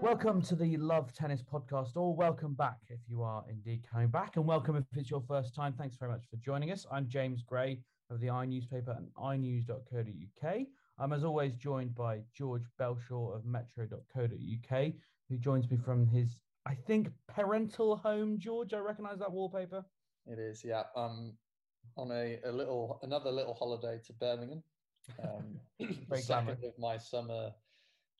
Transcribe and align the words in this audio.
Welcome 0.00 0.42
to 0.42 0.54
the 0.54 0.76
Love 0.76 1.12
Tennis 1.12 1.42
podcast, 1.42 1.96
or 1.96 2.14
welcome 2.14 2.54
back 2.54 2.78
if 2.88 3.00
you 3.08 3.22
are 3.22 3.44
indeed 3.50 3.82
coming 3.90 4.08
back, 4.08 4.36
and 4.36 4.46
welcome 4.46 4.76
if 4.76 4.84
it's 4.96 5.10
your 5.10 5.20
first 5.20 5.54
time. 5.54 5.74
Thanks 5.76 5.96
very 5.96 6.10
much 6.10 6.22
for 6.30 6.36
joining 6.36 6.70
us. 6.70 6.86
I'm 6.90 7.08
James 7.08 7.42
Gray 7.42 7.80
of 8.08 8.20
the 8.20 8.28
iNewspaper 8.28 8.96
and 8.96 9.08
iNews.co.uk. 9.16 10.66
I'm, 10.98 11.12
as 11.12 11.24
always, 11.24 11.54
joined 11.54 11.94
by 11.94 12.20
George 12.34 12.64
Belshaw 12.78 13.34
of 13.34 13.44
Metro.co.uk, 13.44 14.92
who 15.28 15.38
joins 15.38 15.70
me 15.70 15.76
from 15.76 16.06
his, 16.06 16.38
I 16.66 16.74
think, 16.74 17.08
parental 17.28 17.96
home. 17.96 18.38
George, 18.38 18.74
I 18.74 18.78
recognise 18.78 19.18
that 19.20 19.30
wallpaper. 19.30 19.84
It 20.26 20.38
is, 20.38 20.64
yeah. 20.64 20.84
Um, 20.96 21.34
on 21.96 22.10
a, 22.10 22.38
a 22.44 22.50
little, 22.52 22.98
another 23.02 23.30
little 23.30 23.54
holiday 23.54 24.00
to 24.06 24.12
Birmingham. 24.14 24.62
Um, 25.24 25.58
Very 26.06 26.20
second 26.20 26.62
of 26.64 26.78
my 26.78 26.98
summer 26.98 27.50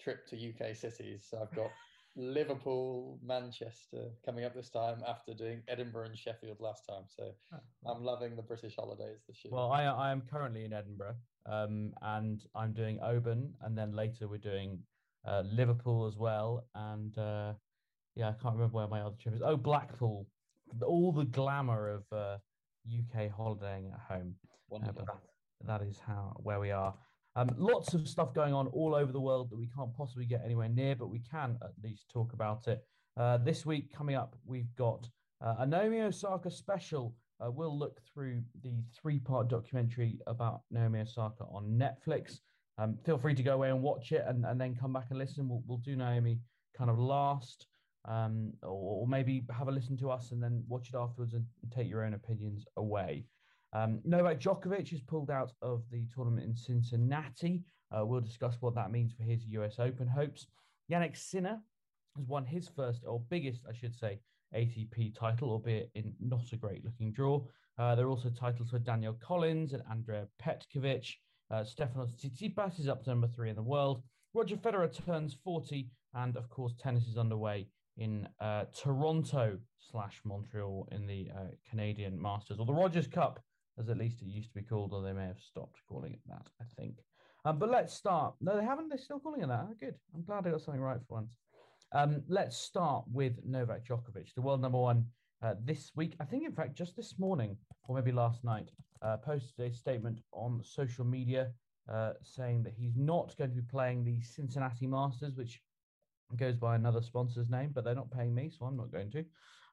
trip 0.00 0.27
to 0.28 0.37
UK 0.37 0.75
cities. 0.75 1.27
So 1.28 1.39
I've 1.43 1.55
got 1.55 1.71
Liverpool, 2.19 3.19
Manchester 3.25 4.11
coming 4.27 4.45
up 4.45 4.53
this 4.53 4.69
time 4.71 5.03
after 5.06 5.33
doing 5.33 5.62
Edinburgh 5.69 6.06
and 6.06 6.19
Sheffield 6.19 6.59
last 6.61 6.84
time. 6.84 7.05
So 7.06 7.31
I'm 7.87 8.03
loving 8.03 8.34
the 8.34 8.43
British 8.43 8.75
holidays 8.75 9.23
this 9.29 9.39
year. 9.45 9.53
Well, 9.55 9.71
I, 9.71 9.84
I 9.84 10.11
am 10.11 10.23
currently 10.28 10.65
in 10.65 10.73
Edinburgh, 10.73 11.15
um, 11.47 11.93
and 12.03 12.45
I'm 12.57 12.73
doing 12.73 12.99
Oban, 13.03 13.55
and 13.62 13.78
then 13.78 13.93
later 13.93 14.27
we're 14.27 14.39
doing 14.39 14.81
uh, 15.25 15.45
Liverpool 15.53 16.07
as 16.07 16.17
well. 16.17 16.67
And 16.75 17.17
uh, 17.17 17.53
yeah, 18.17 18.31
I 18.31 18.33
can't 18.33 18.55
remember 18.55 18.77
where 18.77 18.89
my 18.89 19.01
other 19.01 19.17
trip 19.23 19.37
is. 19.37 19.43
Oh, 19.45 19.57
Blackpool. 19.57 20.27
All 20.84 21.12
the 21.12 21.25
glamour 21.25 21.89
of 21.89 22.05
uh, 22.12 22.39
UK 22.87 23.31
holidaying 23.31 23.93
at 23.93 24.01
home. 24.17 24.34
Uh, 24.45 24.57
Wonderful. 24.71 25.05
but 25.07 25.21
that, 25.67 25.81
that 25.81 25.89
is 25.89 26.01
how 26.05 26.34
where 26.43 26.59
we 26.59 26.73
are. 26.73 26.95
Um, 27.38 27.50
lots 27.56 27.94
of 27.94 28.09
stuff 28.09 28.34
going 28.34 28.53
on 28.53 28.66
all 28.69 28.97
over 28.97 29.12
the 29.12 29.21
world 29.21 29.49
that 29.50 29.56
we 29.56 29.69
can't 29.69 29.94
possibly 29.97 30.26
get 30.26 30.43
anywhere 30.44 30.69
near, 30.69 30.97
but 30.97 31.09
we 31.09 31.21
can 31.21 31.56
at 31.62 31.71
least 31.84 32.10
talk 32.12 32.32
about 32.32 32.66
it. 32.66 32.84
Uh, 33.16 33.37
this 33.37 33.65
week 33.65 33.94
coming 33.97 34.16
up, 34.16 34.34
we've 34.44 34.75
got 34.75 35.09
uh, 35.41 35.54
a 35.60 35.66
Naomi 35.66 36.00
Osaka 36.00 36.50
special. 36.50 37.15
Uh, 37.41 37.48
we'll 37.48 37.78
look 37.78 38.00
through 38.12 38.43
the 38.65 38.82
three-part 39.00 39.47
documentary 39.48 40.19
about 40.27 40.62
Naomi 40.72 40.98
Osaka 40.98 41.44
on 41.44 41.78
Netflix. 41.78 42.41
Um, 42.77 42.98
feel 43.06 43.19
free 43.19 43.37
to 43.37 43.43
go 43.44 43.54
away 43.54 43.71
and 43.71 43.82
watch 43.82 44.10
it, 44.10 44.25
and, 44.27 44.44
and 44.44 44.60
then 44.60 44.75
come 44.75 44.93
back 44.93 45.06
and 45.10 45.19
listen. 45.21 45.48
We'll, 45.48 45.62
we'll 45.65 45.78
do 45.78 45.94
Naomi 45.94 46.41
kind 46.77 46.91
of 46.91 46.98
last, 46.98 47.69
um, 48.06 48.53
or, 48.65 49.03
or 49.03 49.06
maybe 49.06 49.44
have 49.56 49.69
a 49.69 49.71
listen 49.71 49.97
to 49.98 50.10
us 50.10 50.32
and 50.32 50.43
then 50.43 50.65
watch 50.66 50.88
it 50.93 50.97
afterwards 50.97 51.34
and, 51.34 51.44
and 51.62 51.71
take 51.71 51.88
your 51.88 52.04
own 52.04 52.15
opinions 52.15 52.66
away. 52.77 53.27
Um, 53.73 54.01
Novak 54.05 54.41
Djokovic 54.41 54.91
has 54.91 55.01
pulled 55.01 55.31
out 55.31 55.53
of 55.62 55.83
the 55.91 56.06
tournament 56.15 56.47
in 56.47 56.56
Cincinnati. 56.56 57.62
Uh, 57.91 58.05
we'll 58.05 58.21
discuss 58.21 58.56
what 58.61 58.75
that 58.75 58.91
means 58.91 59.12
for 59.12 59.23
his 59.23 59.45
US 59.47 59.79
Open 59.79 60.06
hopes. 60.06 60.47
Jannik 60.91 61.17
Sinner 61.17 61.61
has 62.17 62.27
won 62.27 62.45
his 62.45 62.69
first, 62.69 63.03
or 63.07 63.21
biggest, 63.28 63.62
I 63.69 63.75
should 63.75 63.95
say, 63.95 64.21
ATP 64.55 65.15
title, 65.19 65.51
albeit 65.51 65.91
in 65.95 66.15
not 66.21 66.53
a 66.53 66.57
great 66.57 66.84
looking 66.84 67.12
draw. 67.12 67.43
Uh, 67.78 67.95
there 67.95 68.07
are 68.07 68.11
also 68.11 68.31
titles 68.31 68.71
for 68.71 68.78
Danielle 68.78 69.19
Collins 69.21 69.73
and 69.73 69.83
Andrea 69.91 70.27
Petkovic. 70.43 71.15
Uh, 71.51 71.62
Stefanos 71.62 72.12
Tsitsipas 72.15 72.81
is 72.81 72.89
up 72.89 73.05
to 73.05 73.11
number 73.11 73.28
three 73.28 73.51
in 73.51 73.57
the 73.57 73.62
world. 73.62 74.03
Roger 74.34 74.57
Federer 74.57 74.93
turns 75.07 75.37
40, 75.45 75.91
and 76.15 76.37
of 76.37 76.49
course, 76.49 76.75
tennis 76.78 77.07
is 77.07 77.17
underway 77.17 77.67
in 77.97 78.28
uh, 78.41 78.65
Toronto 78.75 79.59
slash 79.78 80.21
Montreal 80.25 80.89
in 80.93 81.07
the 81.07 81.28
uh, 81.34 81.45
Canadian 81.69 82.21
Masters, 82.21 82.59
or 82.59 82.67
the 82.67 82.73
Rogers 82.73 83.07
Cup, 83.07 83.41
as 83.78 83.89
at 83.89 83.99
least 83.99 84.22
it 84.22 84.27
used 84.27 84.49
to 84.50 84.55
be 84.55 84.62
called, 84.62 84.93
or 84.93 85.03
they 85.03 85.12
may 85.12 85.27
have 85.27 85.41
stopped 85.41 85.81
calling 85.89 86.12
it 86.12 86.21
that, 86.27 86.47
I 86.61 86.65
think. 86.77 86.97
Um, 87.44 87.59
but 87.59 87.71
let's 87.71 87.94
start. 87.94 88.34
No, 88.41 88.56
they 88.56 88.65
haven't. 88.65 88.89
They're 88.89 88.99
still 88.99 89.21
calling 89.21 89.43
it 89.43 89.49
that. 89.49 89.66
Good. 89.81 89.94
I'm 90.15 90.25
glad 90.25 90.47
I 90.47 90.50
got 90.50 90.61
something 90.61 90.83
right 90.83 90.99
for 91.09 91.15
once. 91.15 91.37
Um, 91.93 92.22
let's 92.28 92.56
start 92.56 93.05
with 93.11 93.34
Novak 93.44 93.87
Djokovic, 93.87 94.34
the 94.34 94.43
world 94.43 94.61
number 94.61 94.78
one 94.78 95.06
uh, 95.43 95.55
this 95.65 95.93
week. 95.97 96.16
I 96.21 96.25
think, 96.25 96.44
in 96.44 96.53
fact, 96.53 96.75
just 96.75 96.97
this 96.97 97.19
morning 97.19 97.56
or 97.89 97.97
maybe 97.97 98.12
last 98.12 98.44
night, 98.44 98.71
uh, 99.03 99.16
posted 99.16 99.66
a 99.66 99.75
statement 99.75 100.21
on 100.33 100.60
social 100.62 101.05
media 101.05 101.53
uh, 101.91 102.12
saying 102.22 102.62
that 102.65 102.75
he's 102.77 102.97
not 102.97 103.34
going 103.39 103.50
to 103.50 103.56
be 103.56 103.62
playing 103.62 104.05
the 104.05 104.21
Cincinnati 104.21 104.87
Masters, 104.87 105.37
which 105.37 105.62
goes 106.37 106.56
by 106.56 106.77
another 106.77 107.00
sponsor's 107.00 107.49
name, 107.49 107.71
but 107.75 107.84
they're 107.84 107.95
not 107.95 108.10
paying 108.10 108.34
me, 108.34 108.50
so 108.50 108.66
I'm 108.66 108.77
not 108.77 108.93
going 108.93 109.10
to. 109.12 109.25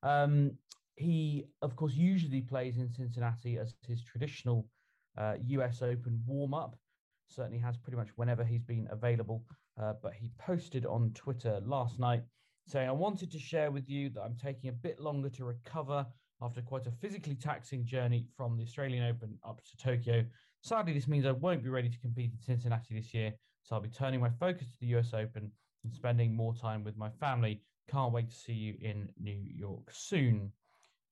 Um, 0.01 0.51
he, 0.95 1.45
of 1.61 1.75
course, 1.75 1.93
usually 1.93 2.41
plays 2.41 2.77
in 2.77 2.89
Cincinnati 2.89 3.57
as 3.57 3.75
his 3.87 4.03
traditional 4.03 4.67
uh, 5.17 5.35
US 5.47 5.81
Open 5.81 6.21
warm 6.25 6.53
up. 6.53 6.75
Certainly 7.27 7.59
has 7.59 7.77
pretty 7.77 7.97
much 7.97 8.09
whenever 8.15 8.43
he's 8.43 8.63
been 8.63 8.87
available. 8.91 9.43
Uh, 9.81 9.93
but 10.01 10.13
he 10.13 10.31
posted 10.37 10.85
on 10.85 11.11
Twitter 11.13 11.59
last 11.65 11.99
night 11.99 12.23
saying, 12.67 12.87
I 12.87 12.93
wanted 12.93 13.31
to 13.31 13.39
share 13.39 13.71
with 13.71 13.89
you 13.89 14.09
that 14.11 14.21
I'm 14.21 14.35
taking 14.35 14.69
a 14.69 14.73
bit 14.73 14.99
longer 14.99 15.29
to 15.29 15.45
recover 15.45 16.05
after 16.41 16.61
quite 16.61 16.87
a 16.87 16.91
physically 16.91 17.35
taxing 17.35 17.85
journey 17.85 18.27
from 18.35 18.57
the 18.57 18.63
Australian 18.63 19.05
Open 19.05 19.37
up 19.43 19.61
to 19.63 19.77
Tokyo. 19.77 20.25
Sadly, 20.61 20.93
this 20.93 21.07
means 21.07 21.25
I 21.25 21.31
won't 21.31 21.63
be 21.63 21.69
ready 21.69 21.89
to 21.89 21.99
compete 21.99 22.31
in 22.31 22.39
Cincinnati 22.39 22.95
this 22.95 23.13
year. 23.13 23.33
So 23.63 23.75
I'll 23.75 23.81
be 23.81 23.89
turning 23.89 24.19
my 24.19 24.29
focus 24.39 24.67
to 24.67 24.79
the 24.79 24.97
US 24.97 25.13
Open 25.13 25.51
and 25.83 25.93
spending 25.93 26.35
more 26.35 26.53
time 26.53 26.83
with 26.83 26.97
my 26.97 27.09
family. 27.09 27.61
Can't 27.89 28.13
wait 28.13 28.29
to 28.29 28.35
see 28.35 28.53
you 28.53 28.75
in 28.81 29.09
New 29.19 29.43
York 29.43 29.89
soon. 29.91 30.51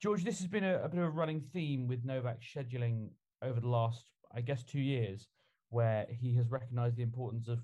George, 0.04 0.26
this 0.26 0.40
has 0.40 0.48
been 0.48 0.66
a, 0.66 0.82
a 0.84 0.90
bit 0.90 1.00
of 1.00 1.06
a 1.06 1.10
running 1.10 1.40
theme 1.40 1.88
with 1.88 2.04
Novak 2.04 2.42
scheduling 2.42 3.08
over 3.42 3.62
the 3.62 3.70
last, 3.70 4.12
I 4.36 4.42
guess, 4.42 4.62
two 4.62 4.82
years, 4.82 5.30
where 5.70 6.06
he 6.10 6.36
has 6.36 6.52
recognized 6.52 6.98
the 6.98 7.04
importance 7.04 7.48
of 7.48 7.60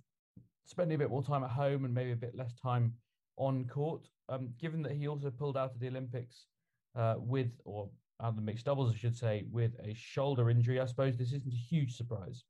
spending 0.65 0.95
a 0.95 0.99
bit 0.99 1.09
more 1.09 1.21
time 1.21 1.43
at 1.43 1.49
home 1.49 1.83
and 1.83 1.93
maybe 1.93 2.13
a 2.13 2.15
bit 2.15 2.33
less 2.35 2.53
time 2.53 2.93
on 3.35 3.65
court. 3.65 4.07
Um, 4.29 4.53
given 4.57 4.81
that 4.83 4.93
he 4.93 5.05
also 5.05 5.29
pulled 5.29 5.57
out 5.57 5.73
of 5.73 5.81
the 5.81 5.89
Olympics 5.89 6.45
uh, 6.95 7.15
with, 7.17 7.51
or 7.65 7.89
out 8.21 8.29
of 8.29 8.35
the 8.37 8.41
mixed 8.41 8.67
doubles, 8.67 8.93
I 8.93 8.97
should 8.97 9.17
say, 9.17 9.43
with 9.51 9.73
a 9.83 9.93
shoulder 9.93 10.49
injury, 10.49 10.79
I 10.79 10.85
suppose 10.85 11.17
this 11.17 11.33
isn't 11.33 11.53
a 11.53 11.57
huge 11.57 11.97
surprise. 11.97 12.45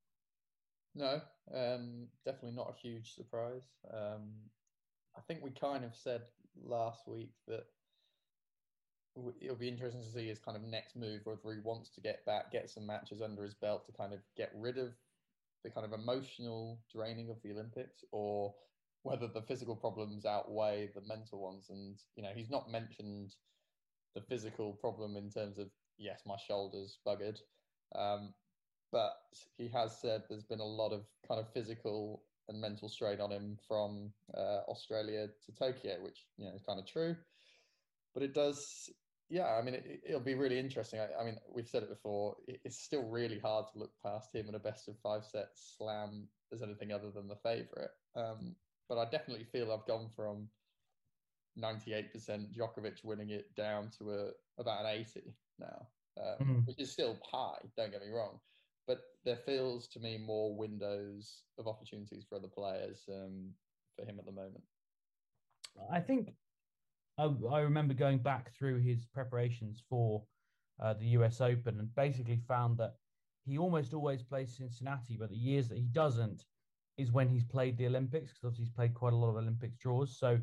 No, 0.93 1.19
um, 1.51 2.05
definitely 2.25 2.55
not 2.55 2.75
a 2.77 2.79
huge 2.79 3.15
surprise. 3.15 3.63
Um, 3.91 4.33
I 5.17 5.21
think 5.21 5.39
we 5.41 5.49
kind 5.49 5.83
of 5.83 5.95
said 5.95 6.21
last 6.63 7.07
week 7.07 7.31
that 7.47 7.63
it'll 9.41 9.55
be 9.55 9.67
interesting 9.67 10.03
to 10.03 10.11
see 10.11 10.27
his 10.27 10.39
kind 10.39 10.57
of 10.57 10.63
next 10.63 10.95
move, 10.95 11.21
whether 11.23 11.53
he 11.53 11.61
wants 11.63 11.89
to 11.91 12.01
get 12.01 12.25
back, 12.25 12.51
get 12.51 12.69
some 12.69 12.85
matches 12.85 13.21
under 13.21 13.43
his 13.43 13.53
belt 13.53 13.85
to 13.85 13.91
kind 13.93 14.13
of 14.13 14.19
get 14.35 14.51
rid 14.55 14.77
of 14.77 14.93
the 15.63 15.69
kind 15.69 15.85
of 15.85 15.93
emotional 15.93 16.79
draining 16.93 17.29
of 17.29 17.37
the 17.43 17.51
Olympics, 17.51 18.03
or 18.11 18.53
whether 19.03 19.27
the 19.27 19.41
physical 19.41 19.75
problems 19.75 20.25
outweigh 20.25 20.89
the 20.93 21.01
mental 21.01 21.41
ones. 21.41 21.69
And 21.69 21.97
you 22.15 22.23
know, 22.23 22.31
he's 22.33 22.49
not 22.49 22.71
mentioned 22.71 23.35
the 24.15 24.21
physical 24.21 24.73
problem 24.73 25.15
in 25.15 25.29
terms 25.29 25.57
of 25.57 25.69
yes, 25.97 26.21
my 26.25 26.37
shoulders 26.37 26.97
buggered, 27.05 27.39
um, 27.95 28.33
but 28.91 29.13
he 29.57 29.67
has 29.67 29.99
said 29.99 30.23
there's 30.29 30.43
been 30.43 30.59
a 30.59 30.65
lot 30.65 30.91
of 30.91 31.05
kind 31.27 31.39
of 31.39 31.51
physical 31.53 32.23
and 32.49 32.59
mental 32.59 32.89
strain 32.89 33.21
on 33.21 33.31
him 33.31 33.57
from 33.67 34.11
uh, 34.35 34.61
Australia 34.67 35.27
to 35.45 35.51
Tokyo, 35.53 36.01
which 36.01 36.25
you 36.37 36.45
know 36.45 36.55
is 36.55 36.63
kind 36.63 36.79
of 36.79 36.87
true. 36.87 37.15
But 38.13 38.23
it 38.23 38.33
does, 38.33 38.89
yeah. 39.29 39.57
I 39.59 39.61
mean, 39.61 39.75
it, 39.75 40.01
will 40.11 40.19
be 40.19 40.35
really 40.35 40.59
interesting. 40.59 40.99
I, 40.99 41.07
I, 41.19 41.23
mean, 41.23 41.37
we've 41.53 41.67
said 41.67 41.83
it 41.83 41.89
before. 41.89 42.35
it's 42.47 42.79
still 42.79 43.03
really 43.03 43.39
hard 43.39 43.65
to 43.73 43.79
look 43.79 43.91
past 44.03 44.33
him 44.33 44.49
in 44.49 44.55
a 44.55 44.59
best 44.59 44.87
of 44.87 44.95
five 45.01 45.25
set 45.25 45.49
slam 45.53 46.27
as 46.53 46.61
anything 46.61 46.91
other 46.91 47.11
than 47.11 47.27
the 47.27 47.35
favourite. 47.35 47.91
Um, 48.15 48.55
but 48.87 48.97
I 48.97 49.05
definitely 49.05 49.45
feel 49.45 49.71
I've 49.71 49.87
gone 49.87 50.09
from 50.15 50.47
98% 51.59 52.11
Djokovic 52.55 53.03
winning 53.03 53.29
it 53.29 53.53
down 53.55 53.89
to 53.99 54.11
a 54.11 54.61
about 54.61 54.85
an 54.85 54.91
80 54.91 55.21
now, 55.59 55.87
um, 56.17 56.47
mm. 56.47 56.67
which 56.67 56.79
is 56.79 56.91
still 56.91 57.17
high. 57.31 57.57
Don't 57.77 57.91
get 57.91 58.01
me 58.01 58.11
wrong 58.11 58.39
but 58.89 59.01
there 59.23 59.35
feels 59.35 59.87
to 59.87 59.99
me 59.99 60.17
more 60.17 60.55
windows 60.55 61.43
of 61.59 61.67
opportunities 61.67 62.25
for 62.27 62.37
other 62.37 62.47
players 62.47 63.03
um, 63.07 63.51
for 63.95 64.03
him 64.03 64.17
at 64.17 64.25
the 64.25 64.31
moment. 64.31 64.63
I 65.93 65.99
think 65.99 66.33
I, 67.19 67.29
I, 67.51 67.59
remember 67.59 67.93
going 67.93 68.19
back 68.19 68.51
through 68.57 68.79
his 68.79 69.05
preparations 69.13 69.83
for 69.89 70.23
uh, 70.81 70.93
the 70.93 71.07
US 71.17 71.41
Open 71.41 71.79
and 71.79 71.93
basically 71.95 72.39
found 72.47 72.77
that 72.77 72.93
he 73.45 73.57
almost 73.57 73.93
always 73.93 74.23
plays 74.23 74.55
Cincinnati, 74.55 75.17
but 75.19 75.29
the 75.29 75.35
years 75.35 75.67
that 75.69 75.77
he 75.77 75.87
doesn't 75.91 76.45
is 76.97 77.11
when 77.11 77.27
he's 77.27 77.43
played 77.43 77.77
the 77.77 77.87
Olympics 77.87 78.31
because 78.31 78.45
obviously 78.45 78.65
he's 78.65 78.73
played 78.73 78.93
quite 78.93 79.13
a 79.13 79.17
lot 79.17 79.29
of 79.29 79.35
Olympics 79.35 79.77
draws. 79.77 80.17
So 80.17 80.39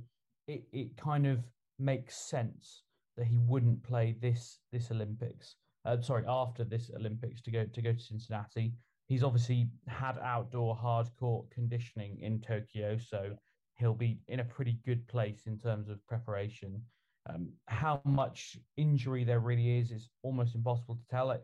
it, 0.48 0.64
it 0.72 0.96
kind 0.96 1.26
of 1.26 1.40
makes 1.78 2.28
sense 2.28 2.82
that 3.16 3.26
he 3.26 3.38
wouldn't 3.38 3.82
play 3.82 4.16
this 4.20 4.58
this 4.72 4.90
Olympics 4.90 5.56
uh, 5.86 6.00
sorry, 6.00 6.24
after 6.28 6.64
this 6.64 6.90
Olympics 6.96 7.40
to 7.42 7.50
go 7.50 7.64
to 7.64 7.82
go 7.82 7.92
to 7.92 7.98
Cincinnati. 7.98 8.74
He's 9.06 9.22
obviously 9.22 9.68
had 9.86 10.18
outdoor 10.18 10.74
hard 10.74 11.06
court 11.18 11.48
conditioning 11.50 12.18
in 12.20 12.40
Tokyo, 12.40 12.98
so 12.98 13.36
he'll 13.78 13.94
be 13.94 14.18
in 14.28 14.40
a 14.40 14.44
pretty 14.44 14.78
good 14.84 15.06
place 15.08 15.46
in 15.46 15.58
terms 15.58 15.88
of 15.88 16.04
preparation. 16.06 16.82
Um, 17.28 17.52
how 17.66 18.00
much 18.04 18.56
injury 18.76 19.24
there 19.24 19.40
really 19.40 19.78
is 19.78 19.90
is 19.90 20.08
almost 20.22 20.54
impossible 20.54 20.96
to 20.96 21.06
tell. 21.10 21.30
I 21.30 21.38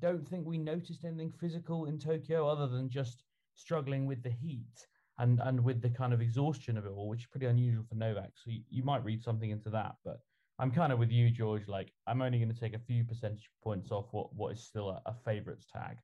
don't 0.00 0.26
think 0.26 0.46
we 0.46 0.58
noticed 0.58 1.04
anything 1.04 1.32
physical 1.32 1.86
in 1.86 1.98
Tokyo 1.98 2.48
other 2.48 2.66
than 2.66 2.88
just 2.88 3.22
struggling 3.54 4.06
with 4.06 4.22
the 4.22 4.30
heat 4.30 4.86
and 5.18 5.40
and 5.40 5.62
with 5.62 5.82
the 5.82 5.90
kind 5.90 6.12
of 6.12 6.20
exhaustion 6.20 6.76
of 6.76 6.86
it 6.86 6.90
all, 6.90 7.08
which 7.08 7.20
is 7.20 7.26
pretty 7.26 7.46
unusual 7.46 7.84
for 7.88 7.94
Novak. 7.94 8.32
So 8.36 8.50
you, 8.50 8.62
you 8.68 8.82
might 8.82 9.04
read 9.04 9.22
something 9.22 9.50
into 9.50 9.70
that, 9.70 9.96
but 10.04 10.18
I'm 10.58 10.70
kind 10.70 10.92
of 10.92 10.98
with 10.98 11.10
you, 11.10 11.30
George. 11.30 11.68
Like, 11.68 11.92
I'm 12.06 12.22
only 12.22 12.38
going 12.38 12.52
to 12.52 12.60
take 12.60 12.74
a 12.74 12.78
few 12.78 13.04
percentage 13.04 13.50
points 13.62 13.90
off 13.90 14.06
what 14.12 14.34
what 14.34 14.52
is 14.52 14.64
still 14.64 14.90
a, 14.90 15.02
a 15.06 15.14
favourites 15.24 15.66
tag. 15.72 15.98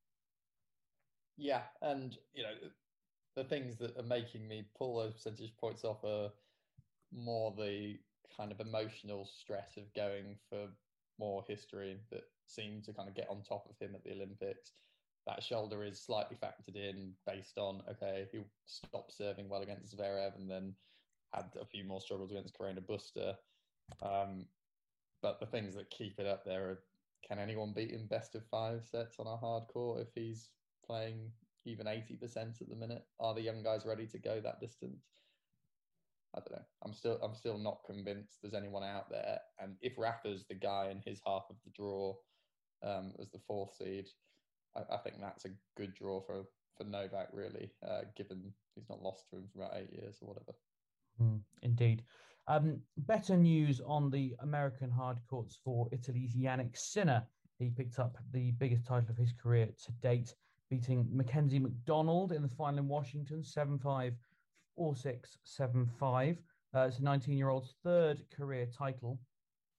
Yeah, 1.36 1.62
and 1.82 2.16
you 2.32 2.42
know, 2.42 2.54
the 3.38 3.44
things 3.44 3.76
that 3.76 3.96
are 3.96 4.02
making 4.02 4.48
me 4.48 4.64
pull 4.76 4.96
those 4.96 5.12
percentage 5.12 5.56
points 5.56 5.84
off 5.84 6.02
are 6.02 6.30
more 7.12 7.54
the 7.56 7.96
kind 8.36 8.50
of 8.50 8.58
emotional 8.58 9.24
stress 9.24 9.76
of 9.76 9.94
going 9.94 10.36
for 10.50 10.66
more 11.20 11.44
history 11.46 11.96
that 12.10 12.24
seemed 12.46 12.82
to 12.82 12.92
kind 12.92 13.08
of 13.08 13.14
get 13.14 13.28
on 13.30 13.42
top 13.42 13.64
of 13.70 13.78
him 13.78 13.94
at 13.94 14.02
the 14.02 14.12
Olympics. 14.12 14.72
That 15.28 15.42
shoulder 15.42 15.84
is 15.84 16.00
slightly 16.00 16.36
factored 16.36 16.74
in 16.74 17.12
based 17.26 17.58
on 17.58 17.80
okay, 17.88 18.26
he 18.32 18.40
stopped 18.66 19.16
serving 19.16 19.48
well 19.48 19.62
against 19.62 19.96
Zverev 19.96 20.34
and 20.36 20.50
then 20.50 20.74
had 21.32 21.44
a 21.60 21.64
few 21.64 21.84
more 21.84 22.00
struggles 22.00 22.32
against 22.32 22.58
Carreño 22.58 22.82
Busta. 22.84 23.36
Um, 24.02 24.46
but 25.22 25.38
the 25.38 25.46
things 25.46 25.76
that 25.76 25.90
keep 25.90 26.18
it 26.18 26.26
up 26.26 26.44
there 26.44 26.70
are 26.70 26.78
can 27.26 27.38
anyone 27.38 27.72
beat 27.72 27.92
him 27.92 28.06
best 28.10 28.34
of 28.34 28.44
five 28.50 28.84
sets 28.84 29.20
on 29.20 29.28
a 29.28 29.36
hard 29.36 29.68
court 29.68 30.00
if 30.00 30.08
he's 30.14 30.48
playing 30.84 31.30
even 31.64 31.86
80% 31.86 32.60
at 32.60 32.68
the 32.68 32.76
minute? 32.76 33.04
Are 33.20 33.34
the 33.34 33.42
young 33.42 33.62
guys 33.62 33.86
ready 33.86 34.06
to 34.06 34.18
go 34.18 34.40
that 34.40 34.60
distance? 34.60 35.04
I 36.34 36.40
don't 36.40 36.52
know. 36.52 36.64
I'm 36.84 36.92
still 36.92 37.18
I'm 37.22 37.34
still 37.34 37.58
not 37.58 37.80
convinced 37.86 38.38
there's 38.42 38.54
anyone 38.54 38.84
out 38.84 39.10
there. 39.10 39.38
And 39.58 39.76
if 39.80 39.96
Rafa's 39.96 40.44
the 40.48 40.54
guy 40.54 40.88
in 40.90 41.00
his 41.04 41.20
half 41.26 41.44
of 41.48 41.56
the 41.64 41.70
draw 41.74 42.14
um, 42.84 43.12
as 43.20 43.30
the 43.30 43.40
fourth 43.46 43.74
seed, 43.76 44.06
I, 44.76 44.80
I, 44.94 44.98
think 44.98 45.16
that's 45.20 45.46
a 45.46 45.56
good 45.76 45.94
draw 45.94 46.20
for 46.20 46.44
for 46.76 46.84
Novak 46.84 47.28
really, 47.32 47.72
uh, 47.86 48.02
given 48.16 48.52
he's 48.74 48.88
not 48.88 49.02
lost 49.02 49.28
to 49.30 49.36
him 49.36 49.48
for 49.52 49.62
about 49.62 49.76
eight 49.76 49.92
years 49.92 50.18
or 50.20 50.28
whatever. 50.28 50.52
Mm, 51.20 51.40
indeed. 51.62 52.04
Um, 52.46 52.80
better 52.98 53.36
news 53.36 53.80
on 53.86 54.10
the 54.10 54.34
American 54.40 54.90
hard 54.90 55.18
courts 55.28 55.58
for 55.64 55.88
Italy's 55.92 56.34
Jannik 56.34 56.76
Sinner. 56.76 57.26
He 57.58 57.70
picked 57.70 57.98
up 57.98 58.16
the 58.32 58.52
biggest 58.52 58.86
title 58.86 59.10
of 59.10 59.18
his 59.18 59.32
career 59.32 59.66
to 59.66 59.92
date, 60.00 60.34
beating 60.70 61.06
Mackenzie 61.10 61.58
McDonald 61.58 62.32
in 62.32 62.42
the 62.42 62.48
final 62.48 62.80
in 62.80 62.88
Washington, 62.88 63.42
7 63.42 63.78
5 63.78 64.14
4 64.76 64.96
6 64.96 65.38
7 65.42 65.90
5. 65.98 66.38
Uh, 66.74 66.80
it's 66.80 66.98
a 66.98 67.02
19 67.02 67.36
year 67.36 67.48
old's 67.48 67.74
third 67.82 68.22
career 68.34 68.66
title. 68.66 69.18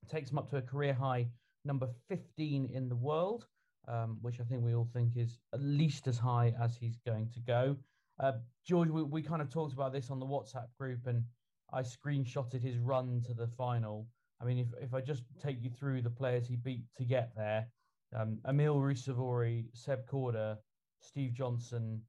It 0.03 0.09
takes 0.09 0.31
him 0.31 0.38
up 0.38 0.50
to 0.50 0.57
a 0.57 0.62
career 0.62 0.94
high 0.94 1.27
number 1.65 1.88
15 2.07 2.69
in 2.74 2.89
the 2.89 2.95
world, 2.95 3.45
um, 3.88 4.18
which 4.21 4.39
I 4.39 4.44
think 4.44 4.63
we 4.63 4.74
all 4.74 4.89
think 4.94 5.18
is 5.18 5.39
at 5.53 5.62
least 5.62 6.07
as 6.07 6.18
high 6.18 6.53
as 6.59 6.75
he's 6.75 6.97
going 7.06 7.30
to 7.33 7.39
go. 7.41 7.75
Uh, 8.19 8.33
George, 8.65 8.89
we, 8.89 9.03
we 9.03 9.21
kind 9.21 9.41
of 9.41 9.50
talked 9.50 9.74
about 9.74 9.94
this 9.94 10.09
on 10.09 10.19
the 10.19 10.25
WhatsApp 10.25 10.68
group, 10.80 11.07
and 11.07 11.24
I 11.71 11.81
screenshotted 11.81 12.62
his 12.62 12.77
run 12.80 13.21
to 13.27 13.33
the 13.33 13.47
final. 13.47 14.07
I 14.41 14.45
mean, 14.45 14.57
if, 14.57 14.68
if 14.81 14.94
I 14.94 15.01
just 15.01 15.24
take 15.41 15.62
you 15.62 15.69
through 15.69 16.01
the 16.01 16.09
players 16.09 16.47
he 16.47 16.56
beat 16.56 16.83
to 16.97 17.06
get 17.06 17.31
there, 17.36 17.68
um, 18.15 18.39
Emil 18.47 18.75
Ruusuvuori, 18.75 19.65
Seb 19.74 20.09
Korda, 20.09 20.57
Steve 21.01 21.34
Johnson, 21.34 22.01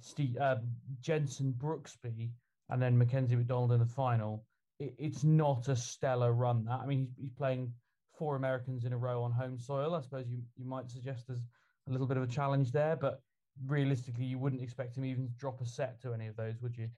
Steve, 0.00 0.36
uh, 0.38 0.56
Jenson 1.00 1.54
Brooksby, 1.56 2.30
and 2.68 2.80
then 2.80 2.96
Mackenzie 2.96 3.36
McDonald 3.36 3.72
in 3.72 3.80
the 3.80 3.86
final. 3.86 4.44
It, 4.78 4.94
it's 4.98 5.24
not 5.24 5.68
a 5.68 5.76
stellar 5.76 6.32
run. 6.32 6.64
That 6.64 6.80
I 6.82 6.86
mean, 6.86 7.00
he's, 7.00 7.14
he's 7.16 7.32
playing 7.32 7.72
four 8.18 8.36
Americans 8.36 8.84
in 8.84 8.92
a 8.92 8.98
row 8.98 9.22
on 9.22 9.32
home 9.32 9.58
soil. 9.58 9.94
I 9.94 10.00
suppose 10.00 10.26
you, 10.28 10.42
you 10.56 10.66
might 10.66 10.90
suggest 10.90 11.26
there's 11.26 11.42
a 11.88 11.90
little 11.90 12.06
bit 12.06 12.16
of 12.16 12.22
a 12.22 12.26
challenge 12.26 12.72
there, 12.72 12.96
but 12.96 13.22
realistically, 13.66 14.24
you 14.24 14.38
wouldn't 14.38 14.62
expect 14.62 14.96
him 14.96 15.04
even 15.04 15.26
to 15.26 15.32
drop 15.34 15.60
a 15.60 15.66
set 15.66 16.00
to 16.02 16.12
any 16.12 16.26
of 16.26 16.36
those, 16.36 16.60
would 16.60 16.76
you? 16.76 16.88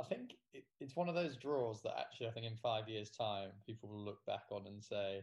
I 0.00 0.04
think 0.04 0.34
it, 0.52 0.64
it's 0.80 0.96
one 0.96 1.08
of 1.08 1.14
those 1.14 1.36
draws 1.36 1.82
that 1.82 1.98
actually, 1.98 2.28
I 2.28 2.30
think 2.30 2.46
in 2.46 2.56
five 2.56 2.88
years' 2.88 3.10
time, 3.10 3.50
people 3.66 3.88
will 3.88 4.04
look 4.04 4.24
back 4.26 4.44
on 4.50 4.66
and 4.66 4.82
say, 4.82 5.22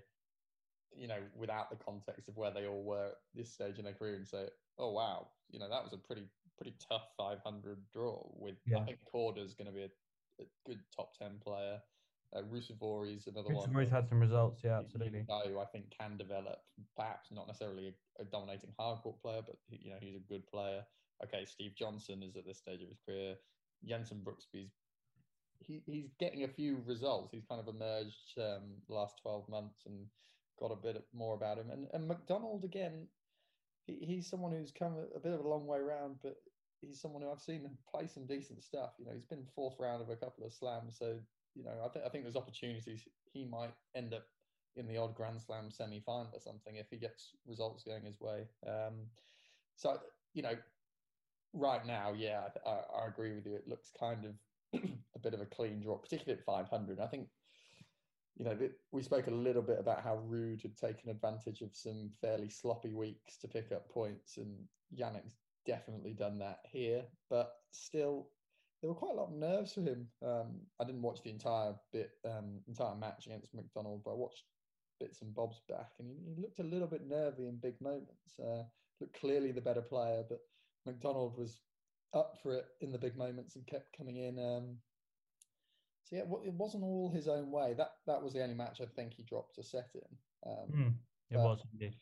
you 0.96 1.08
know, 1.08 1.19
without 1.36 1.69
the 1.69 1.77
context 1.77 2.27
of 2.27 2.38
where 2.38 2.51
they 2.51 2.67
all 2.67 2.84
were 2.84 3.08
at 3.08 3.17
this 3.36 3.51
stage 3.51 3.77
in 3.77 3.86
their 3.86 3.93
career, 3.93 4.15
and 4.15 4.27
say, 4.27 4.48
oh 4.77 4.91
wow, 4.91 5.27
you 5.50 5.60
know, 5.60 5.69
that 5.69 5.84
was 5.84 5.93
a 5.93 5.98
pretty 5.98 6.24
pretty 6.58 6.75
tough 6.89 7.08
500 7.17 7.77
draw. 7.93 8.22
With 8.34 8.55
yeah. 8.65 8.79
I 8.79 8.84
think 8.84 9.00
Korda's 9.13 9.53
going 9.53 9.67
to 9.67 9.74
be 9.74 9.84
a, 9.84 10.41
a, 10.41 10.46
good 10.65 10.79
top 10.96 11.17
10 11.17 11.39
player. 11.41 11.79
Uh, 12.36 12.41
Ruusuvuori's 12.41 13.27
another 13.27 13.53
one. 13.53 13.69
Ruusuvuori's 13.69 13.89
had 13.89 14.08
some 14.08 14.19
results, 14.19 14.62
yeah, 14.63 14.79
absolutely. 14.79 15.25
Who 15.46 15.60
I 15.60 15.65
think 15.65 15.86
can 15.98 16.17
develop, 16.17 16.60
perhaps 16.96 17.29
not 17.31 17.48
necessarily 17.48 17.88
a, 17.88 18.22
a 18.22 18.25
dominating 18.25 18.72
hardcourt 18.79 19.22
player, 19.22 19.41
but 19.46 19.55
you 19.69 19.89
know 19.89 19.98
he's 20.00 20.15
a 20.15 20.34
good 20.34 20.46
player. 20.48 20.84
Okay, 21.24 21.46
Steve 21.46 21.72
Johnson 21.77 22.24
is 22.24 22.36
at 22.36 22.46
this 22.46 22.58
stage 22.58 22.81
of 22.81 22.89
his 22.89 23.00
career. 23.05 23.36
Jenson 23.86 24.22
Brooksby's 24.24 24.72
he, 25.60 25.81
he's 25.86 26.13
getting 26.19 26.43
a 26.43 26.48
few 26.48 26.81
results. 26.86 27.31
He's 27.31 27.46
kind 27.50 27.62
of 27.62 27.74
emerged 27.74 28.38
um, 28.38 28.63
the 28.88 28.96
last 28.96 29.15
12 29.22 29.50
months 29.50 29.86
and 29.86 30.05
got 30.59 30.71
a 30.71 30.75
bit 30.75 31.03
more 31.13 31.35
about 31.35 31.57
him. 31.57 31.69
And, 31.71 31.87
and 31.93 32.07
McDonald, 32.07 32.63
again, 32.63 33.07
he, 33.85 33.97
he's 34.01 34.27
someone 34.27 34.51
who's 34.51 34.71
come 34.71 34.93
a, 34.93 35.17
a, 35.17 35.19
bit 35.19 35.33
of 35.33 35.45
a 35.45 35.47
long 35.47 35.65
way 35.65 35.79
around, 35.79 36.17
but 36.21 36.35
he's 36.81 37.01
someone 37.01 37.21
who 37.21 37.31
I've 37.31 37.41
seen 37.41 37.69
play 37.89 38.07
some 38.07 38.25
decent 38.25 38.63
stuff. 38.63 38.91
You 38.97 39.05
know, 39.05 39.11
he's 39.13 39.25
been 39.25 39.45
fourth 39.55 39.75
round 39.79 40.01
of 40.01 40.09
a 40.09 40.15
couple 40.15 40.45
of 40.45 40.53
slams. 40.53 40.97
So, 40.97 41.15
you 41.55 41.63
know, 41.63 41.73
I, 41.83 41.87
th- 41.87 42.05
I 42.05 42.09
think 42.09 42.23
there's 42.23 42.35
opportunities. 42.35 43.07
He 43.31 43.45
might 43.45 43.73
end 43.95 44.13
up 44.13 44.25
in 44.75 44.87
the 44.87 44.97
odd 44.97 45.15
Grand 45.15 45.41
Slam 45.41 45.71
semi 45.71 45.99
final 46.05 46.31
or 46.33 46.39
something 46.39 46.75
if 46.75 46.87
he 46.89 46.97
gets 46.97 47.31
results 47.47 47.83
going 47.83 48.05
his 48.05 48.19
way. 48.19 48.47
Um, 48.67 49.07
so, 49.75 49.99
you 50.33 50.41
know, 50.41 50.55
right 51.53 51.85
now, 51.85 52.13
yeah, 52.15 52.41
I, 52.65 52.69
I, 52.69 53.07
agree 53.07 53.33
with 53.33 53.45
you. 53.45 53.55
It 53.55 53.67
looks 53.67 53.91
kind 53.99 54.25
of 54.25 54.81
a 55.15 55.19
bit 55.19 55.33
of 55.33 55.41
a 55.41 55.45
clean 55.45 55.81
draw, 55.81 55.97
particularly 55.97 56.39
at 56.39 56.45
500. 56.45 56.99
I 56.99 57.07
think, 57.07 57.27
you 58.39 58.46
know, 58.46 58.58
we 58.93 59.03
spoke 59.03 59.27
a 59.27 59.31
little 59.31 59.62
bit 59.62 59.79
about 59.79 60.01
how 60.01 60.24
Ruud 60.25 60.62
had 60.62 60.77
taken 60.77 61.10
advantage 61.10 61.62
of 61.62 61.75
some 61.75 62.10
fairly 62.22 62.50
sloppy 62.50 62.93
weeks 62.93 63.38
to 63.39 63.50
pick 63.50 63.74
up 63.74 63.89
points, 63.89 64.38
and 64.38 64.65
Jannik's 64.98 65.36
definitely 65.65 66.13
done 66.13 66.39
that 66.39 66.60
here. 66.72 67.03
But 67.29 67.51
still, 67.72 68.29
there 68.81 68.89
were 68.89 68.96
quite 68.96 69.12
a 69.12 69.15
lot 69.15 69.27
of 69.27 69.34
nerves 69.34 69.74
for 69.74 69.81
him. 69.81 70.08
Um, 70.25 70.62
I 70.79 70.86
didn't 70.86 71.01
watch 71.01 71.22
the 71.22 71.31
entire 71.31 71.75
bit, 71.91 72.12
um, 72.25 72.62
entire 72.65 72.96
match 72.96 73.25
against 73.25 73.53
McDonald, 73.53 74.03
but 74.05 74.12
I 74.12 74.15
watched 74.15 74.46
bits 75.01 75.22
and 75.22 75.36
bobs 75.36 75.62
back, 75.67 75.91
and 76.00 76.10
he, 76.10 76.34
he 76.34 76.41
looked 76.41 76.60
a 76.60 76.63
little 76.63 76.88
bit 76.88 77.05
nervy 77.05 77.50
in 77.50 77.58
big 77.58 77.75
moments. 77.81 78.39
Uh, 78.39 78.63
looked 79.01 79.19
clearly 79.19 79.51
the 79.51 79.60
better 79.60 79.81
player, 79.81 80.24
but 80.29 80.39
McDonald 80.86 81.38
was 81.38 81.60
up 82.13 82.38
for 82.41 82.53
it 82.55 82.65
in 82.79 82.93
the 82.93 82.98
big 82.98 83.17
moments 83.17 83.58
and 83.58 83.67
kept 83.67 83.98
coming 83.98 84.15
in. 84.15 84.39
Um, 84.39 84.77
so 86.09 86.15
yeah, 86.15 86.23
it 86.23 86.53
wasn't 86.53 86.83
all 86.83 87.11
his 87.13 87.27
own 87.27 87.51
way. 87.51 87.75
That 87.77 87.91
that 88.07 88.21
was 88.21 88.33
the 88.33 88.41
only 88.41 88.55
match 88.55 88.81
I 88.81 88.85
think 88.95 89.13
he 89.13 89.23
dropped 89.23 89.57
a 89.59 89.63
set 89.63 89.89
in. 89.93 90.51
Um, 90.51 90.71
mm, 90.71 90.93
it 91.29 91.35
but, 91.35 91.43
was 91.43 91.59
indeed. 91.71 91.95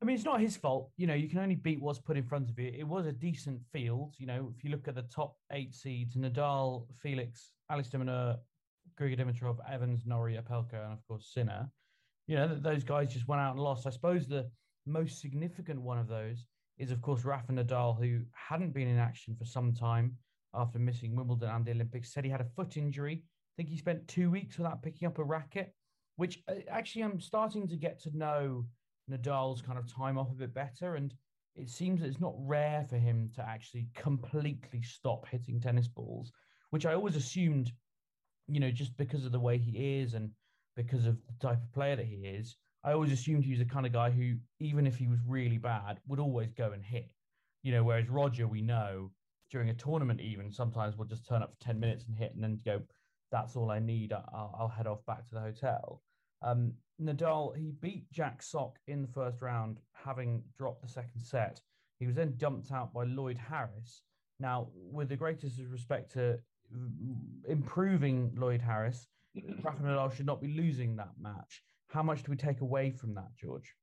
I 0.00 0.04
mean, 0.04 0.16
it's 0.16 0.24
not 0.24 0.40
his 0.40 0.56
fault. 0.56 0.90
You 0.96 1.06
know, 1.06 1.14
you 1.14 1.28
can 1.28 1.38
only 1.38 1.54
beat 1.54 1.80
what's 1.80 1.98
put 1.98 2.16
in 2.16 2.24
front 2.24 2.50
of 2.50 2.58
you. 2.58 2.72
It 2.76 2.86
was 2.86 3.06
a 3.06 3.12
decent 3.12 3.60
field. 3.72 4.14
You 4.18 4.26
know, 4.26 4.52
if 4.56 4.64
you 4.64 4.70
look 4.70 4.88
at 4.88 4.94
the 4.94 5.02
top 5.02 5.36
eight 5.52 5.74
seeds, 5.74 6.16
Nadal, 6.16 6.86
Felix, 7.00 7.52
Alex 7.70 7.88
de 7.88 7.98
Minaur, 7.98 8.36
Grigor 8.98 9.18
Dimitrov, 9.18 9.58
Evans, 9.70 10.02
Norrie, 10.06 10.38
Opelka, 10.38 10.84
and 10.84 10.92
of 10.92 11.06
course 11.06 11.30
Sinner. 11.32 11.70
You 12.26 12.36
know, 12.36 12.58
those 12.60 12.82
guys 12.82 13.12
just 13.12 13.28
went 13.28 13.40
out 13.40 13.52
and 13.52 13.60
lost. 13.60 13.86
I 13.86 13.90
suppose 13.90 14.26
the 14.26 14.50
most 14.86 15.20
significant 15.20 15.80
one 15.80 15.98
of 15.98 16.08
those 16.08 16.46
is, 16.78 16.90
of 16.90 17.00
course, 17.00 17.24
Rafa 17.24 17.52
Nadal, 17.52 17.98
who 17.98 18.22
hadn't 18.32 18.74
been 18.74 18.88
in 18.88 18.98
action 18.98 19.36
for 19.36 19.44
some 19.44 19.72
time 19.72 20.16
after 20.56 20.78
missing 20.78 21.14
Wimbledon 21.14 21.50
and 21.50 21.64
the 21.64 21.72
Olympics, 21.72 22.12
said 22.12 22.24
he 22.24 22.30
had 22.30 22.40
a 22.40 22.52
foot 22.56 22.76
injury. 22.76 23.22
I 23.24 23.52
think 23.56 23.68
he 23.68 23.76
spent 23.76 24.08
two 24.08 24.30
weeks 24.30 24.58
without 24.58 24.82
picking 24.82 25.06
up 25.06 25.18
a 25.18 25.24
racket, 25.24 25.74
which 26.16 26.42
uh, 26.48 26.54
actually 26.70 27.02
I'm 27.02 27.20
starting 27.20 27.68
to 27.68 27.76
get 27.76 28.00
to 28.02 28.16
know 28.16 28.66
Nadal's 29.10 29.62
kind 29.62 29.78
of 29.78 29.92
time 29.92 30.18
off 30.18 30.30
a 30.30 30.34
bit 30.34 30.54
better. 30.54 30.96
And 30.96 31.14
it 31.54 31.70
seems 31.70 32.00
that 32.00 32.08
it's 32.08 32.20
not 32.20 32.34
rare 32.38 32.84
for 32.88 32.96
him 32.96 33.30
to 33.36 33.46
actually 33.46 33.88
completely 33.94 34.82
stop 34.82 35.26
hitting 35.28 35.60
tennis 35.60 35.88
balls, 35.88 36.32
which 36.70 36.86
I 36.86 36.94
always 36.94 37.16
assumed, 37.16 37.72
you 38.48 38.60
know, 38.60 38.70
just 38.70 38.96
because 38.96 39.24
of 39.24 39.32
the 39.32 39.40
way 39.40 39.58
he 39.58 40.00
is 40.00 40.14
and 40.14 40.30
because 40.76 41.06
of 41.06 41.16
the 41.26 41.46
type 41.46 41.62
of 41.62 41.72
player 41.72 41.96
that 41.96 42.06
he 42.06 42.26
is, 42.26 42.56
I 42.84 42.92
always 42.92 43.10
assumed 43.10 43.44
he 43.44 43.50
was 43.50 43.58
the 43.58 43.64
kind 43.64 43.86
of 43.86 43.92
guy 43.92 44.10
who, 44.10 44.36
even 44.60 44.86
if 44.86 44.96
he 44.96 45.08
was 45.08 45.18
really 45.26 45.58
bad, 45.58 45.98
would 46.06 46.20
always 46.20 46.52
go 46.52 46.72
and 46.72 46.84
hit. 46.84 47.10
You 47.62 47.72
know, 47.72 47.82
whereas 47.82 48.08
Roger, 48.08 48.46
we 48.46 48.62
know 48.62 49.10
during 49.50 49.70
a 49.70 49.74
tournament, 49.74 50.20
even 50.20 50.50
sometimes 50.50 50.96
we'll 50.96 51.08
just 51.08 51.26
turn 51.26 51.42
up 51.42 51.52
for 51.52 51.64
10 51.64 51.78
minutes 51.78 52.04
and 52.06 52.16
hit 52.16 52.34
and 52.34 52.42
then 52.42 52.60
go, 52.64 52.80
that's 53.30 53.56
all 53.56 53.70
I 53.70 53.78
need. 53.78 54.12
I'll, 54.12 54.54
I'll 54.58 54.68
head 54.68 54.86
off 54.86 55.04
back 55.06 55.26
to 55.28 55.34
the 55.34 55.40
hotel. 55.40 56.02
Um, 56.42 56.72
Nadal, 57.00 57.56
he 57.56 57.72
beat 57.80 58.10
Jack 58.10 58.42
Sock 58.42 58.78
in 58.86 59.02
the 59.02 59.08
first 59.08 59.42
round, 59.42 59.78
having 59.92 60.42
dropped 60.56 60.82
the 60.82 60.88
second 60.88 61.20
set. 61.20 61.60
He 61.98 62.06
was 62.06 62.16
then 62.16 62.34
dumped 62.36 62.72
out 62.72 62.92
by 62.92 63.04
Lloyd 63.04 63.38
Harris. 63.38 64.02
Now, 64.38 64.68
with 64.74 65.08
the 65.08 65.16
greatest 65.16 65.58
respect 65.70 66.12
to 66.12 66.38
improving 67.48 68.32
Lloyd 68.36 68.60
Harris, 68.60 69.06
Rafa 69.62 69.82
Nadal 69.82 70.14
should 70.14 70.26
not 70.26 70.40
be 70.40 70.48
losing 70.48 70.96
that 70.96 71.12
match. 71.20 71.62
How 71.88 72.02
much 72.02 72.22
do 72.22 72.30
we 72.30 72.36
take 72.36 72.60
away 72.60 72.90
from 72.90 73.14
that, 73.14 73.34
George? 73.36 73.74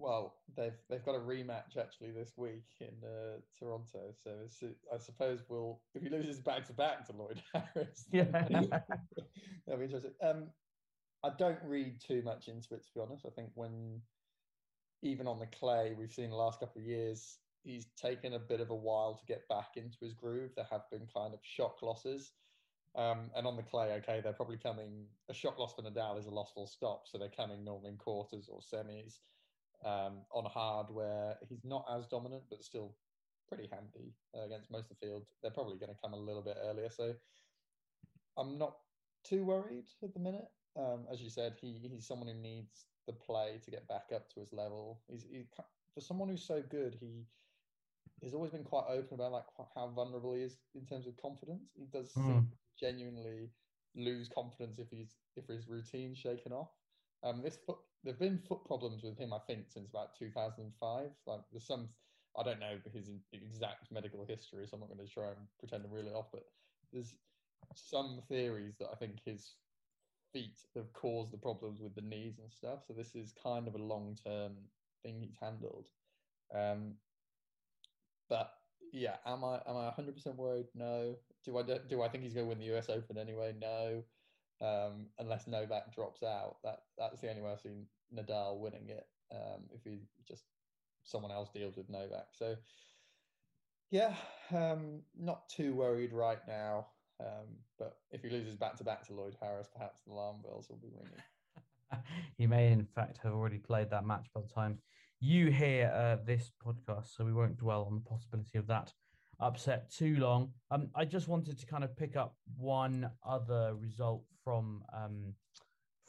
Well, 0.00 0.34
they've 0.56 0.78
they've 0.88 1.04
got 1.04 1.14
a 1.14 1.18
rematch 1.18 1.76
actually 1.78 2.10
this 2.12 2.32
week 2.36 2.64
in 2.80 3.06
uh, 3.06 3.36
Toronto, 3.58 4.14
so 4.24 4.30
I 4.92 4.98
suppose 4.98 5.44
we'll 5.48 5.80
if 5.94 6.02
he 6.02 6.08
loses 6.08 6.40
back 6.40 6.66
to 6.68 6.72
back 6.72 7.06
to 7.06 7.12
Lloyd 7.12 7.42
Harris, 7.52 8.06
yeah, 8.10 8.24
that'll 9.66 9.78
be 9.78 9.84
interesting. 9.84 10.12
Um, 10.22 10.48
I 11.22 11.30
don't 11.38 11.58
read 11.62 12.00
too 12.00 12.22
much 12.22 12.48
into 12.48 12.74
it, 12.74 12.82
to 12.84 12.88
be 12.94 13.00
honest. 13.00 13.26
I 13.26 13.30
think 13.30 13.50
when, 13.54 14.00
even 15.02 15.26
on 15.26 15.38
the 15.38 15.46
clay, 15.46 15.94
we've 15.96 16.12
seen 16.12 16.30
the 16.30 16.36
last 16.36 16.60
couple 16.60 16.80
of 16.80 16.86
years, 16.86 17.36
he's 17.62 17.88
taken 18.00 18.32
a 18.32 18.38
bit 18.38 18.60
of 18.60 18.70
a 18.70 18.74
while 18.74 19.14
to 19.14 19.26
get 19.26 19.46
back 19.48 19.76
into 19.76 19.98
his 20.00 20.14
groove. 20.14 20.52
There 20.56 20.66
have 20.70 20.88
been 20.90 21.06
kind 21.14 21.34
of 21.34 21.40
shock 21.42 21.82
losses. 21.82 22.32
Um, 22.96 23.30
and 23.36 23.46
on 23.46 23.56
the 23.56 23.62
clay, 23.62 23.92
okay, 23.98 24.20
they're 24.22 24.32
probably 24.32 24.56
coming. 24.56 25.04
A 25.28 25.34
shock 25.34 25.58
loss 25.58 25.74
for 25.74 25.82
Nadal 25.82 26.18
is 26.18 26.26
a 26.26 26.30
loss 26.30 26.52
full 26.52 26.66
stop, 26.66 27.02
so 27.06 27.18
they're 27.18 27.28
coming 27.28 27.62
normally 27.64 27.90
in 27.90 27.96
quarters 27.98 28.48
or 28.50 28.60
semis. 28.60 29.18
Um, 29.82 30.18
on 30.34 30.44
hard, 30.44 30.88
where 30.90 31.36
he's 31.48 31.64
not 31.64 31.86
as 31.90 32.06
dominant, 32.06 32.42
but 32.50 32.62
still 32.62 32.94
pretty 33.48 33.68
handy 33.72 34.12
uh, 34.36 34.44
against 34.44 34.70
most 34.70 34.90
of 34.90 34.96
the 35.00 35.06
field. 35.06 35.24
They're 35.42 35.50
probably 35.50 35.78
going 35.78 35.88
to 35.88 36.00
come 36.02 36.12
a 36.12 36.18
little 36.18 36.42
bit 36.42 36.58
earlier, 36.62 36.90
so 36.90 37.14
I'm 38.36 38.58
not 38.58 38.76
too 39.24 39.44
worried 39.44 39.86
at 40.02 40.12
the 40.12 40.20
minute. 40.20 40.48
Um, 40.76 41.06
as 41.12 41.20
you 41.20 41.30
said, 41.30 41.54
he 41.60 41.78
he's 41.82 42.06
someone 42.06 42.28
who 42.28 42.34
needs 42.34 42.86
the 43.06 43.12
play 43.12 43.60
to 43.64 43.70
get 43.70 43.88
back 43.88 44.10
up 44.14 44.28
to 44.30 44.40
his 44.40 44.52
level. 44.52 45.00
He's 45.08 45.24
he, 45.30 45.44
for 45.94 46.00
someone 46.00 46.28
who's 46.28 46.46
so 46.46 46.62
good. 46.70 46.96
He 47.00 47.24
has 48.22 48.34
always 48.34 48.50
been 48.50 48.64
quite 48.64 48.84
open 48.88 49.14
about 49.14 49.32
like 49.32 49.44
how 49.74 49.88
vulnerable 49.88 50.34
he 50.34 50.42
is 50.42 50.58
in 50.74 50.84
terms 50.84 51.06
of 51.06 51.16
confidence. 51.16 51.70
He 51.76 51.86
does 51.92 52.12
mm. 52.12 52.46
genuinely 52.78 53.50
lose 53.96 54.28
confidence 54.32 54.78
if 54.78 54.88
he's 54.90 55.16
if 55.36 55.46
his 55.46 55.68
routine's 55.68 56.18
shaken 56.18 56.52
off. 56.52 56.70
Um, 57.22 57.42
this 57.42 57.56
foot, 57.56 57.78
there've 58.02 58.18
been 58.18 58.38
foot 58.38 58.64
problems 58.64 59.02
with 59.02 59.18
him, 59.18 59.32
I 59.32 59.38
think, 59.38 59.70
since 59.70 59.90
about 59.90 60.14
2005. 60.18 61.10
Like 61.26 61.40
there's 61.50 61.66
some, 61.66 61.90
I 62.36 62.42
don't 62.42 62.60
know 62.60 62.80
his 62.92 63.10
exact 63.32 63.90
medical 63.90 64.24
history, 64.24 64.66
so 64.66 64.74
I'm 64.74 64.80
not 64.80 64.88
going 64.88 65.06
to 65.06 65.12
try 65.12 65.28
and 65.28 65.48
pretend 65.58 65.84
to 65.84 65.88
reel 65.88 66.06
it 66.08 66.14
off. 66.14 66.30
But 66.32 66.44
there's 66.92 67.16
some 67.74 68.22
theories 68.28 68.78
that 68.78 68.90
I 68.90 68.96
think 68.96 69.20
his 69.20 69.56
feet 70.32 70.60
have 70.74 70.92
caused 70.92 71.32
the 71.32 71.38
problems 71.38 71.80
with 71.80 71.94
the 71.94 72.00
knees 72.02 72.38
and 72.38 72.52
stuff. 72.52 72.84
So 72.86 72.92
this 72.94 73.14
is 73.14 73.32
kind 73.32 73.68
of 73.68 73.74
a 73.74 73.78
long 73.78 74.14
term 74.14 74.70
thing 75.02 75.20
he's 75.20 75.38
handled. 75.40 75.88
Um, 76.54 77.00
but 78.28 78.52
yeah, 78.92 79.18
am 79.26 79.44
I 79.44 79.56
am 79.66 79.76
I 79.76 79.84
100 79.86 80.14
percent 80.14 80.36
worried? 80.36 80.68
No. 80.74 81.16
Do 81.44 81.58
I 81.58 81.62
do 81.62 82.02
I 82.02 82.08
think 82.08 82.24
he's 82.24 82.34
going 82.34 82.46
to 82.46 82.48
win 82.48 82.58
the 82.58 82.76
US 82.76 82.88
Open 82.88 83.18
anyway? 83.18 83.52
No. 83.52 84.04
Um, 84.62 85.06
unless 85.18 85.46
Novak 85.46 85.94
drops 85.94 86.22
out, 86.22 86.56
that 86.64 86.82
that's 86.98 87.20
the 87.20 87.30
only 87.30 87.42
way 87.42 87.52
I've 87.52 87.60
seen 87.60 87.86
Nadal 88.14 88.58
winning 88.58 88.88
it. 88.88 89.06
Um, 89.32 89.62
if 89.72 89.82
he 89.84 90.00
just 90.28 90.44
someone 91.04 91.30
else 91.30 91.48
deals 91.50 91.76
with 91.76 91.88
Novak, 91.88 92.28
so 92.32 92.56
yeah, 93.90 94.14
um, 94.54 95.00
not 95.18 95.48
too 95.48 95.74
worried 95.74 96.12
right 96.12 96.40
now. 96.46 96.86
Um, 97.20 97.56
but 97.78 97.96
if 98.10 98.22
he 98.22 98.30
loses 98.30 98.56
back 98.56 98.76
to 98.76 98.84
back 98.84 99.06
to 99.06 99.14
Lloyd 99.14 99.36
Harris, 99.40 99.68
perhaps 99.72 100.00
the 100.06 100.12
alarm 100.12 100.36
bells 100.42 100.68
will 100.68 100.78
be 100.78 100.88
ringing. 100.88 102.04
he 102.38 102.46
may, 102.46 102.72
in 102.72 102.86
fact, 102.94 103.18
have 103.22 103.32
already 103.32 103.58
played 103.58 103.90
that 103.90 104.06
match 104.06 104.26
by 104.34 104.40
the 104.40 104.48
time 104.48 104.78
you 105.20 105.50
hear 105.50 105.92
uh, 105.94 106.24
this 106.24 106.50
podcast, 106.64 107.14
so 107.14 107.24
we 107.24 107.32
won't 107.32 107.58
dwell 107.58 107.84
on 107.84 107.94
the 107.94 108.08
possibility 108.08 108.56
of 108.56 108.66
that 108.68 108.92
upset 109.40 109.90
too 109.90 110.16
long. 110.16 110.50
Um, 110.70 110.88
I 110.94 111.04
just 111.04 111.28
wanted 111.28 111.58
to 111.58 111.66
kind 111.66 111.84
of 111.84 111.96
pick 111.96 112.16
up 112.16 112.36
one 112.56 113.10
other 113.26 113.74
result 113.74 114.24
from 114.44 114.82
um, 114.92 115.34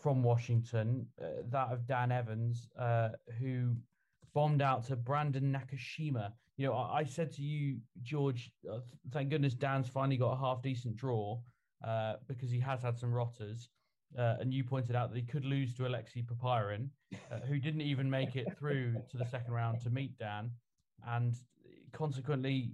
from 0.02 0.24
Washington, 0.24 1.06
uh, 1.22 1.44
that 1.50 1.72
of 1.72 1.86
Dan 1.86 2.12
Evans, 2.12 2.68
uh, 2.80 3.10
who 3.40 3.76
bombed 4.34 4.62
out 4.62 4.84
to 4.88 4.96
Brandon 4.96 5.56
Nakashima. 5.56 6.32
You 6.58 6.68
know, 6.68 6.74
I, 6.74 7.00
I 7.00 7.04
said 7.04 7.32
to 7.34 7.44
you, 7.44 7.78
George, 8.02 8.52
uh, 8.72 8.80
thank 9.12 9.30
goodness 9.30 9.54
Dan's 9.54 9.88
finally 9.88 10.18
got 10.18 10.32
a 10.32 10.38
half 10.38 10.64
decent 10.64 10.96
draw 10.96 11.40
uh, 11.86 12.16
because 12.28 12.50
he 12.50 12.60
has 12.60 12.82
had 12.82 12.98
some 12.98 13.14
rotters. 13.14 13.70
Uh, 14.18 14.36
and 14.42 14.54
you 14.54 14.64
pointed 14.64 14.96
out 14.96 15.10
that 15.10 15.18
he 15.18 15.24
could 15.24 15.46
lose 15.46 15.74
to 15.76 15.88
Alexei 15.88 16.22
Popyrin, 16.22 16.90
uh, 17.32 17.40
who 17.48 17.60
didn't 17.60 17.82
even 17.82 18.10
make 18.10 18.36
it 18.36 18.58
through 18.58 18.96
to 19.10 19.18
the 19.18 19.26
second 19.26 19.54
round 19.54 19.80
to 19.82 19.90
meet 19.90 20.18
Dan. 20.18 20.52
And 21.08 21.34
consequently, 21.94 22.74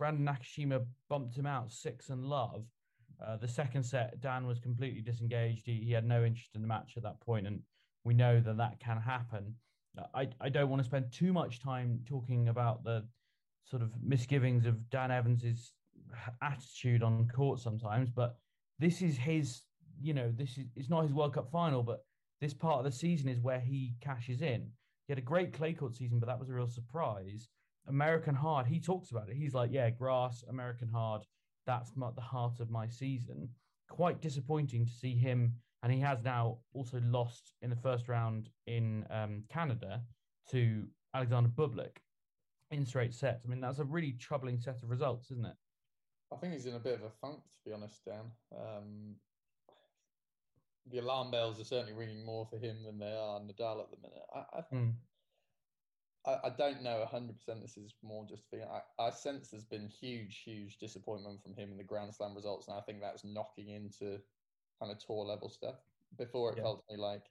Brandon 0.00 0.24
Nakashima 0.24 0.82
bumped 1.10 1.36
him 1.36 1.44
out 1.44 1.70
six 1.70 2.08
and 2.08 2.24
love. 2.24 2.64
Uh, 3.22 3.36
the 3.36 3.46
second 3.46 3.82
set, 3.82 4.18
Dan 4.22 4.46
was 4.46 4.58
completely 4.58 5.02
disengaged. 5.02 5.66
He, 5.66 5.74
he 5.84 5.92
had 5.92 6.06
no 6.06 6.24
interest 6.24 6.52
in 6.54 6.62
the 6.62 6.66
match 6.66 6.94
at 6.96 7.02
that 7.02 7.20
point, 7.20 7.46
and 7.46 7.60
we 8.02 8.14
know 8.14 8.40
that 8.40 8.56
that 8.56 8.80
can 8.80 8.96
happen. 8.96 9.54
I, 10.14 10.28
I 10.40 10.48
don't 10.48 10.70
want 10.70 10.80
to 10.80 10.86
spend 10.86 11.12
too 11.12 11.34
much 11.34 11.60
time 11.60 12.00
talking 12.08 12.48
about 12.48 12.82
the 12.82 13.06
sort 13.66 13.82
of 13.82 13.90
misgivings 14.02 14.64
of 14.64 14.88
Dan 14.88 15.10
Evans's 15.10 15.74
attitude 16.42 17.02
on 17.02 17.28
court 17.28 17.60
sometimes, 17.60 18.08
but 18.08 18.36
this 18.78 19.02
is 19.02 19.18
his, 19.18 19.64
you 20.00 20.14
know, 20.14 20.32
this 20.34 20.56
is 20.56 20.64
it's 20.76 20.88
not 20.88 21.02
his 21.02 21.12
World 21.12 21.34
Cup 21.34 21.50
final, 21.50 21.82
but 21.82 22.06
this 22.40 22.54
part 22.54 22.78
of 22.78 22.84
the 22.86 22.98
season 22.98 23.28
is 23.28 23.38
where 23.42 23.60
he 23.60 23.96
cashes 24.00 24.40
in. 24.40 24.70
He 25.06 25.12
had 25.12 25.18
a 25.18 25.22
great 25.22 25.52
clay 25.52 25.74
court 25.74 25.94
season, 25.94 26.18
but 26.20 26.26
that 26.26 26.40
was 26.40 26.48
a 26.48 26.54
real 26.54 26.68
surprise. 26.68 27.50
American 27.90 28.34
hard, 28.34 28.66
he 28.66 28.80
talks 28.80 29.10
about 29.10 29.28
it. 29.28 29.36
He's 29.36 29.54
like, 29.54 29.70
yeah, 29.72 29.90
grass, 29.90 30.44
American 30.48 30.88
hard, 30.88 31.22
that's 31.66 31.92
my, 31.96 32.10
the 32.14 32.20
heart 32.20 32.60
of 32.60 32.70
my 32.70 32.88
season. 32.88 33.48
Quite 33.88 34.20
disappointing 34.20 34.86
to 34.86 34.92
see 34.92 35.14
him 35.16 35.54
and 35.82 35.92
he 35.92 36.00
has 36.00 36.22
now 36.22 36.58
also 36.74 37.00
lost 37.04 37.54
in 37.62 37.70
the 37.70 37.76
first 37.76 38.08
round 38.08 38.50
in 38.66 39.06
um, 39.10 39.42
Canada 39.48 40.02
to 40.50 40.86
Alexander 41.14 41.48
Bublik 41.48 41.96
in 42.70 42.84
straight 42.84 43.14
sets. 43.14 43.44
I 43.46 43.48
mean, 43.48 43.60
that's 43.60 43.78
a 43.78 43.84
really 43.84 44.12
troubling 44.12 44.58
set 44.58 44.82
of 44.82 44.90
results, 44.90 45.30
isn't 45.30 45.46
it? 45.46 45.56
I 46.32 46.36
think 46.36 46.52
he's 46.52 46.66
in 46.66 46.74
a 46.74 46.80
bit 46.80 46.94
of 46.94 47.02
a 47.02 47.10
funk, 47.20 47.38
to 47.38 47.70
be 47.70 47.72
honest, 47.72 48.04
Dan. 48.04 48.30
Um, 48.54 49.16
the 50.90 50.98
alarm 50.98 51.30
bells 51.30 51.60
are 51.60 51.64
certainly 51.64 51.92
ringing 51.92 52.24
more 52.24 52.46
for 52.46 52.58
him 52.58 52.82
than 52.84 52.98
they 52.98 53.12
are 53.12 53.40
Nadal 53.40 53.80
at 53.80 53.90
the 53.90 53.96
minute. 54.02 54.22
I, 54.34 54.38
I, 54.58 54.74
mm. 54.74 54.92
I, 56.26 56.36
I 56.44 56.50
don't 56.56 56.82
know 56.82 57.06
100%. 57.12 57.34
This 57.62 57.76
is 57.76 57.94
more 58.02 58.26
just 58.28 58.42
feeling. 58.50 58.68
I, 58.70 59.02
I 59.02 59.10
sense 59.10 59.48
there's 59.48 59.64
been 59.64 59.88
huge, 59.88 60.42
huge 60.44 60.78
disappointment 60.78 61.42
from 61.42 61.54
him 61.54 61.70
in 61.70 61.78
the 61.78 61.84
Grand 61.84 62.14
Slam 62.14 62.34
results, 62.34 62.68
and 62.68 62.76
I 62.76 62.80
think 62.80 63.00
that's 63.00 63.24
knocking 63.24 63.70
into 63.70 64.20
kind 64.80 64.92
of 64.92 64.98
tour 64.98 65.24
level 65.24 65.48
stuff. 65.48 65.76
Before 66.18 66.50
it 66.50 66.56
yeah. 66.56 66.64
felt 66.64 66.86
to 66.88 66.94
me 66.94 67.00
like 67.00 67.22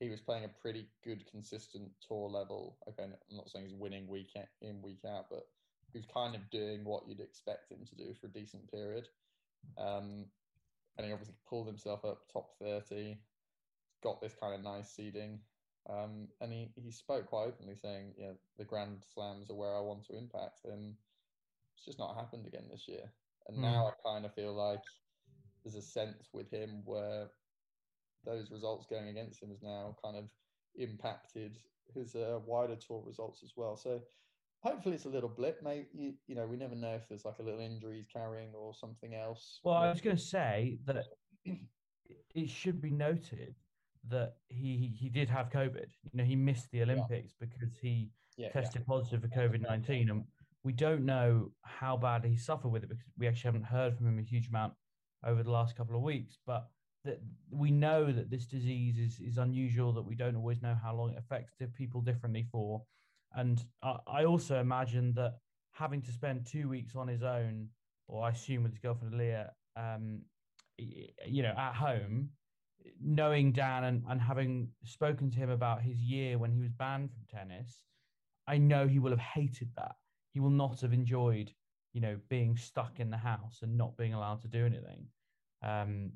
he 0.00 0.08
was 0.08 0.20
playing 0.20 0.44
a 0.44 0.60
pretty 0.60 0.86
good, 1.02 1.24
consistent 1.30 1.90
tour 2.06 2.28
level. 2.28 2.76
Okay, 2.88 3.04
I'm 3.04 3.36
not 3.36 3.50
saying 3.50 3.66
he's 3.66 3.74
winning 3.74 4.06
week 4.06 4.32
in, 4.60 4.82
week 4.82 5.00
out, 5.06 5.26
but 5.30 5.46
he 5.92 5.98
was 5.98 6.06
kind 6.06 6.34
of 6.34 6.48
doing 6.50 6.84
what 6.84 7.08
you'd 7.08 7.20
expect 7.20 7.72
him 7.72 7.84
to 7.86 7.94
do 7.96 8.14
for 8.20 8.26
a 8.26 8.30
decent 8.30 8.70
period. 8.70 9.08
Um, 9.76 10.26
and 10.96 11.06
he 11.06 11.12
obviously 11.12 11.34
pulled 11.48 11.66
himself 11.66 12.04
up 12.04 12.22
top 12.32 12.50
30, 12.60 13.18
got 14.02 14.20
this 14.20 14.34
kind 14.40 14.54
of 14.54 14.62
nice 14.62 14.90
seeding. 14.90 15.40
Um, 15.88 16.28
and 16.40 16.52
he, 16.52 16.70
he 16.76 16.90
spoke 16.90 17.26
quite 17.26 17.46
openly 17.46 17.74
saying, 17.80 18.12
yeah, 18.18 18.32
the 18.58 18.64
Grand 18.64 19.02
Slams 19.14 19.50
are 19.50 19.54
where 19.56 19.76
I 19.76 19.80
want 19.80 20.04
to 20.06 20.18
impact. 20.18 20.60
And 20.64 20.94
it's 21.76 21.84
just 21.84 21.98
not 21.98 22.16
happened 22.16 22.46
again 22.46 22.64
this 22.70 22.86
year. 22.86 23.10
And 23.48 23.58
mm. 23.58 23.62
now 23.62 23.88
I 23.88 24.08
kind 24.08 24.24
of 24.26 24.34
feel 24.34 24.54
like 24.54 24.82
there's 25.64 25.76
a 25.76 25.82
sense 25.82 26.28
with 26.32 26.50
him 26.50 26.82
where 26.84 27.28
those 28.24 28.50
results 28.50 28.86
going 28.88 29.08
against 29.08 29.42
him 29.42 29.50
has 29.50 29.62
now 29.62 29.96
kind 30.04 30.16
of 30.16 30.24
impacted 30.76 31.58
his 31.94 32.14
uh, 32.14 32.38
wider 32.44 32.76
tour 32.76 33.02
results 33.06 33.42
as 33.42 33.52
well. 33.56 33.76
So 33.76 34.00
hopefully 34.60 34.94
it's 34.94 35.06
a 35.06 35.10
little 35.10 35.28
blip. 35.28 35.60
Maybe 35.62 35.86
you, 35.92 36.14
you 36.26 36.34
know 36.34 36.46
we 36.46 36.56
never 36.56 36.74
know 36.74 36.94
if 36.94 37.08
there's 37.08 37.24
like 37.24 37.38
a 37.38 37.42
little 37.42 37.60
injury 37.60 37.96
he's 37.96 38.06
carrying 38.06 38.50
or 38.54 38.74
something 38.74 39.14
else. 39.14 39.60
Well, 39.64 39.74
I 39.74 39.90
was 39.90 40.00
going 40.00 40.16
to 40.16 40.22
say 40.22 40.78
that 40.84 41.04
it 42.34 42.50
should 42.50 42.80
be 42.80 42.90
noted 42.90 43.54
that 44.10 44.34
he 44.48 44.94
he 44.98 45.08
did 45.08 45.28
have 45.28 45.50
COVID. 45.50 45.86
You 46.04 46.18
know, 46.18 46.24
he 46.24 46.36
missed 46.36 46.70
the 46.70 46.82
Olympics 46.82 47.34
yeah. 47.40 47.46
because 47.46 47.76
he 47.80 48.10
yeah, 48.36 48.50
tested 48.50 48.82
yeah. 48.82 48.94
positive 48.94 49.22
for 49.22 49.28
COVID 49.28 49.60
nineteen, 49.60 50.10
and 50.10 50.24
we 50.64 50.72
don't 50.72 51.04
know 51.04 51.50
how 51.62 51.96
bad 51.96 52.24
he 52.24 52.36
suffered 52.36 52.68
with 52.68 52.82
it 52.82 52.88
because 52.88 53.04
we 53.16 53.26
actually 53.26 53.48
haven't 53.48 53.64
heard 53.64 53.96
from 53.96 54.06
him 54.06 54.18
a 54.18 54.22
huge 54.22 54.48
amount 54.48 54.74
over 55.24 55.42
the 55.42 55.50
last 55.50 55.76
couple 55.76 55.96
of 55.96 56.02
weeks. 56.02 56.38
But 56.46 56.66
that 57.04 57.20
we 57.50 57.70
know 57.70 58.12
that 58.12 58.30
this 58.30 58.46
disease 58.46 58.98
is 58.98 59.20
is 59.20 59.38
unusual. 59.38 59.92
That 59.92 60.02
we 60.02 60.14
don't 60.14 60.36
always 60.36 60.62
know 60.62 60.76
how 60.82 60.94
long 60.94 61.10
it 61.10 61.18
affects 61.18 61.52
people 61.76 62.00
differently 62.00 62.46
for, 62.50 62.82
and 63.34 63.62
I, 63.82 63.96
I 64.06 64.24
also 64.24 64.60
imagine 64.60 65.12
that 65.14 65.34
having 65.72 66.02
to 66.02 66.12
spend 66.12 66.46
two 66.46 66.68
weeks 66.68 66.96
on 66.96 67.06
his 67.08 67.22
own, 67.22 67.68
or 68.08 68.24
I 68.24 68.30
assume 68.30 68.64
with 68.64 68.72
his 68.72 68.80
girlfriend 68.80 69.16
Leah, 69.16 69.52
um, 69.76 70.22
you 70.76 71.42
know, 71.42 71.54
at 71.56 71.74
home 71.74 72.30
knowing 73.00 73.52
Dan 73.52 73.84
and, 73.84 74.04
and 74.08 74.20
having 74.20 74.68
spoken 74.84 75.30
to 75.30 75.38
him 75.38 75.50
about 75.50 75.82
his 75.82 75.98
year 75.98 76.38
when 76.38 76.52
he 76.52 76.60
was 76.60 76.70
banned 76.70 77.10
from 77.10 77.22
tennis, 77.28 77.82
I 78.46 78.58
know 78.58 78.86
he 78.86 78.98
will 78.98 79.10
have 79.10 79.20
hated 79.20 79.68
that. 79.76 79.96
He 80.32 80.40
will 80.40 80.50
not 80.50 80.80
have 80.80 80.92
enjoyed, 80.92 81.52
you 81.92 82.00
know, 82.00 82.18
being 82.28 82.56
stuck 82.56 83.00
in 83.00 83.10
the 83.10 83.16
house 83.16 83.60
and 83.62 83.76
not 83.76 83.96
being 83.96 84.14
allowed 84.14 84.42
to 84.42 84.48
do 84.48 84.64
anything. 84.64 85.06
Um, 85.62 86.12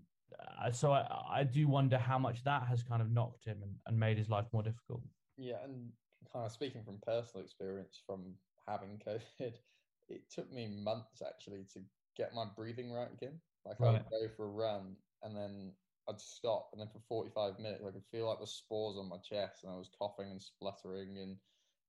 uh, 0.58 0.70
so 0.70 0.92
I, 0.92 1.06
I 1.30 1.44
do 1.44 1.68
wonder 1.68 1.98
how 1.98 2.18
much 2.18 2.42
that 2.44 2.64
has 2.64 2.82
kind 2.82 3.02
of 3.02 3.10
knocked 3.10 3.44
him 3.44 3.58
and, 3.62 3.74
and 3.86 3.98
made 3.98 4.18
his 4.18 4.28
life 4.28 4.46
more 4.52 4.62
difficult. 4.62 5.02
Yeah, 5.36 5.62
and 5.64 5.90
kind 6.32 6.46
of 6.46 6.52
speaking 6.52 6.82
from 6.84 6.98
personal 7.06 7.44
experience 7.44 8.00
from 8.06 8.34
having 8.66 9.00
COVID, 9.06 9.52
it 10.08 10.22
took 10.30 10.52
me 10.52 10.68
months 10.82 11.22
actually 11.26 11.66
to 11.74 11.80
get 12.16 12.34
my 12.34 12.44
breathing 12.56 12.92
right 12.92 13.12
again. 13.12 13.40
Like 13.66 13.78
right. 13.80 13.88
I 13.88 13.92
would 13.92 14.04
go 14.10 14.34
for 14.36 14.44
a 14.46 14.48
run 14.48 14.96
and 15.22 15.36
then 15.36 15.72
I'd 16.08 16.20
stop, 16.20 16.70
and 16.72 16.80
then 16.80 16.88
for 16.92 17.00
45 17.08 17.58
minutes, 17.58 17.84
I 17.86 17.90
could 17.90 18.04
feel 18.10 18.28
like 18.28 18.40
the 18.40 18.46
spores 18.46 18.96
on 18.98 19.08
my 19.08 19.18
chest, 19.18 19.62
and 19.62 19.72
I 19.72 19.76
was 19.76 19.90
coughing 19.98 20.30
and 20.30 20.42
spluttering 20.42 21.18
and 21.18 21.36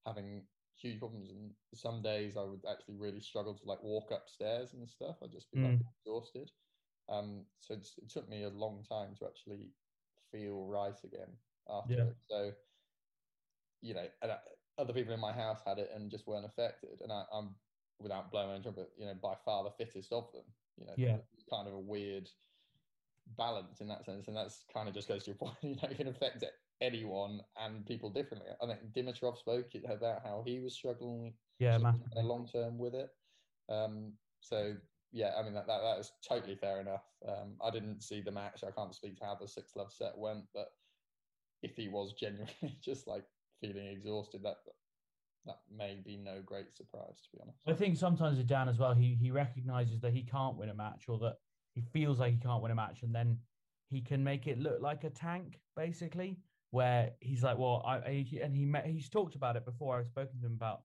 having 0.06 0.44
huge 0.76 1.00
problems. 1.00 1.30
And 1.30 1.52
some 1.74 2.02
days 2.02 2.38
I 2.38 2.44
would 2.44 2.62
actually 2.70 2.96
really 2.96 3.22
struggle 3.22 3.54
to 3.56 3.66
like 3.66 3.82
walk 3.82 4.12
upstairs 4.12 4.74
and 4.74 4.88
stuff. 4.88 5.18
I'd 5.24 5.32
just 5.32 5.52
be 5.52 5.60
mm. 5.60 5.66
like 5.66 5.80
exhausted. 6.06 6.52
Um, 7.10 7.46
so 7.60 7.74
it 7.74 7.88
took 8.10 8.30
me 8.30 8.44
a 8.44 8.50
long 8.50 8.84
time 8.88 9.16
to 9.20 9.26
actually 9.26 9.72
feel 10.32 10.66
right 10.66 10.98
again 11.04 11.30
after 11.70 11.94
yeah. 11.94 12.04
it. 12.04 12.16
So, 12.30 12.52
you 13.82 13.94
know, 13.94 14.06
and 14.22 14.32
I, 14.32 14.38
other 14.78 14.94
people 14.94 15.14
in 15.14 15.20
my 15.20 15.34
house 15.34 15.60
had 15.66 15.80
it 15.80 15.92
and 15.94 16.10
just 16.10 16.28
weren't 16.28 16.46
affected. 16.46 17.02
And 17.02 17.12
I, 17.12 17.24
am 17.34 17.56
without 18.00 18.32
blowing 18.32 18.62
my 18.64 18.72
but 18.72 18.90
you 18.98 19.06
know, 19.06 19.16
by 19.22 19.34
far 19.46 19.64
the 19.64 19.72
fittest 19.72 20.12
of 20.12 20.32
them. 20.34 20.44
You 20.78 20.88
know, 20.88 20.94
yeah. 20.98 21.18
kind 21.50 21.68
of 21.68 21.74
a 21.74 21.80
weird 21.80 22.28
balance 23.38 23.82
in 23.82 23.88
that 23.88 24.06
sense, 24.06 24.28
and 24.28 24.36
that's 24.36 24.64
kind 24.74 24.88
of 24.88 24.94
just 24.94 25.08
goes 25.08 25.24
to 25.24 25.32
your 25.32 25.36
point. 25.38 25.56
You 25.62 25.76
know, 25.76 25.90
it 25.90 25.98
can 25.98 26.08
affect 26.08 26.44
anyone 26.82 27.42
and 27.62 27.86
people 27.86 28.10
differently. 28.10 28.50
I 28.62 28.66
think 28.66 28.94
Dimitrov 28.94 29.38
spoke 29.38 29.68
about 29.86 30.22
how 30.24 30.44
he 30.46 30.60
was 30.60 30.74
struggling, 30.74 31.34
yeah, 31.60 31.78
a 32.16 32.22
long 32.22 32.48
term 32.52 32.78
with 32.78 32.96
it. 32.96 33.10
Um, 33.70 34.14
so 34.42 34.76
yeah, 35.12 35.32
I 35.38 35.44
mean 35.44 35.54
that, 35.54 35.68
that 35.68 35.82
that 35.82 36.00
is 36.00 36.12
totally 36.28 36.56
fair 36.56 36.82
enough. 36.82 37.06
Um, 37.28 37.54
I 37.64 37.70
didn't 37.70 38.02
see 38.02 38.22
the 38.22 38.32
match. 38.32 38.64
I 38.68 38.72
can't 38.72 38.94
speak 38.96 39.18
to 39.20 39.26
how 39.26 39.36
the 39.36 39.48
six 39.48 39.76
love 39.76 39.92
set 39.92 40.18
went, 40.18 40.46
but 40.54 40.68
if 41.62 41.76
he 41.76 41.88
was 41.88 42.14
genuinely 42.14 42.78
just 42.84 43.08
like 43.08 43.24
feeling 43.62 43.88
exhausted, 43.88 44.44
that 44.44 44.58
that 45.46 45.60
may 45.76 46.00
be 46.06 46.18
no 46.18 46.42
great 46.46 46.76
surprise 46.76 47.22
to 47.22 47.38
be 47.38 47.42
honest. 47.42 47.60
I 47.68 47.74
think 47.74 47.98
sometimes 47.98 48.38
with 48.38 48.48
Dan 48.48 48.68
as 48.68 48.80
well, 48.80 48.94
he 48.94 49.16
he 49.16 49.32
recognizes 49.32 50.02
that 50.02 50.14
he 50.14 50.24
can't 50.24 50.58
win 50.58 50.70
a 50.70 50.74
match 50.74 51.06
or 51.08 51.20
that 51.20 51.38
he 51.76 51.82
feels 51.82 52.20
like 52.20 52.34
he 52.34 52.40
can't 52.40 52.62
win 52.62 52.72
a 52.72 52.76
match, 52.76 53.04
and 53.04 53.14
then 53.14 53.38
he 53.90 54.02
can 54.02 54.24
make 54.24 54.48
it 54.48 54.60
look 54.60 54.82
like 54.82 55.04
a 55.04 55.10
tank, 55.10 55.60
basically, 55.76 56.38
where 56.72 57.12
he's 57.20 57.44
like, 57.44 57.58
well, 57.58 57.84
I, 57.86 57.96
I 57.96 58.26
and 58.42 58.56
he 58.56 58.66
met, 58.66 58.86
he's 58.86 59.10
talked 59.10 59.36
about 59.36 59.56
it 59.56 59.66
before. 59.66 59.98
I've 59.98 60.08
spoken 60.08 60.40
to 60.40 60.46
him 60.46 60.54
about 60.54 60.82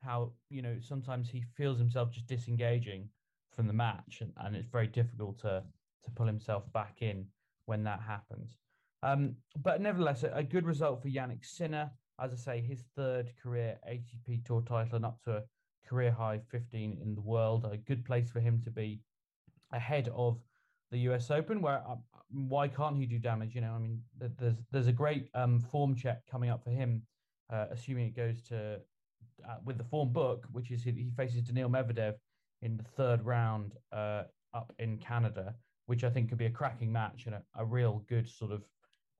how 0.00 0.32
you 0.48 0.62
know 0.62 0.76
sometimes 0.80 1.28
he 1.28 1.42
feels 1.56 1.78
himself 1.78 2.10
just 2.10 2.26
disengaging 2.26 3.08
from 3.54 3.66
the 3.66 3.72
match, 3.72 4.18
and, 4.20 4.32
and 4.38 4.54
it's 4.54 4.68
very 4.68 4.86
difficult 4.86 5.38
to 5.40 5.62
to 6.04 6.10
pull 6.10 6.26
himself 6.26 6.70
back 6.72 6.98
in 7.00 7.26
when 7.66 7.84
that 7.84 8.00
happens. 8.00 8.56
Um, 9.02 9.36
but 9.62 9.80
nevertheless, 9.80 10.24
a, 10.24 10.30
a, 10.32 10.42
good 10.42 10.66
result 10.66 11.02
for 11.02 11.08
Jannik 11.08 11.44
Sinner. 11.44 11.90
As 12.20 12.32
I 12.32 12.36
say, 12.36 12.60
his 12.60 12.82
third 12.96 13.30
career 13.40 13.78
ATP 13.88 14.44
Tour 14.44 14.62
title 14.62 14.96
and 14.96 15.04
up 15.04 15.22
to 15.24 15.36
a 15.36 15.42
career 15.86 16.10
high 16.10 16.40
15 16.50 16.98
in 17.00 17.14
the 17.14 17.20
world. 17.20 17.64
A 17.70 17.76
good 17.76 18.04
place 18.04 18.28
for 18.28 18.40
him 18.40 18.60
to 18.64 18.70
be 18.70 19.00
ahead 19.72 20.08
of 20.14 20.38
the 20.90 20.98
US 21.10 21.30
Open. 21.30 21.60
Where 21.60 21.82
uh, 21.88 21.96
why 22.30 22.68
can't 22.68 22.96
he 22.96 23.06
do 23.06 23.18
damage? 23.18 23.54
You 23.54 23.62
know, 23.62 23.72
I 23.72 23.78
mean, 23.78 24.02
there's 24.38 24.56
there's 24.70 24.86
a 24.86 24.92
great 24.92 25.28
um, 25.34 25.60
form 25.60 25.94
check 25.94 26.22
coming 26.30 26.50
up 26.50 26.62
for 26.64 26.70
him, 26.70 27.02
uh, 27.50 27.66
assuming 27.70 28.06
it 28.06 28.16
goes 28.16 28.42
to 28.48 28.80
uh, 29.48 29.56
with 29.64 29.78
the 29.78 29.84
form 29.84 30.12
book, 30.12 30.46
which 30.52 30.70
is 30.70 30.82
he, 30.82 30.92
he, 30.92 31.10
faces 31.16 31.42
Daniil 31.42 31.68
Medvedev 31.68 32.14
in 32.62 32.76
the 32.76 32.82
third 32.82 33.24
round 33.24 33.74
uh, 33.92 34.24
up 34.54 34.72
in 34.78 34.98
Canada, 34.98 35.54
which 35.86 36.04
I 36.04 36.10
think 36.10 36.28
could 36.28 36.38
be 36.38 36.46
a 36.46 36.50
cracking 36.50 36.92
match 36.92 37.26
and 37.26 37.34
a, 37.34 37.42
a, 37.56 37.64
real 37.64 38.04
good 38.08 38.28
sort 38.28 38.52
of 38.52 38.64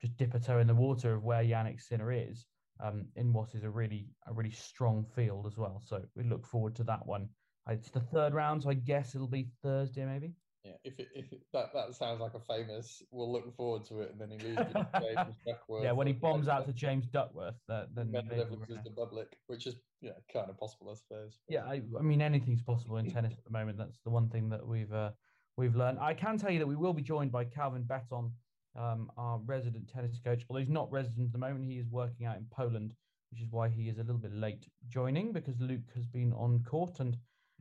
just 0.01 0.17
dip 0.17 0.35
a 0.35 0.41
toe 0.41 0.59
in 0.59 0.67
the 0.67 0.75
water 0.75 1.15
of 1.15 1.25
where 1.25 1.43
Jannik 1.43 1.81
Sinner 1.81 2.13
is 2.13 2.47
um, 2.81 3.07
in 3.17 3.33
what 3.33 3.55
is 3.55 3.65
a 3.65 3.71
really 3.71 4.07
a 4.27 4.33
really 4.33 4.51
strong 4.51 5.05
field 5.15 5.47
as 5.47 5.57
well. 5.57 5.83
So 5.85 6.03
we 6.15 6.25
look 6.25 6.47
forward 6.47 6.75
to 6.77 6.85
that 6.85 7.07
one. 7.07 7.29
It's 7.69 7.91
the 7.91 8.01
third 8.01 8.35
round, 8.35 8.63
so 8.63 8.71
I 8.71 8.75
guess 8.75 9.15
it'll 9.15 9.27
be 9.27 9.49
Thursday, 9.63 10.05
maybe. 10.05 10.33
Yeah, 10.65 10.73
if 10.85 10.99
it, 10.99 11.09
if 11.15 11.33
it, 11.33 11.41
that 11.53 11.73
that 11.73 11.95
sounds 11.95 12.21
like 12.21 12.35
a 12.35 12.41
famous, 12.41 13.03
we'll 13.11 13.31
look 13.33 13.55
forward 13.57 13.85
to 13.87 14.01
it, 14.01 14.11
and 14.13 14.21
then 14.21 14.31
he 14.31 14.39
loses 14.39 14.67
James 15.01 15.37
Duckworth. 15.47 15.85
Yeah, 15.85 15.93
when 15.93 16.07
he 16.07 16.13
bombs 16.13 16.49
out 16.49 16.67
to 16.67 16.73
James 16.73 17.07
Duckworth, 17.07 17.55
that, 17.69 17.95
then 17.95 18.11
loses 18.13 18.83
the 18.85 18.91
public, 18.91 19.37
which 19.47 19.67
is 19.67 19.77
yeah, 20.01 20.13
kind 20.33 20.51
of 20.51 20.59
possible, 20.59 20.91
I 20.91 20.95
suppose. 20.95 21.39
Yeah, 21.49 21.65
I, 21.65 21.83
I 21.99 22.03
mean 22.03 22.21
anything's 22.21 22.63
possible 22.63 22.97
in 22.97 23.11
tennis 23.11 23.35
at 23.35 23.45
the 23.45 23.51
moment. 23.51 23.79
That's 23.79 24.01
the 24.05 24.11
one 24.11 24.29
thing 24.29 24.49
that 24.51 24.67
we've 24.67 24.93
uh, 24.93 25.11
we've 25.57 25.77
learned. 25.77 25.99
I 26.01 26.15
can 26.15 26.39
tell 26.39 26.51
you 26.51 26.59
that 26.59 26.67
we 26.67 26.77
will 26.77 26.93
be 26.93 27.03
joined 27.03 27.31
by 27.31 27.45
Calvin 27.45 27.85
Betton, 27.85 28.33
um, 28.77 29.11
our 29.17 29.39
resident 29.47 29.89
tennis 29.89 30.19
coach. 30.25 30.45
Although 30.49 30.61
he's 30.61 30.69
not 30.69 30.91
resident 30.91 31.27
at 31.27 31.33
the 31.33 31.39
moment, 31.39 31.65
he 31.67 31.79
is 31.79 31.87
working 31.89 32.27
out 32.27 32.37
in 32.37 32.47
Poland, 32.51 32.93
which 33.31 33.41
is 33.41 33.49
why 33.51 33.69
he 33.69 33.89
is 33.89 33.99
a 33.99 34.03
little 34.03 34.19
bit 34.19 34.33
late 34.33 34.67
joining 34.89 35.33
because 35.33 35.55
Luke 35.61 35.89
has 35.95 36.07
been 36.07 36.33
on 36.33 36.65
court 36.65 37.01
and 37.01 37.17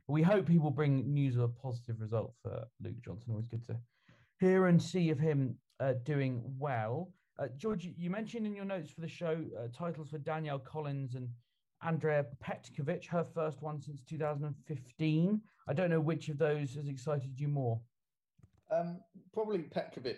we 0.08 0.22
hope 0.22 0.48
he 0.48 0.58
will 0.58 0.70
bring 0.70 1.12
news 1.12 1.36
of 1.36 1.42
a 1.42 1.48
positive 1.48 2.00
result 2.00 2.32
for 2.42 2.66
Luke 2.82 3.00
Johnson. 3.04 3.30
Always 3.30 3.46
good 3.46 3.64
to 3.66 3.76
hear 4.40 4.66
and 4.66 4.82
see 4.82 5.10
of 5.10 5.18
him 5.18 5.56
uh, 5.80 5.94
doing 6.04 6.42
well. 6.58 7.12
Uh, 7.38 7.48
George, 7.56 7.88
you 7.96 8.10
mentioned 8.10 8.46
in 8.46 8.54
your 8.54 8.64
notes 8.64 8.90
for 8.90 9.02
the 9.02 9.08
show 9.08 9.36
uh, 9.56 9.68
titles 9.76 10.10
for 10.10 10.18
Danielle 10.18 10.58
Collins 10.58 11.14
and 11.14 11.28
Andrea 11.82 12.24
Petkovic, 12.42 13.06
her 13.06 13.24
first 13.34 13.62
one 13.62 13.80
since 13.80 14.02
2015. 14.02 15.40
I 15.68 15.72
don't 15.72 15.90
know 15.90 16.00
which 16.00 16.28
of 16.30 16.38
those 16.38 16.74
has 16.74 16.88
excited 16.88 17.38
you 17.38 17.46
more. 17.46 17.78
Um, 18.72 19.00
probably 19.32 19.58
Petkovic, 19.58 20.16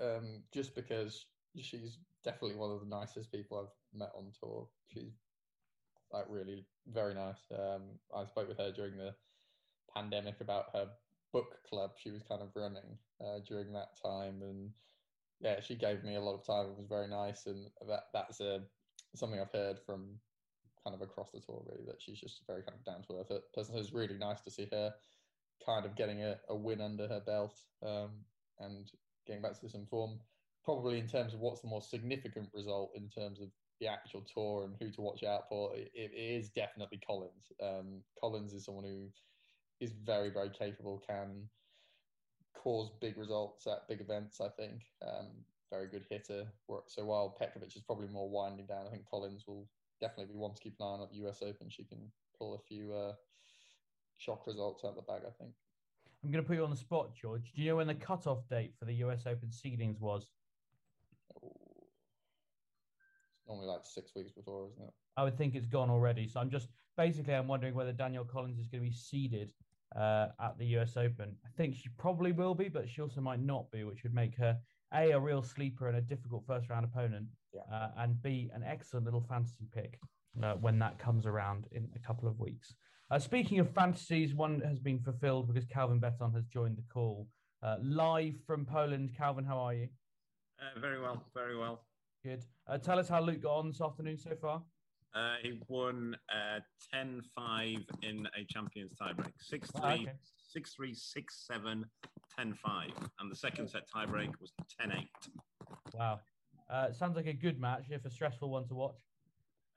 um, 0.00 0.42
just 0.54 0.74
because 0.74 1.26
she's 1.56 1.98
definitely 2.24 2.56
one 2.56 2.70
of 2.70 2.80
the 2.80 2.86
nicest 2.86 3.32
people 3.32 3.58
I've 3.58 3.98
met 3.98 4.10
on 4.16 4.32
tour. 4.40 4.68
She's 4.88 5.12
like 6.12 6.26
really 6.28 6.64
very 6.92 7.14
nice. 7.14 7.40
Um, 7.52 7.82
I 8.14 8.24
spoke 8.26 8.48
with 8.48 8.58
her 8.58 8.72
during 8.72 8.96
the 8.96 9.14
pandemic 9.94 10.40
about 10.40 10.66
her 10.72 10.86
book 11.32 11.58
club 11.68 11.92
she 11.96 12.10
was 12.10 12.22
kind 12.22 12.42
of 12.42 12.48
running 12.54 12.98
uh, 13.20 13.38
during 13.46 13.72
that 13.72 14.00
time, 14.02 14.42
and 14.42 14.70
yeah, 15.40 15.60
she 15.60 15.74
gave 15.74 16.04
me 16.04 16.16
a 16.16 16.20
lot 16.20 16.34
of 16.34 16.46
time. 16.46 16.66
It 16.66 16.76
was 16.76 16.86
very 16.88 17.08
nice, 17.08 17.46
and 17.46 17.66
that 17.88 18.04
that's 18.12 18.40
a 18.40 18.60
something 19.14 19.40
I've 19.40 19.52
heard 19.52 19.78
from 19.84 20.18
kind 20.84 20.94
of 20.94 21.02
across 21.02 21.30
the 21.30 21.40
tour 21.40 21.62
really 21.66 21.84
that 21.86 22.00
she's 22.00 22.18
just 22.20 22.42
very 22.46 22.62
kind 22.62 22.78
of 22.78 22.84
down 22.84 23.02
to 23.02 23.20
earth 23.20 23.42
person. 23.54 23.74
So 23.74 23.80
it's 23.80 23.92
really 23.92 24.16
nice 24.16 24.40
to 24.42 24.50
see 24.50 24.68
her 24.72 24.92
kind 25.64 25.84
of 25.84 25.96
getting 25.96 26.22
a, 26.22 26.36
a 26.48 26.56
win 26.56 26.80
under 26.80 27.06
her 27.06 27.20
belt 27.20 27.54
um, 27.84 28.10
and 28.58 28.90
getting 29.26 29.42
back 29.42 29.60
to 29.60 29.68
some 29.68 29.86
form. 29.86 30.18
Probably 30.64 30.98
in 30.98 31.08
terms 31.08 31.34
of 31.34 31.40
what's 31.40 31.60
the 31.60 31.68
more 31.68 31.82
significant 31.82 32.48
result 32.54 32.92
in 32.94 33.08
terms 33.08 33.40
of 33.40 33.48
the 33.80 33.88
actual 33.88 34.22
tour 34.32 34.64
and 34.64 34.74
who 34.78 34.90
to 34.90 35.00
watch 35.00 35.22
out 35.22 35.48
for, 35.48 35.74
it, 35.74 35.90
it 35.94 36.12
is 36.14 36.50
definitely 36.50 37.00
Collins. 37.06 37.52
Um, 37.62 38.02
Collins 38.20 38.52
is 38.52 38.64
someone 38.64 38.84
who 38.84 39.08
is 39.80 39.92
very, 40.04 40.30
very 40.30 40.50
capable, 40.50 41.02
can 41.06 41.48
cause 42.54 42.90
big 43.00 43.16
results 43.16 43.66
at 43.66 43.88
big 43.88 44.00
events, 44.00 44.40
I 44.40 44.48
think. 44.48 44.82
Um, 45.02 45.28
very 45.70 45.86
good 45.86 46.04
hitter. 46.10 46.46
So 46.86 47.04
while 47.04 47.36
Petkovic 47.40 47.76
is 47.76 47.82
probably 47.82 48.08
more 48.08 48.28
winding 48.28 48.66
down, 48.66 48.86
I 48.86 48.90
think 48.90 49.08
Collins 49.08 49.44
will 49.46 49.66
definitely 50.00 50.32
be 50.32 50.38
one 50.38 50.54
to 50.54 50.60
keep 50.60 50.74
an 50.80 50.86
eye 50.86 50.90
on 50.90 51.02
at 51.02 51.10
the 51.10 51.28
US 51.28 51.42
Open. 51.42 51.70
She 51.70 51.84
can 51.84 51.98
pull 52.38 52.54
a 52.54 52.58
few 52.58 52.92
uh, 52.92 53.12
shock 54.18 54.46
results 54.46 54.84
out 54.84 54.90
of 54.90 54.96
the 54.96 55.02
bag, 55.02 55.22
I 55.26 55.30
think. 55.38 55.52
I'm 56.22 56.30
going 56.30 56.44
to 56.44 56.46
put 56.46 56.56
you 56.56 56.64
on 56.64 56.70
the 56.70 56.76
spot, 56.76 57.14
George. 57.14 57.52
Do 57.54 57.62
you 57.62 57.70
know 57.70 57.76
when 57.76 57.86
the 57.86 57.94
cutoff 57.94 58.46
date 58.48 58.74
for 58.78 58.84
the 58.84 58.94
US 58.94 59.22
Open 59.26 59.48
seedings 59.48 60.00
was? 60.00 60.30
Oh. 61.36 61.52
It's 63.28 63.29
normally 63.46 63.66
like 63.66 63.80
six 63.84 64.12
weeks 64.14 64.32
before, 64.32 64.68
isn't 64.72 64.82
it? 64.82 64.92
I 65.16 65.24
would 65.24 65.36
think 65.36 65.54
it's 65.54 65.66
gone 65.66 65.90
already. 65.90 66.28
So 66.28 66.40
I'm 66.40 66.50
just 66.50 66.68
basically 66.96 67.34
I'm 67.34 67.48
wondering 67.48 67.74
whether 67.74 67.92
Danielle 67.92 68.24
Collins 68.24 68.58
is 68.58 68.68
going 68.68 68.82
to 68.84 68.90
be 68.90 68.94
seeded 68.94 69.52
uh, 69.96 70.28
at 70.40 70.58
the 70.58 70.66
US 70.78 70.96
Open. 70.96 71.36
I 71.44 71.48
think 71.56 71.74
she 71.74 71.88
probably 71.98 72.32
will 72.32 72.54
be, 72.54 72.68
but 72.68 72.88
she 72.88 73.02
also 73.02 73.20
might 73.20 73.40
not 73.40 73.70
be, 73.70 73.84
which 73.84 74.02
would 74.02 74.14
make 74.14 74.36
her 74.36 74.58
a 74.92 75.12
a 75.12 75.20
real 75.20 75.42
sleeper 75.42 75.88
and 75.88 75.96
a 75.96 76.00
difficult 76.00 76.44
first 76.46 76.68
round 76.68 76.84
opponent, 76.84 77.26
yeah. 77.54 77.62
uh, 77.72 77.90
and 77.98 78.20
b 78.22 78.50
an 78.54 78.64
excellent 78.64 79.04
little 79.04 79.24
fantasy 79.28 79.68
pick 79.72 79.98
uh, 80.42 80.54
when 80.54 80.78
that 80.78 80.98
comes 80.98 81.26
around 81.26 81.66
in 81.72 81.88
a 81.94 81.98
couple 81.98 82.28
of 82.28 82.38
weeks. 82.38 82.74
Uh, 83.10 83.18
speaking 83.18 83.58
of 83.58 83.68
fantasies, 83.70 84.34
one 84.34 84.60
has 84.60 84.78
been 84.78 85.00
fulfilled 85.00 85.52
because 85.52 85.64
Calvin 85.66 85.98
Betton 85.98 86.32
has 86.32 86.44
joined 86.46 86.76
the 86.76 86.84
call 86.92 87.26
uh, 87.62 87.76
live 87.82 88.34
from 88.46 88.64
Poland. 88.64 89.10
Calvin, 89.16 89.44
how 89.44 89.58
are 89.58 89.74
you? 89.74 89.88
Uh, 90.60 90.78
very 90.80 91.00
well, 91.00 91.24
very 91.34 91.56
well. 91.58 91.82
Good. 92.24 92.44
Uh, 92.66 92.78
tell 92.78 92.98
us 92.98 93.08
how 93.08 93.20
Luke 93.20 93.42
got 93.42 93.56
on 93.56 93.68
this 93.68 93.80
afternoon 93.80 94.18
so 94.18 94.32
far. 94.40 94.62
Uh, 95.14 95.34
he 95.42 95.58
won 95.68 96.16
uh, 96.32 96.60
10 96.92 97.22
5 97.34 97.76
in 98.02 98.28
a 98.38 98.44
Champions 98.48 98.92
tiebreak 99.00 99.32
6 99.40 99.70
3, 99.72 99.80
Ah, 99.82 99.92
okay. 99.94 100.12
6 100.52 100.74
3, 100.74 100.94
6 100.94 101.46
7, 101.46 101.84
10 102.36 102.54
5. 102.54 102.90
And 103.18 103.30
the 103.30 103.34
second 103.36 103.68
set 103.68 103.82
tiebreak 103.94 104.30
was 104.40 104.52
10 104.80 104.92
8. 104.92 105.08
Wow. 105.94 106.20
Uh, 106.68 106.92
sounds 106.92 107.16
like 107.16 107.26
a 107.26 107.32
good 107.32 107.58
match, 107.58 107.86
if 107.90 108.04
a 108.04 108.10
stressful 108.10 108.50
one 108.50 108.68
to 108.68 108.74
watch. 108.74 108.94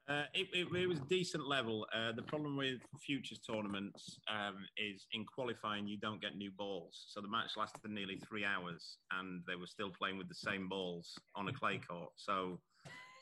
Uh, 0.09 0.23
it, 0.33 0.47
it, 0.53 0.67
it 0.75 0.87
was 0.87 0.99
decent 1.09 1.47
level. 1.47 1.87
Uh, 1.95 2.11
the 2.11 2.21
problem 2.23 2.57
with 2.57 2.81
futures 2.99 3.39
tournaments 3.39 4.19
um, 4.29 4.55
is 4.77 5.07
in 5.13 5.25
qualifying, 5.25 5.87
you 5.87 5.97
don't 5.97 6.21
get 6.21 6.35
new 6.35 6.51
balls. 6.57 7.05
So 7.07 7.21
the 7.21 7.29
match 7.29 7.51
lasted 7.55 7.89
nearly 7.89 8.19
three 8.27 8.43
hours 8.43 8.97
and 9.17 9.41
they 9.47 9.55
were 9.55 9.67
still 9.67 9.89
playing 9.89 10.17
with 10.17 10.27
the 10.27 10.35
same 10.35 10.67
balls 10.67 11.13
on 11.35 11.47
a 11.47 11.53
clay 11.53 11.79
court. 11.79 12.11
So 12.17 12.59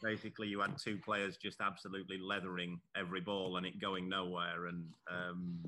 basically, 0.02 0.48
you 0.48 0.60
had 0.60 0.78
two 0.78 0.98
players 0.98 1.38
just 1.38 1.62
absolutely 1.62 2.18
leathering 2.18 2.80
every 2.98 3.22
ball 3.22 3.58
and 3.58 3.66
it 3.66 3.80
going 3.80 4.10
nowhere. 4.10 4.66
And 4.66 4.86
um, 5.10 5.60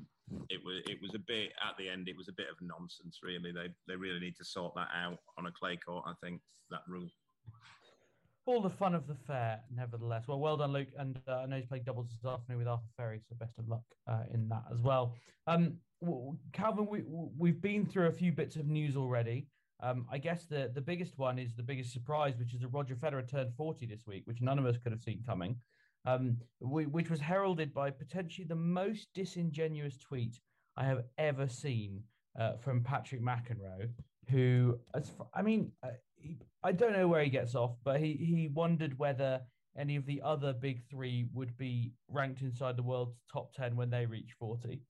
it 0.50 0.60
was 0.64 0.82
it 0.88 0.98
was 1.00 1.14
a 1.14 1.20
bit 1.20 1.52
at 1.62 1.76
the 1.78 1.88
end. 1.88 2.08
It 2.08 2.16
was 2.16 2.28
a 2.28 2.32
bit 2.32 2.46
of 2.50 2.56
nonsense, 2.60 3.20
really. 3.22 3.52
They 3.52 3.68
they 3.86 3.96
really 3.96 4.20
need 4.20 4.36
to 4.38 4.44
sort 4.44 4.74
that 4.74 4.88
out 4.94 5.18
on 5.38 5.46
a 5.46 5.52
clay 5.52 5.76
court. 5.76 6.04
I 6.06 6.14
think 6.22 6.40
that 6.70 6.80
rule. 6.88 7.08
All 8.46 8.60
the 8.60 8.70
fun 8.70 8.94
of 8.94 9.06
the 9.06 9.14
fair, 9.26 9.60
nevertheless. 9.74 10.24
Well, 10.28 10.38
well 10.38 10.58
done, 10.58 10.72
Luke. 10.72 10.88
And 10.98 11.18
uh, 11.26 11.36
I 11.36 11.46
know 11.46 11.56
he's 11.56 11.64
played 11.64 11.84
doubles 11.84 12.08
this 12.10 12.30
afternoon 12.30 12.58
with 12.58 12.68
Arthur 12.68 12.84
Fery, 12.98 13.20
so 13.26 13.34
best 13.36 13.58
of 13.58 13.68
luck 13.68 13.84
uh, 14.06 14.24
in 14.32 14.48
that 14.50 14.64
as 14.70 14.82
well. 14.82 15.14
Um, 15.46 15.78
Calvin, 16.52 16.86
we, 16.86 17.02
we've 17.38 17.62
been 17.62 17.86
through 17.86 18.08
a 18.08 18.12
few 18.12 18.32
bits 18.32 18.56
of 18.56 18.66
news 18.66 18.96
already. 18.96 19.46
Um, 19.82 20.06
I 20.10 20.18
guess 20.18 20.44
the, 20.44 20.70
the 20.74 20.80
biggest 20.80 21.18
one 21.18 21.38
is 21.38 21.54
the 21.54 21.62
biggest 21.62 21.92
surprise, 21.92 22.34
which 22.38 22.54
is 22.54 22.60
that 22.60 22.68
Roger 22.68 22.94
Federer 22.94 23.26
turned 23.26 23.54
40 23.56 23.86
this 23.86 24.06
week, 24.06 24.22
which 24.26 24.42
none 24.42 24.58
of 24.58 24.66
us 24.66 24.76
could 24.76 24.92
have 24.92 25.02
seen 25.02 25.22
coming, 25.26 25.56
um, 26.04 26.36
we, 26.60 26.84
which 26.84 27.10
was 27.10 27.20
heralded 27.20 27.72
by 27.72 27.90
potentially 27.90 28.46
the 28.46 28.54
most 28.54 29.08
disingenuous 29.14 29.96
tweet 29.96 30.38
I 30.76 30.84
have 30.84 31.04
ever 31.18 31.48
seen 31.48 32.02
uh, 32.38 32.56
from 32.56 32.82
Patrick 32.82 33.22
McEnroe, 33.22 33.88
who, 34.28 34.78
as 34.94 35.12
I 35.32 35.42
mean, 35.42 35.72
uh, 35.82 35.90
he, 36.24 36.38
I 36.62 36.72
don't 36.72 36.92
know 36.92 37.06
where 37.06 37.22
he 37.22 37.30
gets 37.30 37.54
off, 37.54 37.76
but 37.84 38.00
he, 38.00 38.14
he 38.14 38.48
wondered 38.52 38.98
whether 38.98 39.40
any 39.78 39.96
of 39.96 40.06
the 40.06 40.22
other 40.22 40.52
big 40.52 40.82
three 40.90 41.26
would 41.34 41.56
be 41.56 41.92
ranked 42.08 42.42
inside 42.42 42.76
the 42.76 42.82
world's 42.82 43.16
top 43.32 43.52
10 43.54 43.76
when 43.76 43.90
they 43.90 44.06
reach 44.06 44.32
40. 44.38 44.80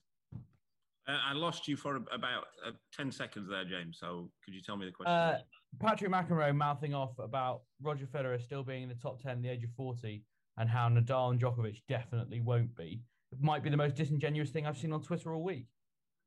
Uh, 1.06 1.18
I 1.22 1.34
lost 1.34 1.68
you 1.68 1.76
for 1.76 1.96
about 1.96 2.44
uh, 2.66 2.70
10 2.96 3.12
seconds 3.12 3.48
there, 3.50 3.64
James. 3.64 3.98
So 4.00 4.30
could 4.44 4.54
you 4.54 4.62
tell 4.62 4.76
me 4.76 4.86
the 4.86 4.92
question? 4.92 5.12
Uh, 5.12 5.38
Patrick 5.80 6.10
McEnroe 6.10 6.54
mouthing 6.54 6.94
off 6.94 7.18
about 7.18 7.62
Roger 7.82 8.06
Federer 8.06 8.40
still 8.40 8.62
being 8.62 8.84
in 8.84 8.88
the 8.88 8.94
top 8.94 9.20
10 9.20 9.32
at 9.32 9.42
the 9.42 9.48
age 9.48 9.64
of 9.64 9.70
40 9.76 10.22
and 10.56 10.70
how 10.70 10.88
Nadal 10.88 11.32
and 11.32 11.40
Djokovic 11.40 11.82
definitely 11.88 12.40
won't 12.40 12.74
be. 12.76 13.02
It 13.32 13.42
might 13.42 13.62
be 13.62 13.70
the 13.70 13.76
most 13.76 13.96
disingenuous 13.96 14.50
thing 14.50 14.66
I've 14.66 14.78
seen 14.78 14.92
on 14.92 15.02
Twitter 15.02 15.34
all 15.34 15.42
week. 15.42 15.66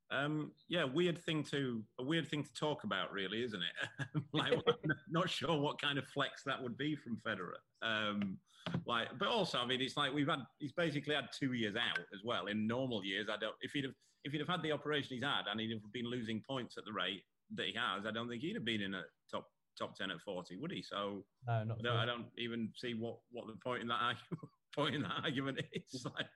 Um, 0.10 0.52
yeah, 0.70 0.86
weird 0.86 1.22
thing 1.24 1.44
to 1.52 1.84
a 2.00 2.04
weird 2.04 2.28
thing 2.30 2.44
to 2.44 2.54
talk 2.54 2.84
about, 2.84 3.12
really, 3.12 3.44
isn't 3.44 3.62
it? 3.62 4.24
like, 4.34 4.54
I'm 4.68 4.92
not 5.10 5.30
sure 5.30 5.60
what 5.60 5.82
kind 5.82 5.98
of 5.98 6.06
flex 6.08 6.44
that 6.46 6.62
would 6.62 6.78
be 6.78 6.96
from 6.96 7.20
Federer. 7.26 7.60
Um, 7.82 8.38
like, 8.86 9.08
but 9.20 9.28
also, 9.28 9.60
I 9.60 9.66
mean, 9.66 9.82
it's 9.82 9.98
like 9.98 10.14
we've 10.14 10.28
had 10.28 10.40
he's 10.60 10.74
basically 10.74 11.16
had 11.16 11.28
two 11.38 11.54
years 11.54 11.76
out 11.76 12.00
as 12.14 12.22
well. 12.24 12.48
In 12.48 12.68
normal 12.68 13.04
years, 13.04 13.28
I 13.30 13.38
don't 13.38 13.56
if 13.62 13.72
he'd 13.72 13.86
have 13.86 13.94
if 14.24 14.32
he'd 14.32 14.40
have 14.40 14.48
had 14.48 14.64
the 14.64 14.72
operation 14.72 15.16
he's 15.16 15.24
had 15.24 15.44
and 15.50 15.60
he'd 15.60 15.72
have 15.72 15.94
been 15.94 16.10
losing 16.10 16.42
points 16.48 16.78
at 16.78 16.86
the 16.86 16.94
rate 16.94 17.24
that 17.56 17.66
he 17.66 17.74
has, 17.74 18.06
I 18.06 18.12
don't 18.12 18.28
think 18.28 18.42
he'd 18.42 18.56
have 18.56 18.66
been 18.66 18.82
in 18.82 18.94
a 18.94 19.04
top 19.32 19.48
top 19.78 19.96
ten 19.96 20.12
at 20.12 20.22
forty, 20.22 20.58
would 20.58 20.72
he? 20.72 20.82
So 20.82 21.24
no, 21.48 21.64
not 21.64 21.80
I 21.80 21.84
don't, 21.84 21.98
I 21.98 22.06
don't 22.06 22.26
even 22.38 22.70
see 22.76 22.94
what 22.94 23.20
what 23.32 23.48
the 23.48 23.54
point 23.64 23.82
in 23.82 23.88
that 23.90 24.02
argument, 24.02 24.50
point 24.76 24.96
in 24.96 25.02
that 25.04 25.24
argument 25.24 25.60
is. 25.74 26.06
Like, 26.06 26.28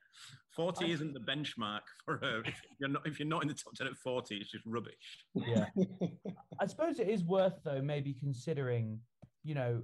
forty 0.55 0.85
I, 0.85 0.89
isn't 0.89 1.13
the 1.13 1.19
benchmark 1.19 1.81
for 2.05 2.15
a, 2.15 2.39
if 2.47 2.61
you're 2.79 2.89
not 2.89 3.07
if 3.07 3.19
you're 3.19 3.27
not 3.27 3.41
in 3.41 3.47
the 3.47 3.53
top 3.53 3.73
ten 3.73 3.87
at 3.87 3.97
forty, 3.97 4.37
it's 4.37 4.51
just 4.51 4.65
rubbish. 4.65 5.25
Yeah, 5.35 5.65
I 6.59 6.65
suppose 6.67 6.99
it 6.99 7.09
is 7.09 7.23
worth 7.23 7.59
though 7.63 7.81
maybe 7.81 8.13
considering, 8.13 8.99
you 9.43 9.55
know, 9.55 9.81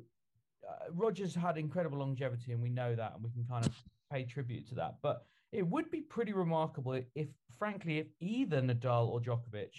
uh, 0.67 0.91
Rogers 0.91 1.34
had 1.36 1.58
incredible 1.58 1.99
longevity, 1.99 2.51
and 2.51 2.62
we 2.62 2.69
know 2.69 2.95
that, 2.95 3.13
and 3.15 3.23
we 3.23 3.32
can 3.32 3.45
kind 3.49 3.65
of 3.65 3.73
pay 4.12 4.23
tribute 4.23 4.67
to 4.69 4.75
that. 4.75 4.95
But 5.01 5.23
it 5.51 5.65
would 5.65 5.89
be 5.89 6.01
pretty 6.01 6.34
remarkable 6.34 6.99
if, 7.15 7.27
frankly, 7.58 7.99
if 7.99 8.08
either 8.19 8.62
Nadal 8.62 9.08
or 9.08 9.21
Djokovic, 9.21 9.71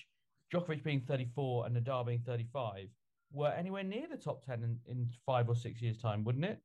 Djokovic 0.52 0.82
being 0.82 1.00
34 1.00 1.66
and 1.66 1.76
Nadal 1.76 2.06
being 2.06 2.22
35, 2.24 2.88
were 3.32 3.48
anywhere 3.48 3.84
near 3.84 4.06
the 4.10 4.16
top 4.16 4.44
10 4.46 4.62
in, 4.62 4.78
in 4.90 5.08
five 5.26 5.48
or 5.48 5.54
six 5.54 5.82
years' 5.82 5.98
time, 5.98 6.24
wouldn't 6.24 6.44
it? 6.44 6.58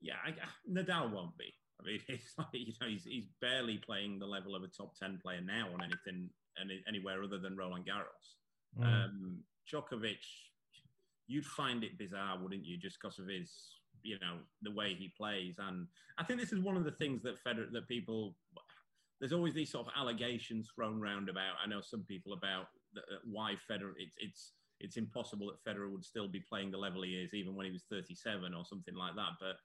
Yeah, 0.00 0.14
I, 0.24 0.32
Nadal 0.70 1.12
won't 1.12 1.36
be. 1.36 1.52
I 1.80 1.86
mean, 1.86 2.00
it's 2.08 2.34
like, 2.38 2.48
you 2.52 2.72
know, 2.80 2.88
he's, 2.88 3.04
he's 3.04 3.28
barely 3.40 3.78
playing 3.78 4.18
the 4.18 4.26
level 4.26 4.54
of 4.54 4.62
a 4.62 4.68
top 4.68 4.94
10 4.98 5.20
player 5.22 5.40
now 5.40 5.68
on 5.72 5.82
anything, 5.82 6.30
any, 6.60 6.82
anywhere 6.88 7.22
other 7.22 7.38
than 7.38 7.56
Roland 7.56 7.86
Garros. 7.86 8.78
Mm. 8.78 8.84
Um, 8.84 9.38
Djokovic, 9.72 10.24
you'd 11.26 11.46
find 11.46 11.84
it 11.84 11.98
bizarre, 11.98 12.38
wouldn't 12.40 12.64
you, 12.64 12.76
just 12.76 12.98
because 13.00 13.18
of 13.18 13.28
his 13.28 13.50
you 14.02 14.18
know 14.20 14.38
the 14.62 14.70
way 14.70 14.94
he 14.94 15.12
plays 15.16 15.56
and 15.58 15.86
i 16.18 16.24
think 16.24 16.40
this 16.40 16.52
is 16.52 16.60
one 16.60 16.76
of 16.76 16.84
the 16.84 16.90
things 16.92 17.22
that 17.22 17.42
federer 17.44 17.70
that 17.72 17.88
people 17.88 18.34
there's 19.20 19.32
always 19.32 19.54
these 19.54 19.70
sort 19.70 19.86
of 19.86 19.92
allegations 19.96 20.68
thrown 20.74 21.00
around 21.00 21.28
about 21.28 21.54
i 21.62 21.68
know 21.68 21.80
some 21.80 22.02
people 22.08 22.32
about 22.32 22.66
the, 22.94 23.02
why 23.24 23.54
federer 23.70 23.92
it's 23.98 24.16
it's 24.18 24.52
it's 24.80 24.96
impossible 24.96 25.50
that 25.52 25.70
federer 25.70 25.90
would 25.90 26.04
still 26.04 26.28
be 26.28 26.42
playing 26.48 26.70
the 26.70 26.78
level 26.78 27.02
he 27.02 27.10
is 27.10 27.34
even 27.34 27.54
when 27.54 27.66
he 27.66 27.72
was 27.72 27.84
37 27.90 28.54
or 28.54 28.64
something 28.64 28.94
like 28.94 29.14
that 29.16 29.32
but 29.40 29.56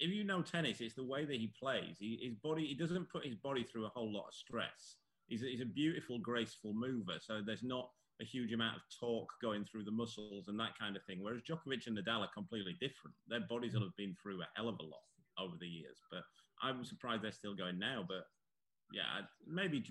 if 0.00 0.10
you 0.10 0.24
know 0.24 0.42
tennis 0.42 0.80
it's 0.80 0.94
the 0.94 1.04
way 1.04 1.24
that 1.24 1.36
he 1.36 1.52
plays 1.58 1.96
he, 1.98 2.18
his 2.22 2.34
body 2.34 2.66
he 2.66 2.74
doesn't 2.74 3.08
put 3.10 3.24
his 3.24 3.36
body 3.36 3.62
through 3.62 3.86
a 3.86 3.90
whole 3.90 4.12
lot 4.12 4.26
of 4.28 4.34
stress 4.34 4.96
he's 5.26 5.42
a, 5.42 5.46
he's 5.46 5.60
a 5.60 5.66
beautiful 5.66 6.18
graceful 6.18 6.72
mover 6.74 7.18
so 7.20 7.40
there's 7.44 7.62
not 7.62 7.90
a 8.20 8.24
huge 8.24 8.52
amount 8.52 8.76
of 8.76 8.82
torque 9.00 9.30
going 9.42 9.64
through 9.64 9.84
the 9.84 9.90
muscles 9.90 10.48
and 10.48 10.58
that 10.58 10.78
kind 10.78 10.96
of 10.96 11.02
thing. 11.04 11.18
Whereas 11.20 11.42
Djokovic 11.42 11.86
and 11.86 11.98
Nadal 11.98 12.20
are 12.20 12.30
completely 12.32 12.76
different. 12.80 13.14
Their 13.28 13.40
bodies 13.40 13.74
will 13.74 13.82
have 13.82 13.96
been 13.96 14.14
through 14.22 14.40
a 14.40 14.46
hell 14.54 14.68
of 14.68 14.78
a 14.80 14.84
lot 14.84 15.02
over 15.38 15.56
the 15.58 15.66
years. 15.66 15.98
But 16.10 16.22
I'm 16.62 16.84
surprised 16.84 17.22
they're 17.22 17.32
still 17.32 17.56
going 17.56 17.78
now. 17.78 18.04
But 18.06 18.24
yeah, 18.92 19.26
maybe 19.46 19.84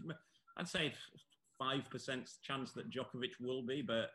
I'd 0.57 0.67
say 0.67 0.93
five 1.59 1.89
percent 1.89 2.29
chance 2.43 2.71
that 2.73 2.89
Djokovic 2.89 3.31
will 3.41 3.65
be, 3.65 3.81
but 3.81 4.11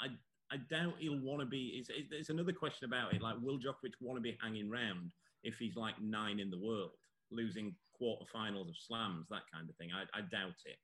I 0.00 0.08
I 0.50 0.56
doubt 0.68 0.94
he'll 0.98 1.20
want 1.20 1.40
to 1.40 1.46
be. 1.46 1.74
It's, 1.78 1.90
it's 2.10 2.28
another 2.30 2.52
question 2.52 2.86
about 2.86 3.14
it. 3.14 3.22
Like, 3.22 3.36
will 3.40 3.58
Djokovic 3.58 3.94
want 4.00 4.18
to 4.18 4.22
be 4.22 4.36
hanging 4.42 4.70
around 4.70 5.10
if 5.42 5.58
he's 5.58 5.76
like 5.76 6.00
nine 6.00 6.40
in 6.40 6.50
the 6.50 6.58
world, 6.58 6.90
losing 7.30 7.74
quarterfinals 8.00 8.68
of 8.68 8.76
slams, 8.76 9.26
that 9.30 9.42
kind 9.52 9.68
of 9.68 9.76
thing? 9.76 9.90
I, 9.94 10.18
I 10.18 10.22
doubt 10.22 10.54
it. 10.64 10.78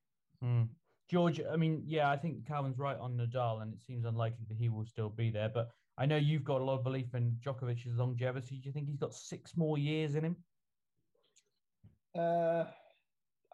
Mm. 0.44 0.68
George, 1.10 1.40
I 1.50 1.56
mean, 1.56 1.82
yeah, 1.86 2.10
I 2.10 2.16
think 2.16 2.46
Calvin's 2.46 2.78
right 2.78 2.98
on 2.98 3.16
Nadal, 3.16 3.62
and 3.62 3.72
it 3.72 3.82
seems 3.82 4.04
unlikely 4.04 4.44
that 4.48 4.58
he 4.58 4.68
will 4.68 4.84
still 4.84 5.08
be 5.08 5.30
there. 5.30 5.48
But 5.48 5.70
I 5.96 6.04
know 6.04 6.16
you've 6.16 6.44
got 6.44 6.60
a 6.60 6.64
lot 6.64 6.78
of 6.78 6.84
belief 6.84 7.14
in 7.14 7.36
Djokovic's 7.44 7.86
longevity. 7.86 8.56
Do 8.56 8.68
you 8.68 8.72
think 8.72 8.88
he's 8.88 8.98
got 8.98 9.14
six 9.14 9.56
more 9.56 9.78
years 9.78 10.16
in 10.16 10.24
him? 10.24 10.36
Uh, 12.16 12.64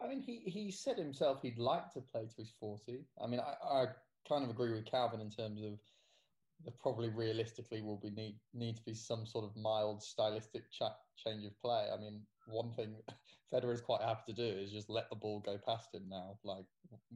I 0.01 0.07
mean, 0.07 0.19
he, 0.19 0.41
he 0.45 0.69
said 0.69 0.97
himself 0.97 1.41
he'd 1.41 1.57
like 1.57 1.91
to 1.93 2.01
play 2.01 2.25
to 2.25 2.35
his 2.37 2.51
40. 2.59 3.05
I 3.23 3.27
mean, 3.27 3.39
I, 3.39 3.65
I 3.65 3.85
kind 4.27 4.43
of 4.43 4.49
agree 4.49 4.73
with 4.73 4.85
Calvin 4.85 5.21
in 5.21 5.29
terms 5.29 5.61
of 5.63 5.79
there 6.65 6.73
probably 6.79 7.09
realistically 7.09 7.81
will 7.81 7.99
be 7.99 8.09
need, 8.09 8.39
need 8.53 8.75
to 8.77 8.83
be 8.83 8.95
some 8.95 9.25
sort 9.25 9.45
of 9.45 9.55
mild 9.55 10.01
stylistic 10.01 10.71
cha- 10.71 10.97
change 11.15 11.45
of 11.45 11.59
play. 11.61 11.89
I 11.93 11.97
mean, 11.97 12.25
one 12.47 12.71
thing 12.73 12.95
Federer 13.53 13.73
is 13.73 13.81
quite 13.81 14.01
happy 14.01 14.33
to 14.33 14.33
do 14.33 14.59
is 14.59 14.71
just 14.71 14.89
let 14.89 15.09
the 15.09 15.15
ball 15.15 15.39
go 15.39 15.59
past 15.59 15.93
him 15.93 16.09
now. 16.09 16.39
Like, 16.43 16.65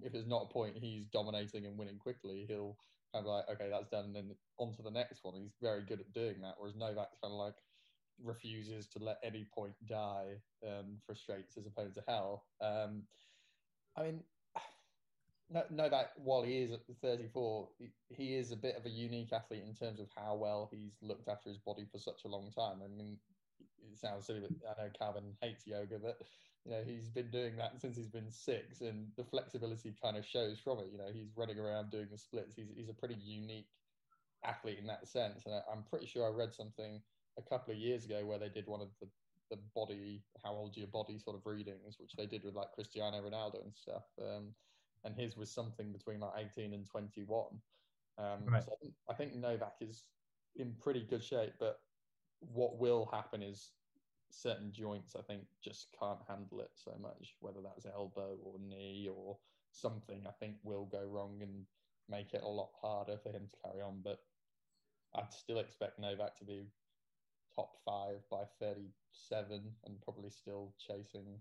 if 0.02 0.14
there's 0.14 0.28
not 0.28 0.44
a 0.44 0.54
point 0.54 0.78
he's 0.78 1.08
dominating 1.08 1.66
and 1.66 1.78
winning 1.78 1.98
quickly, 1.98 2.46
he'll 2.48 2.78
kind 3.12 3.26
of 3.26 3.32
like, 3.32 3.50
okay, 3.50 3.70
that's 3.70 3.90
done, 3.90 4.06
and 4.06 4.16
then 4.16 4.36
on 4.60 4.72
to 4.74 4.84
the 4.84 4.92
next 4.92 5.24
one. 5.24 5.36
He's 5.36 5.56
very 5.62 5.84
good 5.84 6.00
at 6.00 6.14
doing 6.14 6.42
that. 6.42 6.56
Whereas 6.58 6.76
Novak's 6.76 7.18
kind 7.22 7.34
of 7.34 7.40
like 7.40 7.56
refuses 8.22 8.88
to 8.90 9.00
let 9.00 9.18
any 9.24 9.50
point 9.54 9.74
die, 9.86 10.36
um, 10.68 11.00
frustrates 11.06 11.56
his 11.56 11.66
opponent 11.66 11.96
to 11.96 12.04
hell. 12.08 12.46
Um, 12.62 13.08
I 13.98 14.04
mean, 14.04 14.24
Novak, 15.50 16.12
while 16.16 16.44
he 16.44 16.60
is 16.60 16.72
at 16.72 16.82
34, 17.02 17.70
he 18.10 18.36
is 18.36 18.52
a 18.52 18.56
bit 18.56 18.76
of 18.76 18.86
a 18.86 18.90
unique 18.90 19.34
athlete 19.34 19.64
in 19.64 19.74
terms 19.74 20.00
of 20.00 20.08
how 20.16 20.36
well 20.36 20.70
he's 20.72 20.98
looked 21.02 21.28
after 21.28 21.50
his 21.50 21.58
body 21.58 21.86
for 21.92 21.98
such 21.98 22.24
a 22.26 22.28
long 22.28 22.52
time. 22.52 22.82
I 22.84 22.88
mean, 22.88 23.20
it 23.92 23.98
sounds 23.98 24.28
silly, 24.28 24.42
but 24.42 24.52
I 24.70 24.84
know 24.84 24.92
Calvin 24.98 25.36
hates 25.42 25.66
yoga, 25.66 25.98
but 26.00 26.22
you 26.66 26.72
know 26.72 26.84
he's 26.84 27.10
been 27.10 27.32
doing 27.32 27.56
that 27.58 27.82
since 27.82 27.98
he's 27.98 28.08
been 28.08 28.30
six, 28.30 28.82
and 28.82 29.12
the 29.18 29.24
flexibility 29.24 29.96
kind 30.02 30.18
of 30.18 30.26
shows 30.26 30.60
from 30.60 30.80
it. 30.80 30.92
You 30.92 31.00
know, 31.00 31.12
he's 31.12 31.36
running 31.36 31.60
around 31.60 31.90
doing 31.90 32.10
the 32.12 32.18
splits. 32.18 32.56
He's 32.56 32.70
he's 32.76 32.90
a 32.90 32.94
pretty 32.94 33.16
unique 33.16 33.72
athlete 34.44 34.78
in 34.80 34.88
that 34.88 35.08
sense, 35.08 35.46
and 35.46 35.56
I'm 35.72 35.84
pretty 35.84 36.06
sure 36.06 36.28
I 36.28 36.36
read 36.36 36.54
something 36.54 37.02
a 37.38 37.42
couple 37.42 37.74
of 37.74 37.80
years 37.80 38.06
ago 38.06 38.26
where 38.26 38.40
they 38.40 38.50
did 38.50 38.68
one 38.68 38.82
of 38.82 38.90
the 39.00 39.10
the 39.50 39.58
body, 39.74 40.24
how 40.44 40.52
old 40.54 40.78
your 40.78 40.88
body 40.88 41.18
sort 41.18 41.36
of 41.36 41.46
readings, 41.46 41.98
which 42.00 42.14
they 42.14 42.28
did 42.28 42.44
with 42.44 42.54
like 42.54 42.72
Cristiano 42.72 43.18
Ronaldo 43.18 43.64
and 43.64 43.76
stuff. 43.76 44.04
Um, 44.22 44.54
and 45.04 45.16
his 45.16 45.38
was 45.38 45.52
something 45.52 45.92
between 45.92 46.20
like 46.20 46.34
18 46.58 46.74
and 46.74 46.86
21. 46.86 47.46
Um, 48.18 48.26
right. 48.46 48.64
So 48.64 48.74
I 49.10 49.14
think 49.14 49.36
Novak 49.36 49.76
is 49.82 50.04
in 50.56 50.74
pretty 50.80 51.06
good 51.10 51.24
shape, 51.24 51.54
but 51.60 51.80
what 52.40 52.78
will 52.78 53.10
happen 53.12 53.42
is 53.42 53.72
certain 54.32 54.72
joints, 54.72 55.16
I 55.16 55.22
think, 55.22 55.44
just 55.64 55.88
can't 56.00 56.20
handle 56.28 56.62
it 56.62 56.72
so 56.74 56.92
much, 57.02 57.36
whether 57.40 57.60
that's 57.62 57.86
elbow 57.86 58.38
or 58.44 58.60
knee 58.60 59.10
or 59.14 59.38
something, 59.72 60.26
I 60.28 60.32
think 60.40 60.56
will 60.64 60.86
go 60.86 61.04
wrong 61.04 61.40
and 61.42 61.66
make 62.10 62.34
it 62.34 62.44
a 62.44 62.48
lot 62.48 62.72
harder 62.82 63.18
for 63.18 63.30
him 63.30 63.48
to 63.50 63.70
carry 63.70 63.82
on. 63.82 64.02
But 64.04 64.20
I'd 65.16 65.34
still 65.34 65.60
expect 65.60 66.00
Novak 66.00 66.38
to 66.40 66.46
be 66.46 66.68
top 67.56 67.76
five 67.86 68.22
by 68.30 68.44
37 68.60 69.62
and 69.86 70.02
probably 70.02 70.30
still 70.30 70.74
chasing 70.78 71.40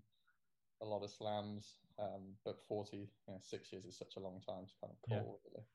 a 0.81 0.85
lot 0.85 1.03
of 1.03 1.09
slams. 1.09 1.79
Um, 1.99 2.33
but 2.45 2.59
40, 2.67 2.97
you 2.97 3.07
know, 3.27 3.39
six 3.41 3.71
years 3.73 3.85
is 3.85 3.97
such 3.97 4.15
a 4.15 4.19
long 4.19 4.41
time 4.47 4.65
to 4.65 4.73
kind 4.81 4.93
of 4.93 5.09
call, 5.09 5.39
yeah. 5.43 5.49
really. 5.51 5.65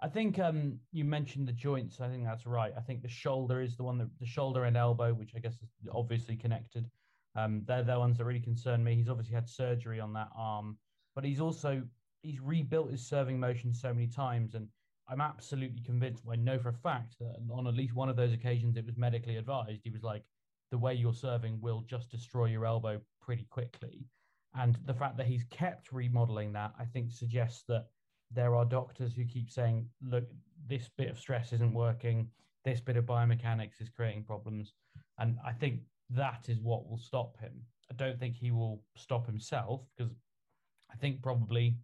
I 0.00 0.08
think 0.08 0.38
um, 0.38 0.78
you 0.92 1.04
mentioned 1.04 1.48
the 1.48 1.52
joints. 1.52 2.00
I 2.00 2.08
think 2.08 2.24
that's 2.24 2.46
right. 2.46 2.72
I 2.76 2.80
think 2.80 3.02
the 3.02 3.08
shoulder 3.08 3.60
is 3.60 3.76
the 3.76 3.82
one 3.82 3.98
that 3.98 4.08
the 4.20 4.26
shoulder 4.26 4.64
and 4.64 4.76
elbow, 4.76 5.12
which 5.12 5.32
I 5.34 5.40
guess 5.40 5.54
is 5.54 5.88
obviously 5.92 6.36
connected. 6.36 6.88
Um, 7.34 7.62
they're 7.66 7.82
the 7.82 7.98
ones 7.98 8.18
that 8.18 8.24
really 8.24 8.40
concern 8.40 8.82
me. 8.82 8.94
He's 8.94 9.08
obviously 9.08 9.34
had 9.34 9.48
surgery 9.48 10.00
on 10.00 10.12
that 10.12 10.28
arm, 10.36 10.78
but 11.14 11.24
he's 11.24 11.40
also 11.40 11.82
he's 12.22 12.40
rebuilt 12.40 12.90
his 12.90 13.06
serving 13.06 13.40
motion 13.40 13.74
so 13.74 13.92
many 13.92 14.06
times, 14.06 14.54
and 14.54 14.68
I'm 15.08 15.20
absolutely 15.20 15.82
convinced. 15.82 16.24
I 16.30 16.36
know 16.36 16.58
for 16.58 16.68
a 16.68 16.74
fact 16.74 17.16
that 17.20 17.36
on 17.52 17.66
at 17.66 17.74
least 17.74 17.94
one 17.94 18.08
of 18.08 18.16
those 18.16 18.32
occasions, 18.32 18.76
it 18.76 18.86
was 18.86 18.96
medically 18.96 19.36
advised. 19.36 19.80
He 19.82 19.90
was 19.90 20.04
like, 20.04 20.22
"The 20.70 20.78
way 20.78 20.94
you're 20.94 21.12
serving 21.12 21.60
will 21.60 21.82
just 21.82 22.10
destroy 22.10 22.46
your 22.46 22.66
elbow 22.66 23.00
pretty 23.20 23.44
quickly," 23.50 24.04
and 24.58 24.76
the 24.86 24.94
fact 24.94 25.16
that 25.16 25.26
he's 25.26 25.44
kept 25.50 25.92
remodeling 25.92 26.52
that, 26.52 26.72
I 26.78 26.84
think, 26.84 27.12
suggests 27.12 27.62
that 27.68 27.86
there 28.30 28.56
are 28.56 28.64
doctors 28.64 29.14
who 29.14 29.24
keep 29.24 29.50
saying, 29.50 29.88
look, 30.02 30.24
this 30.66 30.90
bit 30.98 31.10
of 31.10 31.18
stress 31.18 31.52
isn't 31.52 31.72
working, 31.72 32.28
this 32.64 32.80
bit 32.80 32.96
of 32.96 33.06
biomechanics 33.06 33.80
is 33.80 33.88
creating 33.88 34.24
problems. 34.24 34.74
And 35.18 35.38
I 35.46 35.52
think 35.52 35.80
that 36.10 36.46
is 36.48 36.60
what 36.60 36.88
will 36.88 36.98
stop 36.98 37.38
him. 37.38 37.52
I 37.90 37.94
don't 37.94 38.18
think 38.18 38.36
he 38.36 38.50
will 38.50 38.82
stop 38.96 39.26
himself 39.26 39.82
because 39.96 40.12
I 40.92 40.96
think 40.96 41.22
probably 41.22 41.76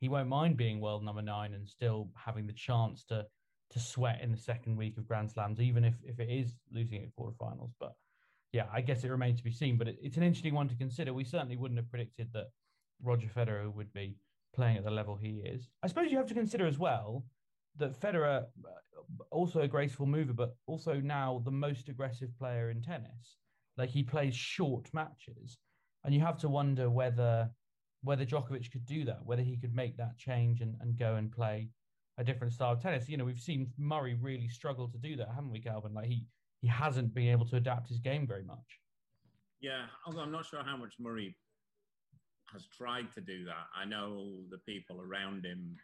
he 0.00 0.08
won't 0.08 0.28
mind 0.28 0.56
being 0.56 0.80
world 0.80 1.04
number 1.04 1.22
nine 1.22 1.52
and 1.52 1.68
still 1.68 2.08
having 2.16 2.46
the 2.46 2.52
chance 2.52 3.04
to 3.04 3.26
to 3.70 3.80
sweat 3.80 4.20
in 4.20 4.30
the 4.30 4.36
second 4.36 4.76
week 4.76 4.98
of 4.98 5.08
Grand 5.08 5.30
Slams, 5.30 5.58
even 5.58 5.82
if, 5.82 5.94
if 6.04 6.20
it 6.20 6.28
is 6.28 6.54
losing 6.70 7.02
at 7.02 7.16
quarterfinals. 7.18 7.70
But 7.80 7.94
yeah, 8.52 8.66
I 8.72 8.80
guess 8.82 9.04
it 9.04 9.10
remains 9.10 9.38
to 9.38 9.44
be 9.44 9.50
seen. 9.50 9.78
But 9.78 9.88
it, 9.88 9.98
it's 10.02 10.16
an 10.16 10.22
interesting 10.22 10.54
one 10.54 10.68
to 10.68 10.74
consider. 10.76 11.12
We 11.12 11.24
certainly 11.24 11.56
wouldn't 11.56 11.78
have 11.78 11.90
predicted 11.90 12.28
that 12.34 12.48
Roger 13.02 13.28
Federer 13.28 13.72
would 13.72 13.92
be 13.92 14.16
playing 14.54 14.76
at 14.76 14.84
the 14.84 14.90
level 14.90 15.16
he 15.16 15.42
is. 15.44 15.68
I 15.82 15.88
suppose 15.88 16.10
you 16.10 16.18
have 16.18 16.28
to 16.28 16.34
consider 16.34 16.66
as 16.66 16.78
well 16.78 17.24
that 17.78 17.98
Federer, 17.98 18.44
uh, 18.64 19.02
also 19.30 19.60
a 19.60 19.68
graceful 19.68 20.06
mover, 20.06 20.34
but 20.34 20.54
also 20.66 21.00
now 21.00 21.40
the 21.44 21.50
most 21.50 21.88
aggressive 21.88 22.36
player 22.38 22.70
in 22.70 22.82
tennis. 22.82 23.38
Like 23.78 23.88
he 23.88 24.02
plays 24.02 24.34
short 24.34 24.92
matches, 24.92 25.56
and 26.04 26.14
you 26.14 26.20
have 26.20 26.38
to 26.38 26.48
wonder 26.48 26.90
whether 26.90 27.50
whether 28.04 28.26
Djokovic 28.26 28.70
could 28.70 28.84
do 28.84 29.04
that, 29.04 29.24
whether 29.24 29.42
he 29.42 29.56
could 29.56 29.74
make 29.74 29.96
that 29.96 30.18
change 30.18 30.60
and, 30.60 30.74
and 30.80 30.98
go 30.98 31.14
and 31.14 31.30
play 31.30 31.68
a 32.18 32.24
different 32.24 32.52
style 32.52 32.72
of 32.72 32.82
tennis. 32.82 33.08
You 33.08 33.16
know, 33.16 33.24
we've 33.24 33.38
seen 33.38 33.70
Murray 33.78 34.14
really 34.20 34.48
struggle 34.48 34.88
to 34.88 34.98
do 34.98 35.16
that, 35.16 35.28
haven't 35.28 35.52
we, 35.52 35.60
Calvin? 35.60 35.94
Like 35.94 36.08
he 36.08 36.26
he 36.62 36.68
hasn't 36.68 37.12
been 37.12 37.28
able 37.28 37.44
to 37.46 37.56
adapt 37.56 37.88
his 37.88 37.98
game 37.98 38.26
very 38.26 38.44
much. 38.44 38.80
Yeah, 39.60 39.82
although 40.06 40.20
I'm 40.20 40.32
not 40.32 40.46
sure 40.46 40.62
how 40.64 40.76
much 40.76 40.94
Murray 40.98 41.36
has 42.52 42.66
tried 42.66 43.12
to 43.14 43.20
do 43.20 43.44
that. 43.44 43.66
I 43.76 43.84
know 43.84 44.38
the 44.50 44.58
people 44.58 45.00
around 45.00 45.44
him 45.44 45.76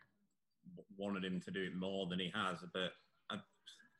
wanted 0.96 1.24
him 1.24 1.40
to 1.40 1.50
do 1.50 1.62
it 1.62 1.74
more 1.74 2.06
than 2.06 2.20
he 2.20 2.32
has, 2.34 2.58
but 2.72 2.92
I, 3.30 3.36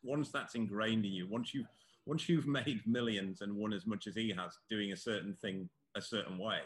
once 0.02 0.30
that's 0.30 0.54
ingrained 0.54 1.04
in 1.04 1.12
you, 1.12 1.26
once 1.28 1.52
you 1.52 1.64
once 2.06 2.28
you've 2.28 2.46
made 2.60 2.80
millions 2.86 3.40
and 3.40 3.56
won 3.56 3.72
as 3.72 3.86
much 3.86 4.06
as 4.06 4.14
he 4.14 4.32
has, 4.36 4.56
doing 4.70 4.92
a 4.92 4.96
certain 4.96 5.34
thing 5.34 5.68
a 5.96 6.00
certain 6.00 6.38
way, 6.38 6.60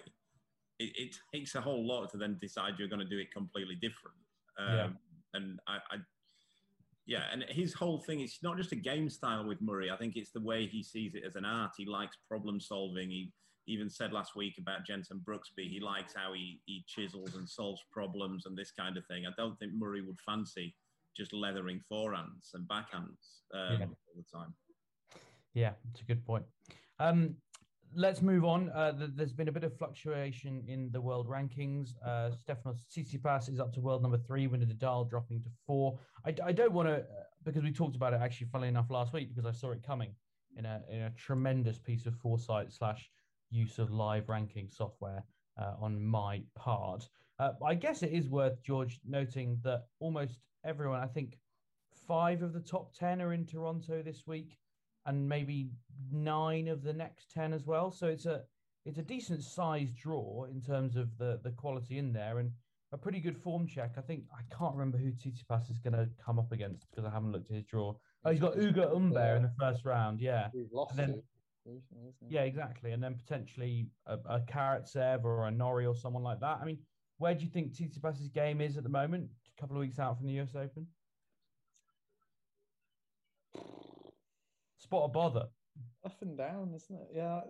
it, 0.78 0.92
it 0.96 1.16
takes 1.32 1.54
a 1.54 1.60
whole 1.60 1.86
lot 1.86 2.10
to 2.10 2.18
then 2.18 2.36
decide 2.40 2.74
you're 2.78 2.88
going 2.88 3.00
to 3.00 3.06
do 3.08 3.18
it 3.18 3.32
completely 3.32 3.76
different. 3.76 4.16
Um, 4.58 4.76
yeah. 4.76 4.88
And 5.34 5.60
I, 5.66 5.76
I, 5.90 5.96
yeah, 7.06 7.22
and 7.32 7.44
his 7.48 7.74
whole 7.74 7.98
thing 7.98 8.20
is 8.20 8.38
not 8.42 8.56
just 8.56 8.72
a 8.72 8.76
game 8.76 9.10
style 9.10 9.46
with 9.46 9.60
Murray. 9.60 9.90
I 9.90 9.96
think 9.96 10.16
it's 10.16 10.30
the 10.30 10.40
way 10.40 10.66
he 10.66 10.82
sees 10.82 11.14
it 11.14 11.24
as 11.26 11.36
an 11.36 11.44
art. 11.44 11.72
He 11.76 11.84
likes 11.84 12.16
problem 12.28 12.60
solving. 12.60 13.10
He 13.10 13.32
even 13.66 13.90
said 13.90 14.12
last 14.12 14.36
week 14.36 14.54
about 14.58 14.86
Jenson 14.86 15.20
Brooksby, 15.24 15.68
he 15.68 15.80
likes 15.80 16.14
how 16.14 16.32
he, 16.32 16.60
he 16.66 16.84
chisels 16.86 17.34
and 17.34 17.48
solves 17.48 17.80
problems 17.90 18.46
and 18.46 18.56
this 18.56 18.72
kind 18.72 18.96
of 18.96 19.04
thing. 19.06 19.24
I 19.26 19.30
don't 19.36 19.58
think 19.58 19.72
Murray 19.74 20.02
would 20.02 20.18
fancy 20.24 20.74
just 21.16 21.32
leathering 21.32 21.80
forehands 21.90 22.54
and 22.54 22.66
backhands 22.68 23.42
um, 23.54 23.80
yeah. 23.80 23.86
all 23.86 24.16
the 24.16 24.38
time. 24.38 24.54
Yeah, 25.54 25.72
it's 25.90 26.00
a 26.00 26.04
good 26.04 26.24
point. 26.24 26.44
Um, 26.98 27.36
let's 27.94 28.22
move 28.22 28.44
on. 28.44 28.70
Uh, 28.70 28.92
there's 29.14 29.32
been 29.32 29.48
a 29.48 29.52
bit 29.52 29.64
of 29.64 29.76
fluctuation 29.76 30.62
in 30.66 30.90
the 30.92 31.00
world 31.00 31.28
rankings. 31.28 31.94
Uh, 32.04 32.30
Stefanos 32.30 32.84
Tsitsipas 32.90 33.48
is 33.48 33.60
up 33.60 33.72
to 33.74 33.80
world 33.80 34.02
number 34.02 34.18
three, 34.18 34.46
Winner 34.46 34.66
Nadal 34.66 35.08
dropping 35.08 35.42
to 35.42 35.48
four. 35.66 35.98
I, 36.26 36.34
I 36.44 36.52
don't 36.52 36.72
want 36.72 36.88
to, 36.88 37.04
because 37.44 37.62
we 37.62 37.72
talked 37.72 37.96
about 37.96 38.14
it 38.14 38.20
actually, 38.22 38.48
funnily 38.48 38.68
enough, 38.68 38.90
last 38.90 39.12
week, 39.12 39.34
because 39.34 39.46
I 39.46 39.56
saw 39.56 39.72
it 39.72 39.82
coming 39.82 40.14
in 40.56 40.66
a, 40.66 40.80
in 40.90 41.02
a 41.02 41.10
tremendous 41.10 41.78
piece 41.78 42.06
of 42.06 42.14
foresight 42.16 42.72
slash 42.72 43.10
use 43.50 43.78
of 43.78 43.90
live 43.90 44.28
ranking 44.28 44.68
software 44.68 45.24
uh, 45.60 45.74
on 45.80 46.02
my 46.02 46.42
part. 46.54 47.08
Uh, 47.38 47.52
I 47.64 47.74
guess 47.74 48.02
it 48.02 48.12
is 48.12 48.28
worth, 48.28 48.62
George, 48.62 49.00
noting 49.06 49.58
that 49.64 49.84
almost 50.00 50.38
everyone, 50.64 51.00
I 51.00 51.06
think 51.06 51.38
five 52.06 52.42
of 52.42 52.52
the 52.52 52.60
top 52.60 52.94
10 52.94 53.20
are 53.20 53.32
in 53.32 53.46
Toronto 53.46 54.02
this 54.02 54.22
week 54.26 54.56
and 55.06 55.28
maybe 55.28 55.70
nine 56.10 56.68
of 56.68 56.82
the 56.82 56.92
next 56.92 57.30
10 57.30 57.52
as 57.52 57.66
well. 57.66 57.90
So 57.90 58.06
it's 58.06 58.26
a 58.26 58.42
it's 58.84 58.98
a 58.98 59.02
decent 59.02 59.42
sized 59.42 59.96
draw 59.96 60.44
in 60.44 60.60
terms 60.60 60.96
of 60.96 61.16
the 61.18 61.40
the 61.42 61.50
quality 61.50 61.98
in 61.98 62.12
there 62.12 62.38
and 62.38 62.50
a 62.92 62.98
pretty 62.98 63.20
good 63.20 63.38
form 63.38 63.66
check. 63.66 63.94
I 63.96 64.02
think 64.02 64.24
I 64.32 64.42
can't 64.54 64.74
remember 64.74 64.98
who 64.98 65.12
Tsitsipas 65.12 65.70
is 65.70 65.78
going 65.78 65.94
to 65.94 66.08
come 66.24 66.38
up 66.38 66.52
against 66.52 66.90
because 66.90 67.04
I 67.04 67.10
haven't 67.10 67.32
looked 67.32 67.50
at 67.50 67.56
his 67.56 67.64
draw. 67.64 67.94
Oh, 68.24 68.30
he's 68.30 68.40
got 68.40 68.58
Ugo 68.58 68.92
Humbert 68.92 69.36
in 69.38 69.42
the 69.42 69.52
first 69.58 69.84
round. 69.84 70.20
Yeah, 70.20 70.48
he's 70.52 70.70
lost 70.72 70.96
then, 70.96 71.22
yeah, 72.28 72.42
exactly. 72.42 72.92
And 72.92 73.02
then 73.02 73.14
potentially 73.14 73.88
a, 74.06 74.18
a 74.26 74.40
Karatsev 74.40 75.24
or 75.24 75.46
a 75.46 75.50
Norrie 75.50 75.86
or 75.86 75.94
someone 75.94 76.22
like 76.22 76.40
that. 76.40 76.58
I 76.60 76.64
mean, 76.64 76.78
where 77.18 77.34
do 77.34 77.44
you 77.44 77.50
think 77.50 77.72
Tsitsipas's 77.72 78.28
game 78.28 78.60
is 78.60 78.76
at 78.76 78.82
the 78.82 78.88
moment? 78.90 79.30
A 79.56 79.60
couple 79.60 79.76
of 79.76 79.80
weeks 79.80 79.98
out 79.98 80.18
from 80.18 80.26
the 80.26 80.40
US 80.40 80.54
Open. 80.54 80.86
Spot 84.92 85.04
of 85.04 85.12
bother. 85.14 85.48
Up 86.04 86.20
and 86.20 86.36
down, 86.36 86.74
isn't 86.74 86.94
it? 86.94 87.08
Yeah, 87.14 87.40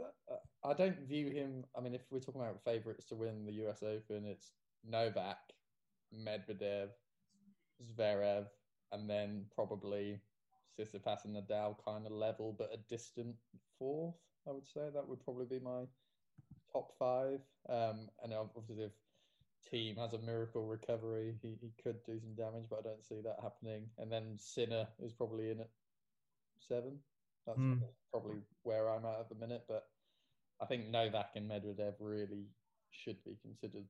I 0.65 0.75
don't 0.75 1.01
view 1.09 1.29
him. 1.29 1.65
I 1.77 1.81
mean, 1.81 1.93
if 1.93 2.03
we're 2.09 2.21
talking 2.21 2.41
about 2.41 2.63
favourites 2.63 3.05
to 3.07 3.17
win 3.17 3.45
the 3.45 3.67
US 3.67 3.83
Open, 3.83 4.25
it's 4.25 4.53
Novak, 4.89 5.41
Medvedev, 6.17 6.91
Zverev, 7.83 8.47
and 8.93 9.11
then 9.11 9.47
probably 9.53 10.21
Tsitsipas 10.79 11.25
and 11.25 11.35
Nadal 11.35 11.75
kind 11.85 12.07
of 12.07 12.13
level, 12.13 12.55
but 12.57 12.71
a 12.73 12.77
distant 12.89 13.35
fourth. 13.77 14.15
I 14.47 14.53
would 14.53 14.69
say 14.69 14.91
that 14.95 15.09
would 15.09 15.25
probably 15.25 15.47
be 15.47 15.59
my 15.59 15.83
top 16.73 16.93
five. 16.97 17.41
Um, 17.69 18.09
and 18.23 18.33
obviously, 18.33 18.85
if 18.85 18.93
Thiem 19.69 19.99
has 19.99 20.13
a 20.13 20.19
miracle 20.19 20.65
recovery, 20.65 21.35
he, 21.43 21.57
he 21.61 21.73
could 21.83 22.05
do 22.05 22.21
some 22.21 22.37
damage, 22.37 22.67
but 22.71 22.79
I 22.79 22.83
don't 22.83 23.05
see 23.05 23.21
that 23.25 23.41
happening. 23.43 23.91
And 23.99 24.13
then 24.13 24.37
Sinner 24.39 24.87
is 25.01 25.13
probably 25.13 25.51
in 25.51 25.59
at 25.59 25.71
seven. 26.57 27.01
That's 27.47 27.59
mm. 27.59 27.81
probably 28.11 28.37
where 28.63 28.89
I'm 28.91 29.05
at 29.05 29.21
at 29.21 29.29
the 29.29 29.35
minute. 29.35 29.65
But 29.69 29.85
I 30.61 30.67
think 30.67 30.89
Novak 30.89 31.31
and 31.37 31.51
Medvedev 31.51 31.95
really 32.01 32.47
should 32.91 33.23
be 33.25 33.37
considered 33.43 33.87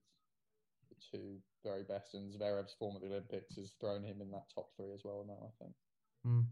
the 0.88 1.18
two 1.18 1.36
very 1.64 1.82
best. 1.82 2.14
And 2.14 2.32
Zverev's 2.32 2.74
form 2.78 2.96
at 2.96 3.02
the 3.02 3.08
Olympics 3.08 3.56
has 3.56 3.72
thrown 3.80 4.04
him 4.04 4.20
in 4.20 4.30
that 4.30 4.44
top 4.54 4.68
three 4.76 4.92
as 4.92 5.02
well 5.04 5.24
now, 5.26 5.46
I 5.46 5.64
think. 5.64 5.74
Mm. 6.26 6.46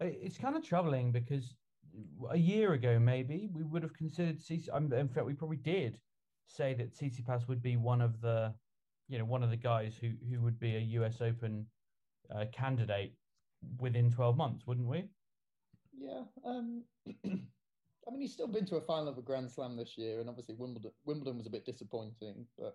It's 0.00 0.38
kind 0.38 0.56
of 0.56 0.64
troubling 0.64 1.12
because 1.12 1.54
a 2.30 2.36
year 2.36 2.72
ago, 2.72 2.98
maybe 2.98 3.48
we 3.52 3.62
would 3.62 3.82
have 3.82 3.94
considered 3.94 4.38
CC. 4.38 4.68
In 4.92 5.08
fact, 5.08 5.26
we 5.26 5.34
probably 5.34 5.58
did 5.58 5.98
say 6.46 6.74
that 6.74 6.92
Tsitsipas 6.92 7.48
would 7.48 7.62
be 7.62 7.76
one 7.76 8.00
of 8.00 8.20
the, 8.20 8.52
you 9.08 9.18
know, 9.18 9.24
one 9.24 9.42
of 9.42 9.50
the 9.50 9.56
guys 9.56 9.96
who 10.00 10.10
who 10.28 10.40
would 10.40 10.58
be 10.58 10.76
a 10.76 10.80
U.S. 10.80 11.20
Open 11.20 11.66
uh, 12.34 12.46
candidate 12.52 13.14
within 13.78 14.10
twelve 14.10 14.36
months, 14.36 14.66
wouldn't 14.66 14.88
we? 14.88 15.04
Yeah. 15.92 16.24
Um, 16.44 16.84
I 17.24 18.10
mean, 18.10 18.20
he's 18.20 18.32
still 18.32 18.48
been 18.48 18.66
to 18.66 18.76
a 18.76 18.80
final 18.80 19.08
of 19.08 19.18
a 19.18 19.22
Grand 19.22 19.50
Slam 19.50 19.76
this 19.76 19.96
year, 19.96 20.20
and 20.20 20.28
obviously 20.28 20.54
Wimbledon 20.54 20.92
Wimbledon 21.04 21.38
was 21.38 21.46
a 21.46 21.50
bit 21.50 21.64
disappointing, 21.64 22.46
but 22.58 22.74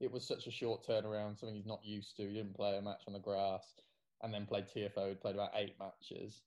it 0.00 0.10
was 0.10 0.26
such 0.26 0.46
a 0.46 0.50
short 0.50 0.84
turnaround, 0.86 1.38
something 1.38 1.56
he's 1.56 1.66
not 1.66 1.84
used 1.84 2.16
to. 2.16 2.28
He 2.28 2.34
didn't 2.34 2.54
play 2.54 2.76
a 2.76 2.82
match 2.82 3.02
on 3.06 3.14
the 3.14 3.18
grass, 3.18 3.80
and 4.22 4.32
then 4.32 4.46
played 4.46 4.66
TFO. 4.66 5.08
He 5.08 5.14
played 5.14 5.34
about 5.34 5.52
eight 5.54 5.78
matches. 5.78 6.42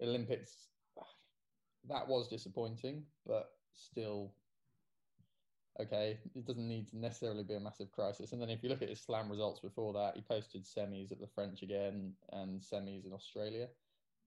Olympics, 0.00 0.70
that 1.88 2.08
was 2.08 2.28
disappointing, 2.28 3.04
but 3.26 3.50
still 3.72 4.34
okay, 5.78 6.18
it 6.34 6.46
doesn't 6.46 6.68
need 6.68 6.88
to 6.88 6.98
necessarily 6.98 7.44
be 7.44 7.54
a 7.54 7.60
massive 7.60 7.92
crisis. 7.92 8.32
And 8.32 8.40
then 8.40 8.50
if 8.50 8.62
you 8.62 8.68
look 8.68 8.82
at 8.82 8.88
his 8.88 9.00
slam 9.02 9.30
results 9.30 9.60
before 9.60 9.92
that, 9.92 10.16
he 10.16 10.22
posted 10.22 10.64
semis 10.64 11.12
at 11.12 11.20
the 11.20 11.26
French 11.26 11.62
again 11.62 12.16
and 12.32 12.60
semis 12.60 13.04
in 13.04 13.12
Australia. 13.12 13.68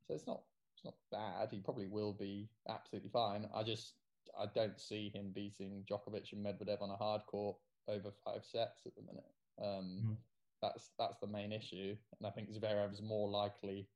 So 0.07 0.13
it's 0.13 0.27
not 0.27 0.43
it's 0.79 0.85
not 0.85 0.95
bad. 1.11 1.49
He 1.51 1.59
probably 1.59 1.87
will 1.87 2.13
be 2.13 2.49
absolutely 2.69 3.09
fine. 3.09 3.47
I 3.53 3.63
just 3.63 3.93
I 4.39 4.45
don't 4.55 4.79
see 4.79 5.11
him 5.13 5.31
beating 5.33 5.83
Djokovic 5.89 6.31
and 6.31 6.45
Medvedev 6.45 6.81
on 6.81 6.89
a 6.89 6.95
hard 6.95 7.21
court 7.27 7.57
over 7.87 8.11
five 8.23 8.43
sets 8.43 8.85
at 8.85 8.95
the 8.95 9.01
minute. 9.01 9.31
Um, 9.61 10.03
mm. 10.05 10.15
That's 10.61 10.91
that's 10.97 11.19
the 11.19 11.27
main 11.27 11.51
issue, 11.51 11.95
and 12.17 12.27
I 12.27 12.31
think 12.31 12.49
Zverev's 12.51 13.01
more 13.01 13.29
likely, 13.29 13.87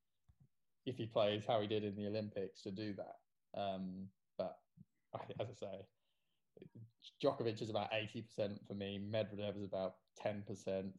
if 0.85 0.95
he 0.97 1.05
plays 1.05 1.45
how 1.45 1.61
he 1.61 1.67
did 1.67 1.83
in 1.83 1.95
the 1.95 2.07
Olympics, 2.07 2.61
to 2.63 2.71
do 2.71 2.93
that. 2.93 3.59
Um, 3.59 4.07
but 4.37 4.57
as 5.39 5.47
I 5.49 5.53
say, 5.53 5.85
Djokovic 7.21 7.61
is 7.61 7.69
about 7.69 7.91
80% 7.91 8.65
for 8.67 8.73
me. 8.73 8.99
Medvedev 9.11 9.57
is 9.57 9.65
about 9.65 9.95
10%. 10.25 10.43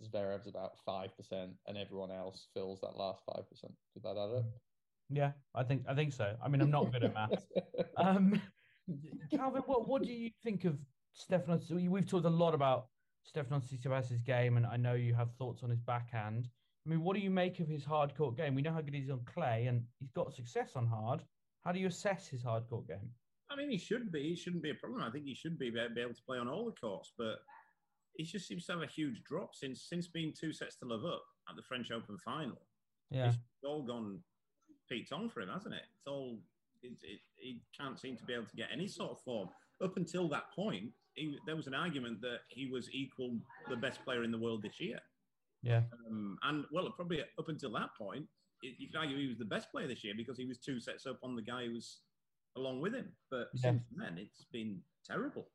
Zverev's 0.06 0.46
about 0.46 0.72
5%. 0.86 1.08
And 1.66 1.78
everyone 1.78 2.10
else 2.10 2.48
fills 2.54 2.80
that 2.80 2.96
last 2.96 3.22
5%. 3.26 3.42
Did 3.62 4.02
that 4.02 4.10
add 4.10 4.38
up? 4.38 4.44
Yeah, 5.14 5.30
I 5.54 5.62
think 5.62 5.84
I 5.88 5.94
think 5.94 6.12
so. 6.12 6.34
I 6.44 6.48
mean, 6.48 6.60
I'm 6.60 6.70
not 6.70 6.92
good 6.92 7.04
at 7.04 7.14
maths. 7.14 7.46
um, 7.96 8.40
Calvin, 9.30 9.62
what, 9.66 9.88
what 9.88 10.02
do 10.02 10.12
you 10.12 10.30
think 10.42 10.64
of 10.64 10.76
Stefano? 11.12 11.60
We've 11.70 12.06
talked 12.06 12.26
a 12.26 12.30
lot 12.30 12.52
about 12.52 12.88
Stefano 13.22 13.60
Tsitsipas' 13.60 14.24
game, 14.24 14.56
and 14.56 14.66
I 14.66 14.76
know 14.76 14.94
you 14.94 15.14
have 15.14 15.30
thoughts 15.38 15.62
on 15.62 15.70
his 15.70 15.78
backhand. 15.78 16.48
I 16.84 16.90
mean, 16.90 17.02
what 17.02 17.14
do 17.14 17.22
you 17.22 17.30
make 17.30 17.60
of 17.60 17.68
his 17.68 17.84
hard 17.84 18.16
court 18.16 18.36
game? 18.36 18.56
We 18.56 18.62
know 18.62 18.72
how 18.72 18.80
good 18.80 18.92
he's 18.92 19.08
on 19.08 19.20
clay, 19.24 19.66
and 19.68 19.84
he's 20.00 20.10
got 20.10 20.34
success 20.34 20.72
on 20.74 20.86
hard. 20.86 21.22
How 21.64 21.70
do 21.70 21.78
you 21.78 21.86
assess 21.86 22.26
his 22.26 22.42
hard 22.42 22.68
court 22.68 22.88
game? 22.88 23.10
I 23.50 23.56
mean, 23.56 23.70
he 23.70 23.78
should 23.78 24.10
be. 24.10 24.30
He 24.30 24.36
shouldn't 24.36 24.64
be 24.64 24.70
a 24.70 24.74
problem. 24.74 25.00
I 25.00 25.10
think 25.10 25.26
he 25.26 25.34
should 25.34 25.60
be, 25.60 25.70
be 25.70 25.78
able 25.78 26.12
to 26.12 26.22
play 26.26 26.38
on 26.38 26.48
all 26.48 26.64
the 26.64 26.72
courts, 26.72 27.12
but 27.16 27.36
he 28.16 28.24
just 28.24 28.48
seems 28.48 28.66
to 28.66 28.72
have 28.72 28.82
a 28.82 28.86
huge 28.86 29.22
drop 29.22 29.54
since 29.54 29.86
since 29.88 30.08
being 30.08 30.32
two 30.38 30.52
sets 30.52 30.76
to 30.78 30.86
love 30.86 31.04
up 31.04 31.22
at 31.48 31.54
the 31.54 31.62
French 31.62 31.92
Open 31.92 32.18
final. 32.24 32.60
Yeah, 33.10 33.28
it's 33.28 33.38
all 33.64 33.82
gone 33.82 34.18
peaked 34.88 35.12
on 35.12 35.28
for 35.28 35.40
him, 35.40 35.48
hasn't 35.48 35.74
it? 35.74 35.82
It's 35.96 36.06
all 36.06 36.38
it, 36.82 36.92
it, 37.02 37.20
he 37.36 37.60
can't 37.78 37.98
seem 37.98 38.16
to 38.16 38.24
be 38.24 38.34
able 38.34 38.46
to 38.46 38.56
get 38.56 38.68
any 38.72 38.86
sort 38.86 39.12
of 39.12 39.20
form. 39.22 39.48
Up 39.82 39.96
until 39.96 40.28
that 40.28 40.44
point, 40.54 40.90
he, 41.14 41.36
there 41.46 41.56
was 41.56 41.66
an 41.66 41.74
argument 41.74 42.20
that 42.20 42.40
he 42.48 42.66
was 42.70 42.88
equal 42.92 43.36
the 43.68 43.76
best 43.76 44.04
player 44.04 44.22
in 44.22 44.30
the 44.30 44.38
world 44.38 44.62
this 44.62 44.80
year. 44.80 44.98
Yeah, 45.62 45.82
um, 46.08 46.36
and 46.42 46.64
well, 46.72 46.90
probably 46.90 47.20
up 47.22 47.48
until 47.48 47.72
that 47.72 47.90
point, 47.98 48.26
you 48.62 48.88
could 48.88 48.98
argue 48.98 49.16
he 49.16 49.28
was 49.28 49.38
the 49.38 49.44
best 49.44 49.70
player 49.70 49.88
this 49.88 50.04
year 50.04 50.14
because 50.16 50.36
he 50.36 50.46
was 50.46 50.58
two 50.58 50.80
sets 50.80 51.06
up 51.06 51.18
on 51.22 51.34
the 51.36 51.42
guy 51.42 51.66
who 51.66 51.72
was 51.72 52.00
along 52.56 52.80
with 52.80 52.94
him. 52.94 53.12
But 53.30 53.48
yeah. 53.54 53.70
since 53.70 53.82
then, 53.96 54.18
it's 54.18 54.44
been 54.52 54.80
terrible. 55.06 55.48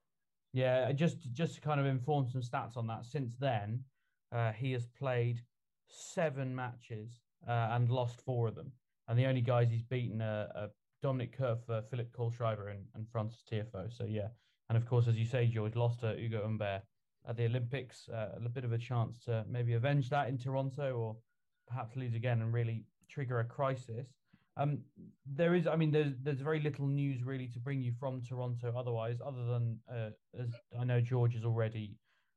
Yeah, 0.54 0.92
just 0.92 1.32
just 1.34 1.56
to 1.56 1.62
kind 1.62 1.80
of 1.80 1.86
inform 1.86 2.28
some 2.28 2.42
stats 2.42 2.76
on 2.76 2.88
that. 2.88 3.06
Since 3.06 3.36
then, 3.40 3.84
uh, 4.32 4.52
he 4.52 4.72
has 4.72 4.88
played 4.88 5.42
seven 5.88 6.56
matches 6.56 7.22
uh, 7.48 7.70
and 7.72 7.90
lost 7.90 8.22
four 8.22 8.48
of 8.48 8.56
them. 8.56 8.72
And 9.10 9.18
the 9.18 9.26
only 9.26 9.42
guys 9.42 9.70
he's 9.70 9.82
beaten 9.82 10.22
are, 10.22 10.48
are 10.56 10.70
Dominik 11.04 11.36
Koepfer, 11.36 11.84
Philipp 11.90 12.16
Kohlschreiber, 12.16 12.72
and, 12.72 12.86
and 12.96 13.10
Frances 13.12 13.44
Tiafoe. 13.52 13.92
So 13.92 14.06
yeah, 14.06 14.28
and 14.70 14.78
of 14.78 14.86
course, 14.86 15.08
as 15.08 15.16
you 15.16 15.26
say, 15.26 15.48
George 15.48 15.76
lost 15.76 16.02
to 16.02 16.16
Ugo 16.18 16.44
Humbert 16.44 16.84
at 17.28 17.36
the 17.36 17.46
Olympics. 17.46 18.08
Uh, 18.08 18.30
a 18.46 18.50
bit 18.50 18.64
of 18.64 18.72
a 18.72 18.78
chance 18.78 19.18
to 19.26 19.44
maybe 19.50 19.74
avenge 19.74 20.10
that 20.12 20.30
in 20.30 20.38
Toronto, 20.38 20.94
or 20.96 21.18
perhaps 21.68 21.96
lose 21.96 22.14
again 22.14 22.42
and 22.42 22.54
really 22.54 22.86
trigger 23.10 23.40
a 23.40 23.44
crisis. 23.44 24.08
Um, 24.58 24.80
there 25.26 25.56
is, 25.56 25.68
I 25.68 25.76
mean, 25.76 25.92
there's 25.92 26.14
there's 26.22 26.42
very 26.42 26.60
little 26.60 26.86
news 26.86 27.24
really 27.24 27.48
to 27.48 27.60
bring 27.60 27.82
you 27.82 27.94
from 28.00 28.22
Toronto 28.22 28.74
otherwise, 28.78 29.20
other 29.26 29.46
than 29.46 29.80
uh, 29.92 30.10
as 30.40 30.50
I 30.80 30.84
know 30.84 31.02
George 31.02 31.36
is 31.36 31.46
already 31.46 31.96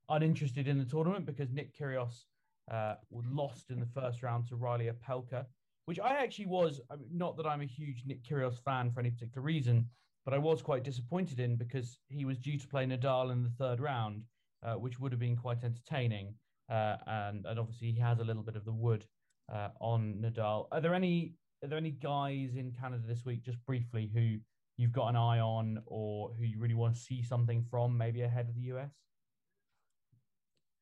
uninterested 0.08 0.68
in 0.68 0.78
the 0.78 0.84
tournament 0.84 1.26
because 1.26 1.50
Nick 1.50 1.76
Kyrgios 1.76 2.24
uh, 2.70 2.94
lost 3.10 3.70
in 3.70 3.80
the 3.80 3.86
first 3.86 4.22
round 4.22 4.48
to 4.48 4.56
Reilly 4.56 4.88
Opelka, 4.90 5.46
which 5.86 5.98
I 6.00 6.22
actually 6.22 6.46
was. 6.46 6.80
Not 7.12 7.36
that 7.36 7.46
I'm 7.46 7.60
a 7.60 7.66
huge 7.66 8.04
Nick 8.06 8.24
Kyrgios 8.24 8.62
fan 8.64 8.90
for 8.90 9.00
any 9.00 9.10
particular 9.10 9.42
reason, 9.42 9.86
but 10.24 10.34
I 10.34 10.38
was 10.38 10.62
quite 10.62 10.84
disappointed 10.84 11.40
in 11.40 11.56
because 11.56 11.98
he 12.08 12.24
was 12.24 12.38
due 12.38 12.58
to 12.58 12.68
play 12.68 12.86
Nadal 12.86 13.32
in 13.32 13.42
the 13.42 13.50
third 13.50 13.80
round, 13.80 14.22
uh, 14.62 14.74
which 14.74 15.00
would 15.00 15.12
have 15.12 15.20
been 15.20 15.36
quite 15.36 15.64
entertaining, 15.64 16.34
uh, 16.70 16.96
and 17.06 17.46
and 17.46 17.58
obviously 17.58 17.92
he 17.92 18.00
has 18.00 18.20
a 18.20 18.24
little 18.24 18.42
bit 18.42 18.56
of 18.56 18.64
the 18.64 18.72
wood 18.72 19.04
uh, 19.52 19.68
on 19.80 20.14
Nadal. 20.22 20.66
Are 20.72 20.80
there 20.80 20.94
any 20.94 21.34
are 21.62 21.68
there 21.68 21.78
any 21.78 21.90
guys 21.90 22.56
in 22.56 22.72
Canada 22.72 23.04
this 23.06 23.24
week, 23.24 23.44
just 23.44 23.64
briefly, 23.66 24.10
who 24.12 24.38
you've 24.76 24.92
got 24.92 25.08
an 25.08 25.16
eye 25.16 25.38
on 25.38 25.80
or 25.86 26.32
who 26.38 26.44
you 26.44 26.58
really 26.58 26.74
want 26.74 26.94
to 26.94 27.00
see 27.00 27.22
something 27.22 27.64
from, 27.70 27.96
maybe 27.96 28.22
ahead 28.22 28.48
of 28.48 28.54
the 28.54 28.62
US? 28.72 28.90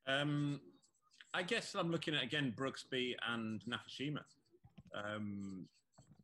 Um, 0.06 0.60
I 1.34 1.42
guess 1.42 1.74
I'm 1.74 1.90
looking 1.90 2.14
at 2.14 2.22
again 2.22 2.54
Brooksby 2.56 3.14
and 3.28 3.62
Nakashima. 3.66 4.20
Um, 4.94 5.66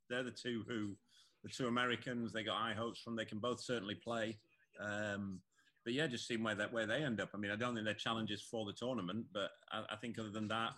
they're 0.09 0.23
the 0.23 0.31
two 0.31 0.65
who, 0.69 0.97
the 1.43 1.49
two 1.49 1.67
Americans. 1.67 2.33
They 2.33 2.43
got 2.43 2.59
high 2.59 2.75
hopes 2.75 3.01
from. 3.01 3.17
They 3.17 3.25
can 3.25 3.39
both 3.39 3.61
certainly 3.61 3.95
play. 3.95 4.39
Um, 4.81 5.41
but 5.85 5.95
yeah, 5.95 6.07
just 6.09 6.27
seeing 6.27 6.43
where 6.43 6.55
that 6.57 6.73
where 6.73 6.87
they 6.87 7.05
end 7.05 7.21
up. 7.21 7.31
I 7.35 7.39
mean, 7.39 7.51
I 7.51 7.57
don't 7.57 7.75
think 7.75 7.85
they're 7.85 7.95
challenges 7.95 8.43
for 8.43 8.67
the 8.67 8.73
tournament, 8.73 9.27
but 9.33 9.51
I, 9.71 9.85
I 9.91 9.97
think 9.97 10.19
other 10.19 10.31
than 10.31 10.49
that, 10.49 10.73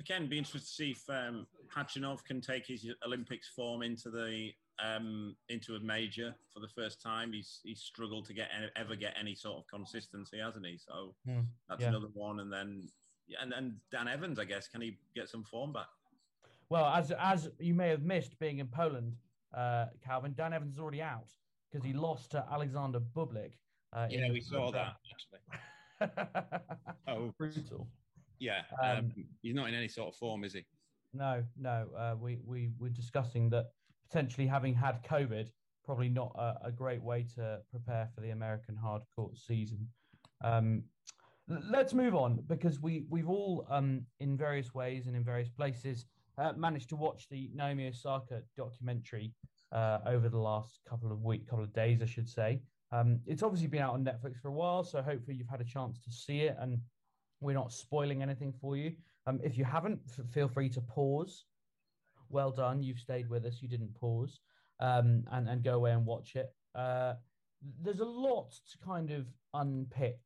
again, 0.00 0.28
be 0.28 0.38
interested 0.38 0.60
to 0.60 0.74
see 0.74 0.90
if 0.92 1.04
um, 1.10 1.46
Khachanov 1.74 2.24
can 2.24 2.40
take 2.40 2.66
his 2.66 2.86
Olympics 3.06 3.48
form 3.54 3.82
into 3.82 4.10
the 4.10 4.50
um, 4.82 5.36
into 5.48 5.76
a 5.76 5.80
major 5.80 6.34
for 6.52 6.60
the 6.60 6.68
first 6.68 7.02
time. 7.02 7.32
He's 7.32 7.60
he's 7.62 7.80
struggled 7.80 8.26
to 8.26 8.32
get 8.32 8.48
ever 8.76 8.96
get 8.96 9.14
any 9.20 9.34
sort 9.34 9.58
of 9.58 9.66
consistency, 9.68 10.38
hasn't 10.38 10.66
he? 10.66 10.78
So 10.78 11.14
mm, 11.28 11.44
that's 11.68 11.82
yeah. 11.82 11.88
another 11.88 12.08
one. 12.14 12.40
And 12.40 12.52
then 12.52 12.88
and 13.40 13.52
then 13.52 13.76
Dan 13.92 14.08
Evans, 14.08 14.38
I 14.38 14.44
guess, 14.44 14.68
can 14.68 14.80
he 14.80 14.98
get 15.14 15.28
some 15.28 15.44
form 15.44 15.72
back? 15.72 15.86
Well, 16.70 16.86
as 16.86 17.12
as 17.18 17.50
you 17.58 17.74
may 17.74 17.88
have 17.88 18.02
missed 18.02 18.38
being 18.38 18.60
in 18.60 18.68
Poland, 18.68 19.16
uh, 19.52 19.86
Calvin, 20.04 20.34
Dan 20.36 20.52
Evans 20.52 20.74
is 20.74 20.78
already 20.78 21.02
out 21.02 21.28
because 21.70 21.84
he 21.84 21.92
lost 21.92 22.30
to 22.30 22.46
Alexander 22.50 23.00
Bublik. 23.00 23.54
Uh, 23.92 24.06
yeah, 24.08 24.30
we 24.30 24.40
saw 24.40 24.70
that 24.70 24.94
actually. 25.10 26.60
oh, 27.08 27.34
brutal. 27.36 27.88
Yeah, 28.38 28.62
um, 28.82 28.98
um, 28.98 29.12
he's 29.42 29.54
not 29.54 29.68
in 29.68 29.74
any 29.74 29.88
sort 29.88 30.08
of 30.08 30.14
form, 30.14 30.44
is 30.44 30.54
he? 30.54 30.64
No, 31.12 31.42
no. 31.58 31.88
Uh, 31.98 32.14
we 32.18 32.38
we 32.44 32.70
were 32.78 32.88
discussing 32.88 33.50
that 33.50 33.66
potentially 34.08 34.46
having 34.46 34.72
had 34.72 35.02
COVID, 35.04 35.48
probably 35.84 36.08
not 36.08 36.32
a, 36.38 36.68
a 36.68 36.72
great 36.72 37.02
way 37.02 37.26
to 37.34 37.58
prepare 37.68 38.08
for 38.14 38.20
the 38.20 38.30
American 38.30 38.76
hard 38.76 39.02
court 39.14 39.36
season. 39.36 39.88
Um, 40.42 40.84
let's 41.48 41.94
move 41.94 42.14
on 42.14 42.44
because 42.46 42.80
we 42.80 43.06
we've 43.10 43.28
all 43.28 43.66
um, 43.68 44.02
in 44.20 44.36
various 44.36 44.72
ways 44.72 45.08
and 45.08 45.16
in 45.16 45.24
various 45.24 45.48
places 45.48 46.06
uh, 46.38 46.52
managed 46.56 46.88
to 46.90 46.96
watch 46.96 47.28
the 47.30 47.50
Naomi 47.54 47.88
Osaka 47.88 48.42
documentary 48.56 49.32
uh, 49.72 49.98
over 50.06 50.28
the 50.28 50.38
last 50.38 50.80
couple 50.88 51.12
of 51.12 51.22
week, 51.22 51.48
couple 51.48 51.64
of 51.64 51.72
days, 51.72 52.02
I 52.02 52.06
should 52.06 52.28
say. 52.28 52.60
Um, 52.92 53.20
it's 53.26 53.42
obviously 53.42 53.68
been 53.68 53.82
out 53.82 53.94
on 53.94 54.04
Netflix 54.04 54.40
for 54.40 54.48
a 54.48 54.52
while, 54.52 54.82
so 54.82 55.00
hopefully 55.00 55.36
you've 55.36 55.48
had 55.48 55.60
a 55.60 55.64
chance 55.64 56.00
to 56.00 56.10
see 56.10 56.40
it 56.40 56.56
and 56.60 56.78
we're 57.40 57.54
not 57.54 57.72
spoiling 57.72 58.22
anything 58.22 58.52
for 58.52 58.76
you. 58.76 58.92
Um, 59.26 59.40
if 59.42 59.56
you 59.56 59.64
haven't, 59.64 60.00
f- 60.06 60.26
feel 60.32 60.48
free 60.48 60.68
to 60.70 60.80
pause. 60.80 61.44
Well 62.28 62.50
done. 62.50 62.82
You've 62.82 62.98
stayed 62.98 63.28
with 63.28 63.44
us. 63.44 63.62
You 63.62 63.68
didn't 63.68 63.94
pause. 63.94 64.40
Um, 64.80 65.24
and, 65.30 65.48
and 65.48 65.62
go 65.62 65.74
away 65.74 65.92
and 65.92 66.06
watch 66.06 66.36
it. 66.36 66.52
Uh, 66.74 67.14
there's 67.82 68.00
a 68.00 68.04
lot 68.04 68.52
to 68.52 68.78
kind 68.78 69.10
of 69.10 69.26
unpick 69.54 70.18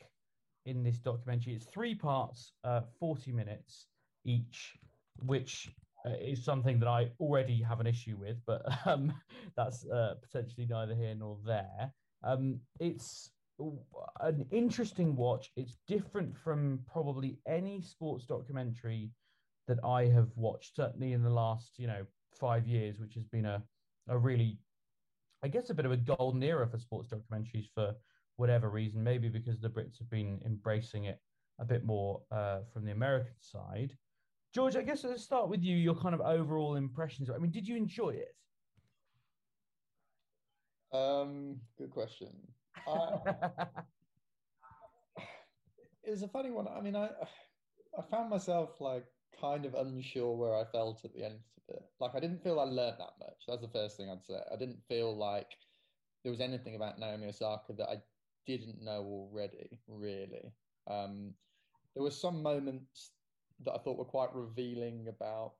in 0.66 0.82
this 0.82 0.98
documentary. 0.98 1.55
It's 1.55 1.66
three 1.66 1.94
parts, 1.94 2.52
uh, 2.62 2.82
40 3.00 3.32
minutes 3.32 3.86
each, 4.24 4.76
which 5.24 5.70
is 6.05 6.44
something 6.44 6.78
that 6.80 6.88
I 6.88 7.11
already 7.18 7.62
have 7.62 7.80
an 7.80 7.86
issue 7.86 8.16
with, 8.16 8.36
but 8.46 8.62
um, 8.86 9.14
that's 9.57 9.86
uh, 9.86 10.14
potentially 10.22 10.66
neither 10.68 10.94
here 10.94 11.14
nor 11.14 11.38
there. 11.44 11.92
Um, 12.22 12.61
it's 12.80 13.30
an 14.20 14.46
interesting 14.50 15.16
watch. 15.16 15.50
It's 15.57 15.76
different 15.86 16.36
from 16.36 16.80
probably 16.90 17.38
any 17.46 17.80
sports 17.82 18.26
documentary 18.26 19.11
that 19.68 19.78
I 19.84 20.07
have 20.07 20.28
watched, 20.36 20.76
certainly 20.76 21.12
in 21.12 21.22
the 21.22 21.30
last, 21.30 21.78
you 21.78 21.86
know, 21.86 22.05
five 22.38 22.66
years, 22.66 22.98
which 22.98 23.14
has 23.14 23.24
been 23.24 23.46
a, 23.46 23.62
a 24.09 24.18
really, 24.18 24.59
I 25.42 25.48
guess, 25.48 25.70
a 25.70 25.74
bit 25.74 25.86
of 25.86 25.92
a 25.92 25.96
golden 25.96 26.42
era 26.42 26.66
for 26.66 26.78
sports 26.78 27.09
documentaries 27.09 27.68
for 27.74 27.94
whatever 28.36 28.68
reason. 28.68 29.02
Maybe 29.02 29.28
because 29.28 29.61
the 29.61 29.70
Brits 29.70 29.98
have 29.98 30.11
been 30.11 30.40
embracing 30.44 31.05
it 31.05 31.18
a 31.61 31.64
bit 31.64 31.84
more 31.84 32.20
uh, 32.30 32.61
from 32.72 32.84
the 32.84 32.92
American 32.92 33.34
side. 33.40 33.96
George, 34.55 34.76
I 34.76 34.82
guess 34.82 35.02
let's 35.02 35.24
start 35.24 35.48
with 35.48 35.64
you. 35.64 35.76
Your 35.76 35.96
kind 35.96 36.14
of 36.14 36.20
overall 36.20 36.76
impressions. 36.76 37.28
I 37.28 37.38
mean, 37.38 37.50
did 37.50 37.66
you 37.66 37.76
enjoy 37.76 38.11
it? 38.11 38.36
Um, 40.96 41.61
good 41.76 41.90
question. 41.90 42.28
I, 42.86 43.50
it 46.05 46.11
was 46.11 46.22
a 46.22 46.28
funny 46.28 46.52
one. 46.52 46.68
I 46.68 46.80
mean, 46.80 46.94
I 46.94 47.09
I 47.98 48.02
found 48.11 48.30
myself 48.30 48.80
like 48.80 49.05
kind 49.40 49.66
of 49.66 49.74
unsure 49.74 50.36
where 50.36 50.55
I 50.55 50.64
felt 50.70 51.05
at 51.05 51.12
the 51.14 51.24
end 51.24 51.40
of 51.68 51.74
it. 51.74 51.82
Like 51.98 52.14
I 52.14 52.20
didn't 52.20 52.44
feel 52.44 52.61
I 52.61 52.64
learned 52.64 52.98
that 53.00 53.14
much. 53.18 53.42
That's 53.48 53.62
the 53.62 53.68
first 53.68 53.96
thing 53.96 54.09
I'd 54.09 54.24
say. 54.24 54.38
I 54.52 54.57
didn't 54.57 54.84
feel 54.88 55.16
like 55.16 55.50
there 56.22 56.30
was 56.30 56.40
anything 56.40 56.76
about 56.76 57.00
Naomi 57.00 57.26
Osaka 57.26 57.72
that 57.72 57.88
I 57.88 57.96
didn't 58.46 58.84
know 58.84 59.02
already. 59.02 59.80
Really, 59.88 60.52
um, 60.88 61.34
there 61.94 62.05
were 62.05 62.12
some 62.12 62.40
moments 62.40 63.14
that 63.61 63.74
I 63.74 63.78
thought 63.78 63.98
were 63.98 64.05
quite 64.05 64.34
revealing 64.34 65.09
about 65.09 65.55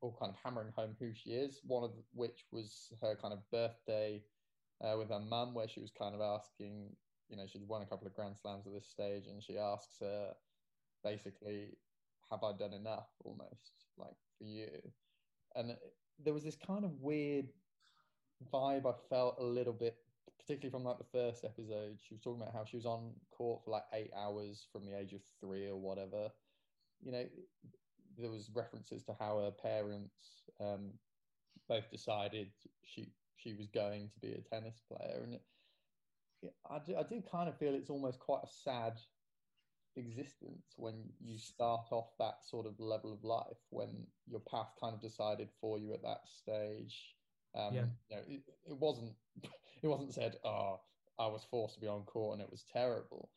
or 0.00 0.14
kind 0.18 0.30
of 0.30 0.36
hammering 0.42 0.72
home 0.76 0.96
who 0.98 1.12
she 1.12 1.30
is. 1.30 1.60
One 1.64 1.84
of 1.84 1.92
which 2.12 2.46
was 2.52 2.92
her 3.00 3.16
kind 3.16 3.34
of 3.34 3.50
birthday 3.50 4.22
uh, 4.80 4.96
with 4.96 5.08
her 5.08 5.20
mum, 5.20 5.54
where 5.54 5.68
she 5.68 5.80
was 5.80 5.90
kind 5.90 6.14
of 6.14 6.20
asking, 6.20 6.96
you 7.28 7.36
know, 7.36 7.46
she'd 7.46 7.66
won 7.66 7.82
a 7.82 7.86
couple 7.86 8.06
of 8.06 8.14
Grand 8.14 8.36
Slams 8.36 8.66
at 8.66 8.72
this 8.72 8.88
stage, 8.88 9.26
and 9.26 9.42
she 9.42 9.58
asks 9.58 9.98
her 10.00 10.34
basically, 11.02 11.78
"Have 12.30 12.44
I 12.44 12.52
done 12.56 12.72
enough?" 12.72 13.08
Almost 13.24 13.86
like 13.96 14.16
for 14.38 14.44
you, 14.44 14.68
and 15.54 15.76
there 16.18 16.34
was 16.34 16.44
this 16.44 16.56
kind 16.56 16.84
of 16.84 17.00
weird 17.00 17.48
vibe 18.52 18.86
I 18.86 18.94
felt 19.08 19.36
a 19.38 19.44
little 19.44 19.72
bit, 19.72 19.96
particularly 20.38 20.70
from 20.70 20.84
like 20.84 20.98
the 20.98 21.04
first 21.04 21.44
episode. 21.44 21.98
She 22.00 22.14
was 22.14 22.22
talking 22.22 22.40
about 22.40 22.54
how 22.54 22.64
she 22.64 22.76
was 22.76 22.86
on 22.86 23.14
court 23.30 23.64
for 23.64 23.72
like 23.72 23.84
eight 23.92 24.12
hours 24.16 24.66
from 24.72 24.86
the 24.86 24.96
age 24.96 25.12
of 25.12 25.22
three 25.40 25.66
or 25.68 25.76
whatever. 25.76 26.30
You 27.02 27.12
know, 27.12 27.24
there 28.18 28.30
was 28.30 28.50
references 28.54 29.04
to 29.04 29.14
how 29.18 29.38
her 29.38 29.50
parents 29.50 30.50
um, 30.60 30.92
both 31.68 31.90
decided 31.90 32.48
she 32.84 33.12
she 33.36 33.54
was 33.54 33.68
going 33.68 34.10
to 34.12 34.20
be 34.20 34.32
a 34.32 34.40
tennis 34.40 34.80
player, 34.88 35.20
and 35.22 35.34
it, 35.34 35.42
I 36.70 36.78
do, 36.84 36.96
I 36.96 37.02
do 37.02 37.22
kind 37.30 37.48
of 37.48 37.56
feel 37.58 37.74
it's 37.74 37.90
almost 37.90 38.18
quite 38.18 38.42
a 38.44 38.48
sad 38.48 38.94
existence 39.96 40.74
when 40.76 40.94
you 41.20 41.38
start 41.38 41.86
off 41.90 42.10
that 42.18 42.44
sort 42.44 42.66
of 42.66 42.78
level 42.78 43.12
of 43.12 43.24
life 43.24 43.58
when 43.70 44.06
your 44.26 44.40
path 44.40 44.68
kind 44.80 44.94
of 44.94 45.00
decided 45.00 45.48
for 45.60 45.78
you 45.78 45.92
at 45.92 46.02
that 46.02 46.20
stage. 46.26 47.14
Um, 47.56 47.74
yeah. 47.74 47.84
You 48.10 48.16
know, 48.16 48.22
it, 48.28 48.40
it 48.66 48.78
wasn't 48.78 49.12
it 49.82 49.86
wasn't 49.86 50.14
said, 50.14 50.36
"Oh, 50.44 50.80
I 51.18 51.26
was 51.26 51.46
forced 51.50 51.74
to 51.74 51.80
be 51.80 51.88
on 51.88 52.02
court 52.02 52.34
and 52.34 52.42
it 52.42 52.50
was 52.50 52.64
terrible." 52.72 53.30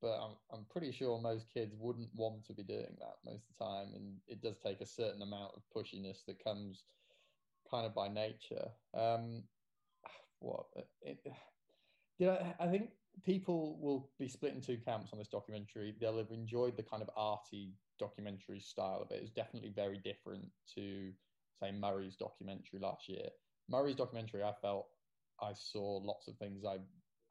But 0.00 0.18
I'm 0.20 0.36
I'm 0.52 0.64
pretty 0.66 0.92
sure 0.92 1.18
most 1.20 1.48
kids 1.52 1.74
wouldn't 1.78 2.14
want 2.14 2.44
to 2.46 2.52
be 2.52 2.62
doing 2.62 2.96
that 3.00 3.16
most 3.24 3.44
of 3.48 3.56
the 3.56 3.64
time, 3.64 3.94
and 3.94 4.20
it 4.26 4.42
does 4.42 4.58
take 4.58 4.80
a 4.80 4.86
certain 4.86 5.22
amount 5.22 5.52
of 5.56 5.62
pushiness 5.74 6.24
that 6.26 6.42
comes 6.42 6.84
kind 7.70 7.86
of 7.86 7.94
by 7.94 8.08
nature. 8.08 8.68
Um, 8.94 9.44
what 10.40 10.66
it, 11.00 11.18
you 12.18 12.26
know, 12.26 12.54
I 12.60 12.68
think 12.68 12.90
people 13.24 13.78
will 13.80 14.12
be 14.18 14.28
split 14.28 14.54
in 14.54 14.60
two 14.60 14.78
camps 14.78 15.12
on 15.12 15.18
this 15.18 15.28
documentary. 15.28 15.96
They'll 15.98 16.18
have 16.18 16.30
enjoyed 16.30 16.76
the 16.76 16.82
kind 16.82 17.02
of 17.02 17.10
arty 17.16 17.74
documentary 17.98 18.60
style 18.60 19.02
of 19.02 19.10
it. 19.10 19.22
It's 19.22 19.30
definitely 19.30 19.72
very 19.74 19.98
different 19.98 20.46
to 20.74 21.12
say 21.58 21.72
Murray's 21.72 22.16
documentary 22.16 22.80
last 22.80 23.08
year. 23.08 23.28
Murray's 23.68 23.96
documentary, 23.96 24.42
I 24.42 24.52
felt 24.52 24.88
I 25.40 25.52
saw 25.54 25.96
lots 25.98 26.28
of 26.28 26.36
things 26.36 26.64
I 26.64 26.78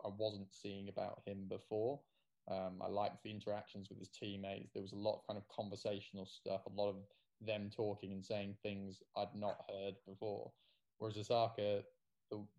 I 0.04 0.10
wasn't 0.10 0.54
seeing 0.54 0.90
about 0.90 1.22
him 1.26 1.48
before. 1.48 2.02
Um, 2.50 2.82
I 2.82 2.88
liked 2.88 3.24
the 3.24 3.32
interactions 3.32 3.90
with 3.90 3.98
his 3.98 4.10
teammates. 4.10 4.72
There 4.74 4.84
was 4.84 4.92
a 4.92 4.98
lot 4.98 5.16
of 5.16 5.28
kind 5.28 5.38
of 5.38 5.48
conversational 5.48 6.26
stuff, 6.26 6.62
a 6.66 6.82
lot 6.82 6.90
of 6.90 6.98
them 7.42 7.70
talking 7.76 8.12
and 8.14 8.24
saying 8.24 8.56
things 8.62 9.02
I'd 9.18 9.36
not 9.36 9.66
heard 9.70 9.96
before. 10.08 10.52
Whereas 10.98 11.18
Osaka, 11.18 11.84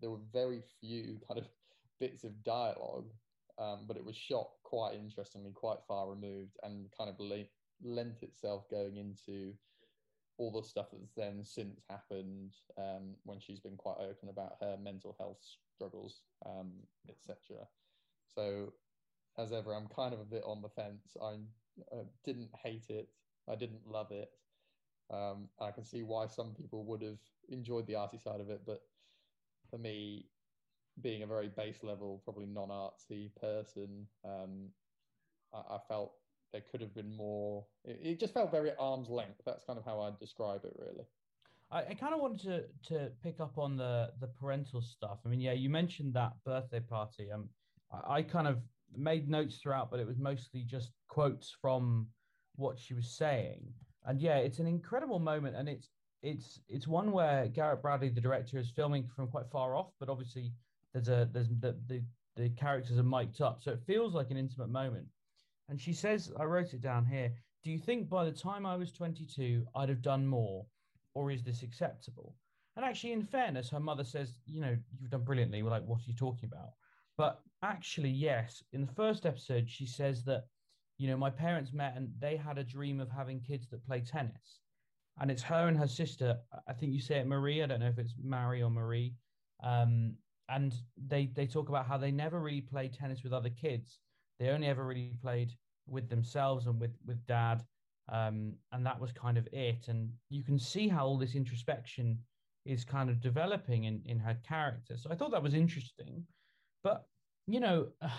there 0.01 0.11
were 0.11 0.21
very 0.33 0.63
few 0.81 1.19
kind 1.29 1.39
of 1.39 1.49
bits 2.01 2.25
of 2.25 2.43
dialogue, 2.43 3.13
um, 3.59 3.85
but 3.87 3.97
it 3.97 4.05
was 4.05 4.17
shot 4.17 4.51
quite 4.65 4.95
interestingly, 4.95 5.53
quite 5.53 5.79
far 5.87 6.11
removed, 6.11 6.57
and 6.63 6.91
kind 6.97 7.09
of 7.09 7.19
le- 7.19 7.47
lent 7.83 8.23
itself 8.23 8.69
going 8.71 8.97
into 8.97 9.55
all 10.39 10.51
the 10.51 10.63
stuff 10.63 10.89
that's 10.93 11.15
then 11.17 11.43
since 11.43 11.81
happened 11.89 12.55
um, 12.77 13.15
when 13.25 13.41
she's 13.41 13.61
been 13.61 13.77
quite 13.77 13.97
open 13.99 14.29
about 14.29 14.57
her 14.61 14.77
mental 14.77 15.17
health 15.19 15.39
struggles, 15.75 16.23
um, 16.45 16.73
etc. 17.09 17.67
So, 18.27 18.73
as 19.39 19.53
ever, 19.53 19.75
I'm 19.75 19.89
kind 19.89 20.15
of 20.15 20.21
a 20.21 20.25
bit 20.25 20.43
on 20.45 20.63
the 20.63 20.69
fence. 20.69 21.17
I 21.23 21.35
uh, 21.93 22.05
didn't 22.25 22.51
hate 22.63 22.87
it. 22.89 23.09
I 23.49 23.55
didn't 23.55 23.87
love 23.87 24.11
it. 24.11 24.31
Um, 25.13 25.49
I 25.61 25.71
can 25.71 25.85
see 25.85 26.03
why 26.03 26.27
some 26.27 26.55
people 26.55 26.85
would 26.85 27.03
have 27.03 27.19
enjoyed 27.49 27.87
the 27.87 27.95
arty 27.95 28.19
side 28.19 28.41
of 28.41 28.51
it, 28.51 28.63
but 28.67 28.81
for 29.71 29.79
me, 29.79 30.27
being 31.03 31.23
a 31.23 31.27
very 31.27 31.49
base 31.49 31.83
level, 31.83 32.23
probably 32.25 32.47
non 32.47 32.69
artsy 32.69 33.31
person, 33.41 34.07
um, 34.25 34.69
I, 35.55 35.75
I, 35.75 35.79
felt 35.89 36.15
there 36.53 36.63
could 36.71 36.81
have 36.81 36.95
been 36.95 37.15
more. 37.15 37.67
It, 37.85 38.01
it, 38.03 38.21
just 38.21 38.35
felt 38.35 38.51
very 38.51 38.73
arm's 38.79 39.09
length. 39.09 39.43
That's 39.45 39.65
kind 39.65 39.79
of 39.79 39.85
how 39.85 40.01
I'd 40.01 40.19
describe 40.19 40.65
it, 40.65 40.75
really. 40.79 41.05
I, 41.71 41.91
I 41.91 41.95
kind 41.95 42.15
of 42.15 42.21
wanted 42.21 42.41
to 42.41 42.95
to 42.95 43.11
pick 43.23 43.41
up 43.41 43.59
on 43.59 43.77
the 43.77 44.11
the 44.21 44.29
parental 44.29 44.81
stuff. 44.81 45.19
I 45.25 45.29
mean, 45.29 45.41
yeah, 45.41 45.53
you 45.53 45.69
mentioned 45.69 46.15
that 46.15 46.33
birthday 46.45 46.81
party. 46.81 47.31
Um, 47.31 47.49
I, 47.93 48.15
I 48.15 48.23
kind 48.23 48.49
of 48.49 48.59
made 48.95 49.29
notes 49.29 49.57
throughout, 49.57 49.91
but 49.91 50.01
it 50.01 50.07
was 50.07 50.19
mostly 50.19 50.63
just 50.63 50.93
quotes 51.09 51.55
from 51.61 52.07
what 52.57 52.79
she 52.79 52.95
was 52.95 53.17
saying. 53.17 53.73
And 54.05 54.21
yeah, 54.21 54.37
it's 54.37 54.59
an 54.59 54.67
incredible 54.67 55.19
moment, 55.19 55.57
and 55.57 55.69
it's 55.69 55.89
it's 56.23 56.61
it's 56.69 56.87
one 56.87 57.13
where 57.13 57.49
Garrett 57.49 57.83
Bradley, 57.83 58.09
the 58.09 58.21
director, 58.21 58.59
is 58.59 58.71
filming 58.71 59.07
from 59.15 59.29
quite 59.29 59.51
far 59.51 59.77
off, 59.77 59.93
but 60.01 60.09
obviously 60.09 60.53
there's 60.93 61.09
a 61.09 61.29
there's 61.33 61.49
the 61.61 61.77
the, 61.87 62.03
the 62.37 62.49
characters 62.51 62.99
are 62.99 63.03
mic'd 63.03 63.41
up, 63.41 63.63
so 63.63 63.73
it 63.73 63.81
feels 63.87 64.15
like 64.15 64.31
an 64.31 64.37
intimate 64.37 64.71
moment. 64.71 65.07
And 65.69 65.81
she 65.81 65.93
says, 65.93 66.33
I 66.39 66.45
wrote 66.45 66.75
it 66.75 66.81
down 66.81 67.05
here. 67.05 67.33
Do 67.65 67.73
you 67.73 67.79
think 67.79 68.09
by 68.09 68.25
the 68.25 68.31
time 68.31 68.65
I 68.65 68.77
was 68.77 68.93
22, 68.93 69.67
I'd 69.75 69.89
have 69.89 70.03
done 70.03 70.25
more, 70.25 70.65
or 71.15 71.33
is 71.33 71.43
this 71.43 71.63
acceptable? 71.63 72.37
And 72.77 72.85
actually, 72.85 73.13
in 73.13 73.23
fairness, 73.23 73.71
her 73.71 73.81
mother 73.81 74.05
says, 74.05 74.39
you 74.47 74.61
know, 74.61 74.77
you've 75.01 75.11
done 75.11 75.25
brilliantly. 75.25 75.63
We're 75.63 75.71
like, 75.71 75.87
what 75.87 76.01
are 76.01 76.07
you 76.07 76.15
talking 76.15 76.49
about? 76.53 76.71
But 77.17 77.41
actually, 77.63 78.11
yes. 78.11 78.63
In 78.73 78.81
the 78.83 78.93
first 78.93 79.27
episode, 79.27 79.69
she 79.69 79.87
says 79.87 80.25
that 80.25 80.45
you 80.99 81.09
know, 81.09 81.17
my 81.17 81.31
parents 81.31 81.73
met 81.73 81.97
and 81.97 82.11
they 82.19 82.37
had 82.37 82.59
a 82.59 82.65
dream 82.65 83.01
of 83.01 83.11
having 83.11 83.41
kids 83.41 83.69
that 83.69 83.85
play 83.85 84.01
tennis. 84.01 84.61
And 85.21 85.31
it's 85.31 85.43
her 85.43 85.69
and 85.69 85.77
her 85.77 85.87
sister. 85.87 86.39
I 86.69 86.73
think 86.73 86.93
you 86.93 87.01
say 87.01 87.17
it 87.19 87.27
Marie. 87.27 87.63
I 87.63 87.67
don't 87.67 87.81
know 87.81 87.89
if 87.89 87.99
it's 87.99 88.15
Mary 88.23 88.63
or 88.63 88.71
Marie. 88.71 89.15
Um, 89.63 90.15
and 90.49 90.75
they 90.97 91.27
they 91.27 91.47
talk 91.47 91.69
about 91.69 91.87
how 91.87 91.97
they 91.97 92.11
never 92.11 92.41
really 92.41 92.61
played 92.61 92.93
tennis 92.93 93.23
with 93.23 93.33
other 93.33 93.51
kids. 93.51 93.99
They 94.39 94.51
only 94.51 94.69
ever 94.69 94.85
really 94.85 95.17
played 95.21 95.53
with 95.87 96.09
themselves 96.09 96.67
and 96.67 96.79
with 96.81 96.95
with 97.07 97.25
dad. 97.27 97.65
Um, 98.13 98.55
and 98.73 98.87
that 98.87 99.01
was 99.01 99.13
kind 99.13 99.39
of 99.39 99.49
it. 99.53 99.89
And 99.89 100.13
you 100.29 100.45
can 100.45 100.59
see 100.59 100.87
how 100.87 101.07
all 101.07 101.19
this 101.19 101.35
introspection 101.35 102.19
is 102.65 102.85
kind 102.85 103.09
of 103.09 103.21
developing 103.21 103.85
in 103.85 104.03
in 104.05 104.19
her 104.19 104.39
character. 104.47 104.97
So 104.99 105.11
I 105.11 105.15
thought 105.15 105.31
that 105.31 105.43
was 105.43 105.55
interesting. 105.55 106.27
But 106.87 107.05
you 107.49 107.59
know. 107.59 107.89
Uh, 108.01 108.09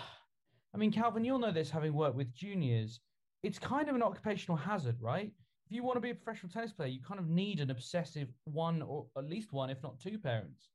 I 0.74 0.76
mean, 0.76 0.92
Calvin, 0.92 1.24
you'll 1.24 1.38
know 1.38 1.50
this 1.50 1.70
having 1.70 1.94
worked 1.94 2.14
with 2.14 2.32
juniors. 2.34 3.00
It's 3.42 3.58
kind 3.58 3.88
of 3.88 3.94
an 3.94 4.02
occupational 4.02 4.58
hazard, 4.58 4.96
right? 5.00 5.32
If 5.64 5.72
you 5.72 5.82
want 5.82 5.96
to 5.96 6.00
be 6.00 6.10
a 6.10 6.14
professional 6.14 6.52
tennis 6.52 6.72
player, 6.72 6.88
you 6.88 7.00
kind 7.00 7.18
of 7.18 7.26
need 7.26 7.60
an 7.60 7.70
obsessive 7.70 8.28
one 8.44 8.82
or 8.82 9.06
at 9.16 9.24
least 9.24 9.54
one, 9.54 9.70
if 9.70 9.82
not 9.82 9.98
two 9.98 10.18
parents. 10.18 10.68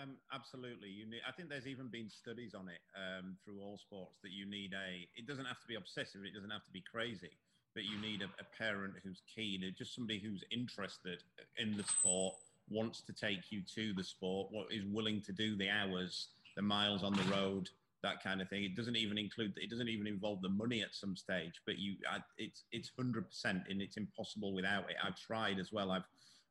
Um, 0.00 0.16
absolutely. 0.30 0.90
You 0.90 1.06
need, 1.06 1.22
I 1.26 1.32
think 1.32 1.48
there's 1.48 1.66
even 1.66 1.88
been 1.88 2.10
studies 2.10 2.52
on 2.54 2.68
it 2.68 2.80
um, 2.94 3.36
through 3.42 3.60
all 3.62 3.78
sports 3.78 4.18
that 4.22 4.30
you 4.30 4.44
need 4.44 4.74
a, 4.74 5.08
it 5.16 5.26
doesn't 5.26 5.46
have 5.46 5.60
to 5.62 5.66
be 5.66 5.76
obsessive, 5.76 6.20
it 6.22 6.34
doesn't 6.34 6.50
have 6.50 6.64
to 6.66 6.70
be 6.70 6.82
crazy, 6.92 7.32
but 7.74 7.84
you 7.84 7.98
need 7.98 8.20
a, 8.20 8.26
a 8.26 8.62
parent 8.62 8.92
who's 9.02 9.22
keen, 9.34 9.64
just 9.76 9.94
somebody 9.94 10.18
who's 10.18 10.44
interested 10.50 11.22
in 11.56 11.78
the 11.78 11.84
sport, 11.84 12.34
wants 12.68 13.00
to 13.00 13.12
take 13.14 13.50
you 13.50 13.62
to 13.74 13.94
the 13.94 14.04
sport, 14.04 14.48
what 14.50 14.70
is 14.70 14.84
willing 14.84 15.22
to 15.22 15.32
do 15.32 15.56
the 15.56 15.70
hours 15.70 16.28
the 16.56 16.62
miles 16.62 17.02
on 17.02 17.12
the 17.12 17.24
road, 17.24 17.68
that 18.02 18.22
kind 18.22 18.40
of 18.40 18.48
thing. 18.48 18.64
It 18.64 18.76
doesn't 18.76 18.96
even 18.96 19.18
include. 19.18 19.54
It 19.56 19.70
doesn't 19.70 19.88
even 19.88 20.06
involve 20.06 20.42
the 20.42 20.48
money 20.48 20.82
at 20.82 20.94
some 20.94 21.16
stage. 21.16 21.60
But 21.66 21.78
you, 21.78 21.96
I, 22.10 22.18
it's 22.38 22.64
it's 22.72 22.90
hundred 22.96 23.28
percent, 23.28 23.62
and 23.68 23.80
it's 23.80 23.96
impossible 23.96 24.54
without 24.54 24.90
it. 24.90 24.96
I've 25.02 25.16
tried 25.16 25.58
as 25.58 25.72
well. 25.72 25.90
I've 25.90 26.04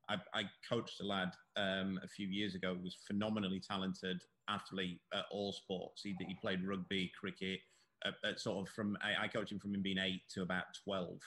I, 0.09 0.17
I 0.33 0.43
coached 0.67 0.99
a 0.99 1.05
lad 1.05 1.31
um, 1.55 1.99
a 2.03 2.07
few 2.07 2.27
years 2.27 2.55
ago 2.55 2.75
who 2.75 2.83
was 2.83 2.97
phenomenally 3.07 3.61
talented 3.65 4.21
athlete 4.49 4.99
at 5.13 5.25
all 5.31 5.53
sports. 5.53 6.01
He, 6.03 6.13
he 6.19 6.35
played 6.41 6.67
rugby, 6.67 7.09
cricket, 7.17 7.59
uh, 8.05 8.11
uh, 8.27 8.35
sort 8.35 8.67
of 8.67 8.73
from 8.73 8.97
I, 9.01 9.25
I 9.25 9.27
coached 9.27 9.51
him 9.51 9.59
from 9.59 9.73
him 9.73 9.81
being 9.81 9.97
eight 9.99 10.21
to 10.33 10.41
about 10.41 10.65
twelve, 10.83 11.19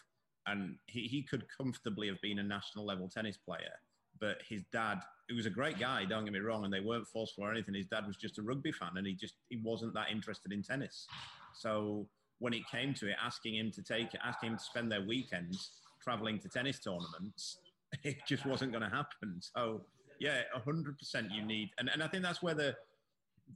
and 0.46 0.76
he, 0.86 1.02
he 1.02 1.22
could 1.22 1.46
comfortably 1.56 2.08
have 2.08 2.20
been 2.20 2.38
a 2.38 2.42
national 2.42 2.84
level 2.84 3.08
tennis 3.08 3.38
player. 3.38 3.72
But 4.20 4.42
his 4.48 4.62
dad, 4.72 5.00
who 5.28 5.36
was 5.36 5.46
a 5.46 5.50
great 5.50 5.78
guy, 5.78 6.04
don't 6.04 6.24
get 6.24 6.32
me 6.32 6.40
wrong, 6.40 6.64
and 6.64 6.72
they 6.72 6.80
weren't 6.80 7.06
forceful 7.06 7.44
or 7.44 7.52
anything. 7.52 7.74
His 7.74 7.86
dad 7.86 8.06
was 8.06 8.16
just 8.16 8.38
a 8.38 8.42
rugby 8.42 8.72
fan, 8.72 8.92
and 8.96 9.06
he 9.06 9.14
just 9.14 9.34
he 9.48 9.56
wasn't 9.56 9.94
that 9.94 10.10
interested 10.10 10.52
in 10.52 10.62
tennis. 10.62 11.06
So 11.54 12.06
when 12.38 12.52
it 12.52 12.62
came 12.70 12.94
to 12.94 13.08
it, 13.08 13.16
asking 13.22 13.56
him 13.56 13.70
to 13.72 13.82
take, 13.82 14.08
asking 14.24 14.52
him 14.52 14.58
to 14.58 14.64
spend 14.64 14.90
their 14.90 15.02
weekends 15.02 15.70
traveling 16.02 16.38
to 16.40 16.48
tennis 16.48 16.78
tournaments, 16.78 17.58
it 18.04 18.16
just 18.26 18.46
wasn't 18.46 18.72
going 18.72 18.82
to 18.82 18.94
happen. 18.94 19.40
So 19.40 19.82
yeah, 20.20 20.42
hundred 20.64 20.98
percent, 20.98 21.30
you 21.32 21.42
need, 21.42 21.70
and 21.78 21.90
and 21.92 22.02
I 22.02 22.08
think 22.08 22.22
that's 22.22 22.42
where 22.42 22.54
the 22.54 22.76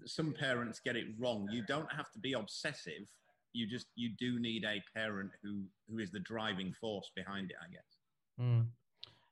some 0.05 0.33
parents 0.33 0.81
get 0.81 0.97
it 0.97 1.07
wrong. 1.19 1.49
You 1.51 1.63
don't 1.67 1.91
have 1.93 2.11
to 2.13 2.19
be 2.19 2.35
obsessive. 2.35 3.09
You 3.53 3.67
just 3.67 3.87
you 3.97 4.11
do 4.19 4.39
need 4.39 4.65
a 4.65 4.83
parent 4.97 5.31
who 5.43 5.63
who 5.89 5.99
is 5.99 6.11
the 6.11 6.21
driving 6.21 6.73
force 6.73 7.11
behind 7.15 7.51
it. 7.51 7.57
I 7.61 7.71
guess. 7.73 7.99
Mm. 8.41 8.67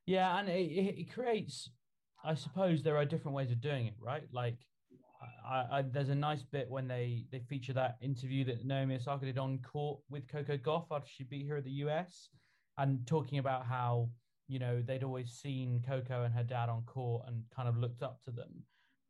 Yeah, 0.09 0.39
and 0.39 0.49
it, 0.49 0.55
it 0.99 1.13
creates. 1.13 1.69
I 2.25 2.35
suppose 2.35 2.83
there 2.83 2.97
are 2.97 3.05
different 3.05 3.37
ways 3.37 3.51
of 3.51 3.61
doing 3.61 3.89
it, 3.89 3.95
right? 4.01 4.23
Like, 4.33 4.57
I, 5.47 5.67
I, 5.71 5.83
there's 5.83 6.09
a 6.09 6.15
nice 6.15 6.43
bit 6.43 6.71
when 6.71 6.89
they 6.89 7.27
they 7.31 7.41
feature 7.41 7.75
that 7.75 7.99
interview 8.01 8.43
that 8.47 8.65
Naomi 8.65 8.95
Osaka 8.95 9.27
did 9.27 9.37
on 9.37 9.59
court 9.59 10.01
with 10.09 10.27
Coco 10.27 10.57
Gauff 10.57 10.87
after 10.91 11.11
she 11.15 11.25
beat 11.25 11.47
her 11.49 11.59
at 11.59 11.65
the 11.65 11.83
US, 11.85 12.31
and 12.79 13.07
talking 13.07 13.39
about 13.39 13.67
how 13.67 14.09
you 14.47 14.59
know 14.59 14.81
they'd 14.81 15.05
always 15.05 15.31
seen 15.33 15.85
Coco 15.87 16.23
and 16.23 16.33
her 16.33 16.43
dad 16.43 16.71
on 16.71 16.85
court 16.87 17.25
and 17.27 17.43
kind 17.55 17.69
of 17.69 17.77
looked 17.77 18.03
up 18.03 18.19
to 18.25 18.31
them, 18.31 18.63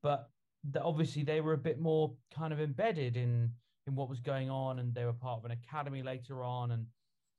but 0.03 0.29
that 0.73 0.83
obviously 0.83 1.23
they 1.23 1.41
were 1.41 1.53
a 1.53 1.59
bit 1.59 1.79
more 1.79 2.13
kind 2.35 2.53
of 2.53 2.59
embedded 2.61 3.17
in 3.17 3.53
in 3.87 3.95
what 3.95 4.09
was 4.09 4.19
going 4.19 4.51
on, 4.51 4.81
and 4.81 4.93
they 4.97 5.05
were 5.05 5.13
part 5.13 5.39
of 5.39 5.45
an 5.45 5.53
academy 5.53 6.03
later 6.03 6.43
on, 6.43 6.73
and 6.73 6.87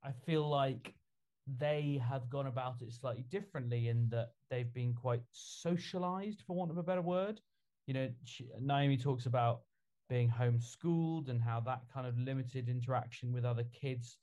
I 0.02 0.14
feel 0.26 0.48
like 0.48 0.94
they 1.58 2.02
have 2.08 2.30
gone 2.30 2.48
about 2.48 2.82
it 2.82 2.92
slightly 2.94 3.26
differently 3.30 3.88
in 3.88 4.10
that 4.10 4.30
they've 4.50 4.74
been 4.74 4.94
quite 4.94 5.22
socialized, 5.32 6.44
for 6.46 6.56
want 6.56 6.72
of 6.72 6.78
a 6.78 6.84
better 6.84 7.02
word. 7.02 7.42
You 7.88 7.94
know, 7.94 8.10
she, 8.24 8.48
Naomi 8.60 8.98
talks 8.98 9.26
about 9.26 9.62
being 10.10 10.30
homeschooled 10.30 11.30
and 11.30 11.42
how 11.42 11.60
that 11.62 11.82
kind 11.94 12.08
of 12.08 12.18
limited 12.18 12.68
interaction 12.68 13.32
with 13.32 13.46
other 13.46 13.64
kids 13.74 14.18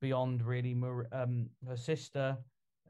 beyond 0.00 0.42
really 0.42 0.76
um, 1.12 1.48
her 1.66 1.76
sister. 1.76 2.36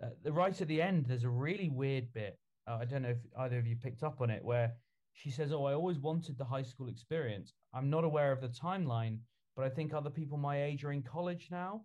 Uh, 0.02 0.32
right 0.32 0.60
at 0.60 0.68
the 0.68 0.80
end, 0.82 1.06
there's 1.06 1.24
a 1.24 1.30
really 1.30 1.68
weird 1.68 2.12
bit. 2.12 2.38
Uh, 2.66 2.78
I 2.80 2.84
don't 2.84 3.02
know 3.02 3.10
if 3.10 3.18
either 3.38 3.58
of 3.58 3.66
you 3.66 3.76
picked 3.76 4.02
up 4.02 4.20
on 4.20 4.30
it, 4.30 4.44
where 4.44 4.72
she 5.12 5.30
says, 5.30 5.52
Oh, 5.52 5.64
I 5.64 5.74
always 5.74 5.98
wanted 5.98 6.38
the 6.38 6.44
high 6.44 6.62
school 6.62 6.88
experience. 6.88 7.52
I'm 7.74 7.90
not 7.90 8.04
aware 8.04 8.32
of 8.32 8.40
the 8.40 8.48
timeline, 8.48 9.18
but 9.56 9.64
I 9.64 9.68
think 9.68 9.92
other 9.92 10.10
people 10.10 10.38
my 10.38 10.62
age 10.62 10.84
are 10.84 10.92
in 10.92 11.02
college 11.02 11.48
now. 11.50 11.82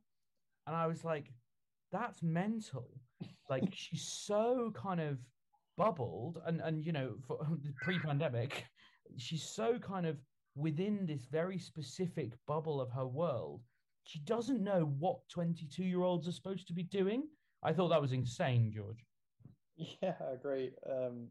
And 0.68 0.76
I 0.76 0.88
was 0.88 1.04
like, 1.04 1.32
That's 1.94 2.24
mental. 2.24 2.90
like, 3.50 3.64
she's 3.74 4.04
so 4.26 4.74
kind 4.76 5.00
of 5.00 5.20
bubbled 5.78 6.42
and, 6.46 6.60
and 6.60 6.86
you 6.86 6.92
know, 6.92 7.14
for 7.26 7.48
pre 7.82 8.00
pandemic, 8.00 8.66
she's 9.18 9.44
so 9.44 9.78
kind 9.78 10.06
of 10.06 10.18
within 10.56 11.06
this 11.06 11.26
very 11.32 11.58
specific 11.58 12.34
bubble 12.48 12.82
of 12.82 12.92
her 12.92 13.08
world. 13.08 13.62
She 14.06 14.20
doesn't 14.20 14.62
know 14.62 14.94
what 15.00 15.20
22 15.30 15.84
year 15.84 16.02
olds 16.02 16.28
are 16.28 16.34
supposed 16.34 16.68
to 16.68 16.74
be 16.74 16.84
doing. 16.84 17.24
I 17.64 17.72
thought 17.72 17.90
that 17.90 18.02
was 18.02 18.12
insane, 18.12 18.72
George. 18.76 19.06
Yeah, 19.78 20.16
I 20.20 20.34
agree. 20.34 20.72
Um, 20.90 21.30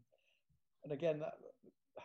and 0.83 0.91
again, 0.91 1.19
that, 1.19 1.33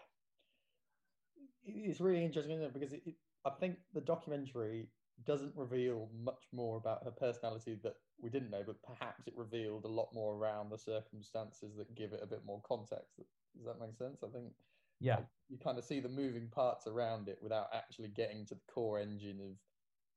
it's 1.65 2.01
really 2.01 2.25
interesting, 2.25 2.57
isn't 2.57 2.67
it? 2.67 2.75
Because 2.75 2.93
it, 2.93 3.03
it, 3.07 3.15
I 3.47 3.51
think 3.59 3.77
the 3.95 4.01
documentary 4.01 4.89
doesn't 5.25 5.53
reveal 5.57 6.09
much 6.23 6.45
more 6.53 6.77
about 6.77 7.05
her 7.05 7.11
personality 7.11 7.79
that 7.83 7.95
we 8.21 8.31
didn't 8.31 8.51
know, 8.51 8.63
but 8.65 8.83
perhaps 8.83 9.27
it 9.27 9.35
revealed 9.37 9.85
a 9.85 9.89
lot 9.89 10.09
more 10.13 10.37
around 10.37 10.71
the 10.71 10.79
circumstances 10.79 11.77
that 11.77 11.95
give 11.95 12.13
it 12.13 12.21
a 12.23 12.27
bit 12.27 12.43
more 12.47 12.61
context. 12.67 13.17
Does 13.57 13.67
that 13.67 13.81
make 13.81 13.97
sense? 13.97 14.23
I 14.23 14.29
think. 14.29 14.53
Yeah. 15.01 15.17
Like, 15.17 15.27
you 15.49 15.59
kind 15.59 15.79
of 15.79 15.85
see 15.85 16.01
the 16.01 16.09
moving 16.09 16.49
parts 16.49 16.87
around 16.87 17.29
it 17.29 17.39
without 17.41 17.69
actually 17.73 18.09
getting 18.09 18.45
to 18.47 18.55
the 18.55 18.61
core 18.73 18.99
engine 18.99 19.41
of 19.41 19.57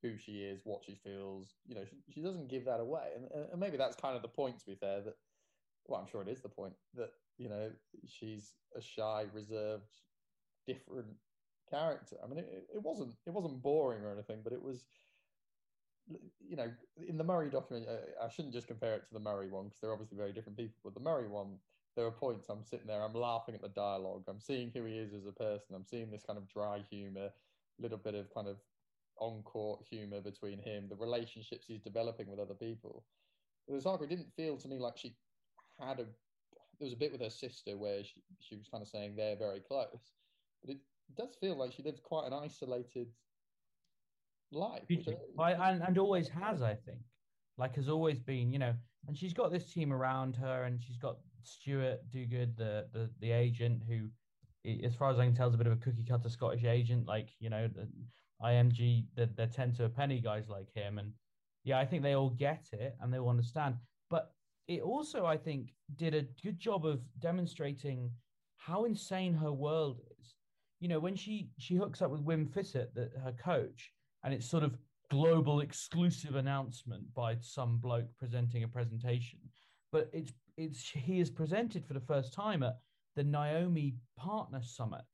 who 0.02 0.18
she 0.18 0.42
is, 0.42 0.62
what 0.64 0.84
she 0.84 0.96
feels. 1.04 1.54
You 1.68 1.76
know, 1.76 1.86
she, 1.86 1.98
she 2.10 2.22
doesn't 2.22 2.50
give 2.50 2.66
that 2.66 2.80
away, 2.80 3.10
and, 3.16 3.28
and 3.52 3.60
maybe 3.60 3.78
that's 3.78 3.96
kind 3.96 4.16
of 4.16 4.22
the 4.22 4.28
point. 4.28 4.60
To 4.60 4.66
be 4.66 4.76
fair, 4.76 5.02
that 5.02 5.16
well, 5.88 6.00
I'm 6.00 6.08
sure 6.08 6.22
it 6.22 6.30
is 6.30 6.42
the 6.42 6.50
point 6.50 6.74
that 6.96 7.12
you 7.38 7.50
know 7.50 7.72
she's 8.08 8.54
a 8.76 8.82
shy, 8.82 9.26
reserved, 9.34 10.02
different 10.66 11.08
character. 11.72 12.18
I 12.24 12.28
mean, 12.28 12.40
it, 12.40 12.68
it 12.76 12.82
wasn't 12.84 13.16
it 13.26 13.32
wasn't 13.32 13.62
boring 13.62 14.04
or 14.04 14.12
anything, 14.12 14.42
but 14.44 14.54
it 14.54 14.62
was, 14.62 14.86
you 16.40 16.56
know, 16.56 16.72
in 17.08 17.18
the 17.18 17.24
Murray 17.24 17.50
document, 17.50 17.88
I 18.22 18.30
shouldn't 18.30 18.54
just 18.54 18.68
compare 18.68 18.96
it 18.96 19.08
to 19.08 19.14
the 19.14 19.20
Murray 19.20 19.50
one 19.50 19.66
because 19.66 19.80
they're 19.80 19.94
obviously 19.94 20.18
very 20.18 20.34
different 20.34 20.58
people. 20.58 20.78
But 20.84 20.94
the 20.94 21.00
Murray 21.00 21.28
one, 21.28 21.60
there 21.96 22.06
are 22.06 22.12
points 22.12 22.50
I'm 22.50 22.64
sitting 22.64 22.88
there, 22.88 23.02
I'm 23.02 23.14
laughing 23.14 23.56
at 23.56 23.62
the 23.62 23.70
dialogue, 23.70 24.26
I'm 24.28 24.42
seeing 24.42 24.72
who 24.72 24.86
he 24.86 24.98
is 24.98 25.14
as 25.14 25.26
a 25.26 25.32
person, 25.32 25.76
I'm 25.76 25.86
seeing 25.86 26.12
this 26.12 26.24
kind 26.24 26.38
of 26.38 26.48
dry 26.48 26.84
humor, 26.90 27.30
little 27.80 27.98
bit 27.98 28.16
of 28.16 28.34
kind 28.34 28.48
of 28.48 28.58
on 29.18 29.44
court 29.44 29.84
humor 29.90 30.22
between 30.22 30.60
him, 30.60 30.88
the 30.90 30.96
relationships 30.96 31.66
he's 31.68 31.82
developing 31.82 32.30
with 32.30 32.40
other 32.40 32.56
people. 32.56 33.06
But 33.68 33.76
Osaka 33.76 34.08
didn't 34.08 34.34
feel 34.36 34.58
to 34.58 34.68
me 34.68 34.80
like 34.80 34.98
she 34.98 35.16
had 35.80 36.00
a. 36.00 36.06
There 36.80 36.86
was 36.88 36.94
a 36.94 36.98
bit 36.98 37.12
with 37.12 37.22
her 37.22 37.30
sister 37.30 37.78
where 37.78 38.04
she, 38.04 38.24
she 38.40 38.56
was 38.56 38.68
kind 38.68 38.82
of 38.82 38.88
saying 38.88 39.16
they're 39.16 39.36
very 39.36 39.60
close, 39.60 40.14
but 40.62 40.72
it 40.72 40.80
does 41.16 41.36
feel 41.40 41.58
like 41.58 41.72
she 41.74 41.84
lives 41.84 42.00
quite 42.00 42.28
an 42.28 42.34
isolated 42.34 43.08
life. 44.52 44.84
I, 45.40 45.54
and, 45.54 45.82
and 45.84 45.98
always 45.98 46.28
has, 46.30 46.62
I 46.62 46.76
think. 46.76 47.00
Like 47.58 47.76
has 47.76 47.90
always 47.90 48.20
been, 48.20 48.52
you 48.52 48.60
know, 48.60 48.74
and 49.08 49.18
she's 49.18 49.34
got 49.34 49.52
this 49.52 49.72
team 49.72 49.92
around 49.94 50.36
her, 50.38 50.64
and 50.64 50.82
she's 50.82 50.98
got 50.98 51.18
Stuart 51.44 52.00
Duguid, 52.14 52.56
the 52.58 52.88
the 52.94 53.10
the 53.20 53.32
agent, 53.32 53.82
who, 53.88 54.10
as 54.86 54.96
far 54.96 55.10
as 55.10 55.20
I 55.20 55.26
can 55.26 55.36
tell, 55.36 55.50
is 55.50 55.56
a 55.56 55.58
bit 55.58 55.68
of 55.68 55.74
a 55.74 55.78
cookie 55.78 56.06
cutter 56.08 56.30
Scottish 56.30 56.64
agent. 56.64 57.08
Like 57.08 57.30
you 57.40 57.50
know, 57.50 57.68
the 57.68 57.88
IMG, 58.44 59.06
the, 59.16 59.30
they're 59.36 59.48
ten 59.48 59.74
to 59.74 59.86
a 59.86 59.90
penny 59.90 60.22
guys 60.22 60.50
like 60.50 60.74
him, 60.74 60.98
and 60.98 61.12
yeah, 61.64 61.80
I 61.80 61.86
think 61.86 62.04
they 62.04 62.16
all 62.16 62.30
get 62.30 62.66
it 62.72 62.96
and 63.02 63.14
they 63.14 63.20
all 63.20 63.30
understand. 63.30 63.76
But 64.10 64.32
it 64.68 64.82
also, 64.82 65.26
I 65.26 65.38
think, 65.38 65.74
did 65.96 66.16
a 66.16 66.26
good 66.44 66.60
job 66.60 66.86
of 66.86 67.02
demonstrating 67.20 68.12
how 68.58 68.86
insane 68.86 69.34
her 69.34 69.52
world 69.52 70.00
you 70.82 70.88
know, 70.88 71.00
when 71.00 71.16
she 71.16 71.48
she 71.60 71.76
hooks 71.76 72.02
up 72.02 72.12
with 72.12 72.26
Wim 72.26 72.50
Fissette, 72.50 72.94
the, 72.96 73.12
her 73.24 73.32
coach, 73.34 73.94
and 74.24 74.34
it's 74.34 74.50
sort 74.50 74.64
of 74.64 74.78
global 75.12 75.62
exclusive 75.62 76.36
announcement 76.36 77.04
by 77.14 77.38
some 77.40 77.78
bloke 77.78 78.10
presenting 78.18 78.64
a 78.64 78.68
presentation, 78.68 79.40
but 79.92 80.10
it's 80.12 80.34
it's 80.58 80.90
he 80.90 81.20
is 81.20 81.30
presented 81.30 81.86
for 81.86 81.94
the 81.94 82.00
first 82.02 82.34
time 82.34 82.64
at 82.64 82.80
the 83.16 83.24
Naomi 83.24 83.94
Partner 84.18 84.62
Summit, 84.64 85.06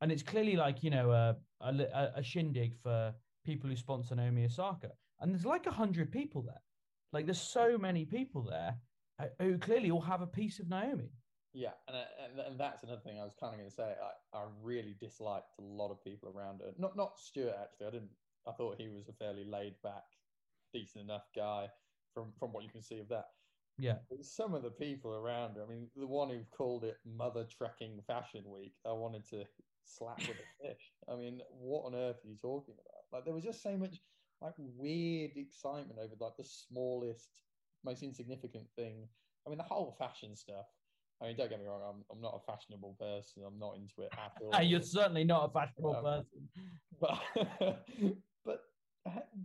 and 0.00 0.10
it's 0.10 0.22
clearly 0.22 0.56
like 0.56 0.82
you 0.82 0.90
know 0.90 1.10
a 1.12 1.36
a, 1.60 2.12
a 2.16 2.22
shindig 2.22 2.74
for 2.82 3.14
people 3.44 3.68
who 3.68 3.76
sponsor 3.76 4.14
Naomi 4.14 4.46
Osaka, 4.46 4.90
and 5.20 5.34
there's 5.34 5.44
like 5.44 5.66
a 5.66 5.70
hundred 5.70 6.10
people 6.10 6.40
there, 6.40 6.62
like 7.12 7.26
there's 7.26 7.40
so 7.40 7.76
many 7.76 8.06
people 8.06 8.42
there 8.42 8.74
uh, 9.20 9.26
who 9.38 9.58
clearly 9.58 9.90
all 9.90 10.00
have 10.00 10.22
a 10.22 10.26
piece 10.26 10.60
of 10.60 10.68
Naomi. 10.70 11.10
Yeah, 11.54 11.74
and, 11.86 11.96
uh, 11.96 12.04
and 12.18 12.40
and 12.40 12.60
that's 12.60 12.82
another 12.82 13.00
thing 13.00 13.18
I 13.18 13.24
was 13.24 13.36
kind 13.36 13.54
of 13.54 13.60
going 13.60 13.70
to 13.70 13.74
say. 13.74 13.94
I, 14.02 14.36
I 14.36 14.46
really 14.60 14.94
disliked 15.00 15.52
a 15.60 15.62
lot 15.62 15.92
of 15.92 16.02
people 16.02 16.28
around 16.28 16.60
her. 16.60 16.74
Not 16.76 16.96
not 16.96 17.18
Stuart 17.18 17.54
actually. 17.56 17.86
I 17.86 17.90
didn't. 17.90 18.10
I 18.46 18.52
thought 18.52 18.76
he 18.76 18.88
was 18.88 19.08
a 19.08 19.12
fairly 19.12 19.44
laid 19.44 19.80
back, 19.80 20.02
decent 20.72 21.04
enough 21.04 21.28
guy 21.34 21.70
from 22.12 22.32
from 22.32 22.52
what 22.52 22.64
you 22.64 22.70
can 22.70 22.82
see 22.82 22.98
of 22.98 23.08
that. 23.08 23.26
Yeah. 23.78 23.98
But 24.10 24.24
some 24.24 24.54
of 24.54 24.62
the 24.64 24.70
people 24.72 25.14
around 25.14 25.54
her. 25.54 25.62
I 25.62 25.66
mean, 25.66 25.90
the 25.94 26.08
one 26.08 26.28
who 26.28 26.44
called 26.44 26.84
it 26.84 26.98
Mother 27.04 27.44
Trekking 27.44 28.02
Fashion 28.02 28.50
Week. 28.50 28.74
I 28.84 28.92
wanted 28.92 29.24
to 29.26 29.46
slap 29.84 30.18
with 30.18 30.38
a 30.40 30.62
fish. 30.66 30.92
I 31.08 31.14
mean, 31.14 31.40
what 31.50 31.84
on 31.86 31.94
earth 31.94 32.24
are 32.24 32.28
you 32.28 32.36
talking 32.36 32.74
about? 32.74 33.04
Like 33.12 33.24
there 33.24 33.34
was 33.34 33.44
just 33.44 33.62
so 33.62 33.76
much 33.76 34.00
like 34.40 34.54
weird 34.58 35.36
excitement 35.36 36.00
over 36.00 36.16
like 36.18 36.36
the 36.36 36.44
smallest, 36.44 37.42
most 37.84 38.02
insignificant 38.02 38.68
thing. 38.74 39.08
I 39.46 39.50
mean, 39.50 39.58
the 39.58 39.64
whole 39.64 39.92
fashion 39.92 40.34
stuff 40.34 40.66
I 41.24 41.28
mean, 41.28 41.36
don't 41.36 41.48
get 41.48 41.58
me 41.58 41.66
wrong. 41.66 41.80
I'm, 41.88 42.04
I'm 42.14 42.20
not 42.20 42.38
a 42.40 42.52
fashionable 42.52 42.96
person. 43.00 43.42
I'm 43.46 43.58
not 43.58 43.76
into 43.76 44.02
it 44.02 44.12
at 44.12 44.32
all. 44.42 44.62
You're 44.62 44.82
certainly 44.82 45.24
not 45.24 45.50
a 45.50 45.52
fashionable 45.52 45.96
um, 45.96 46.04
person. 46.04 46.48
But 47.00 48.18
but 48.44 48.60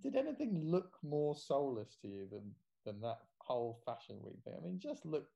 did 0.04 0.16
anything 0.16 0.62
look 0.62 0.98
more 1.04 1.36
soulless 1.36 1.96
to 2.02 2.08
you 2.08 2.28
than 2.30 2.52
than 2.86 3.00
that 3.02 3.20
whole 3.40 3.80
fashion 3.86 4.18
week 4.24 4.40
thing? 4.44 4.56
I 4.58 4.66
mean, 4.66 4.78
just 4.78 5.06
looked 5.06 5.32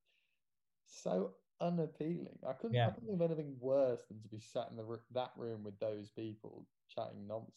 so 0.85 1.31
unappealing. 1.61 2.37
I 2.47 2.53
couldn't, 2.53 2.75
yeah. 2.75 2.87
I 2.87 2.91
couldn't 2.91 3.07
think 3.07 3.21
of 3.21 3.31
anything 3.31 3.55
worse 3.59 4.01
than 4.09 4.21
to 4.21 4.27
be 4.27 4.39
sat 4.39 4.67
in 4.69 4.75
the 4.75 4.99
that 5.13 5.31
room 5.37 5.63
with 5.63 5.79
those 5.79 6.09
people 6.09 6.65
chatting 6.93 7.25
nonsense. 7.25 7.53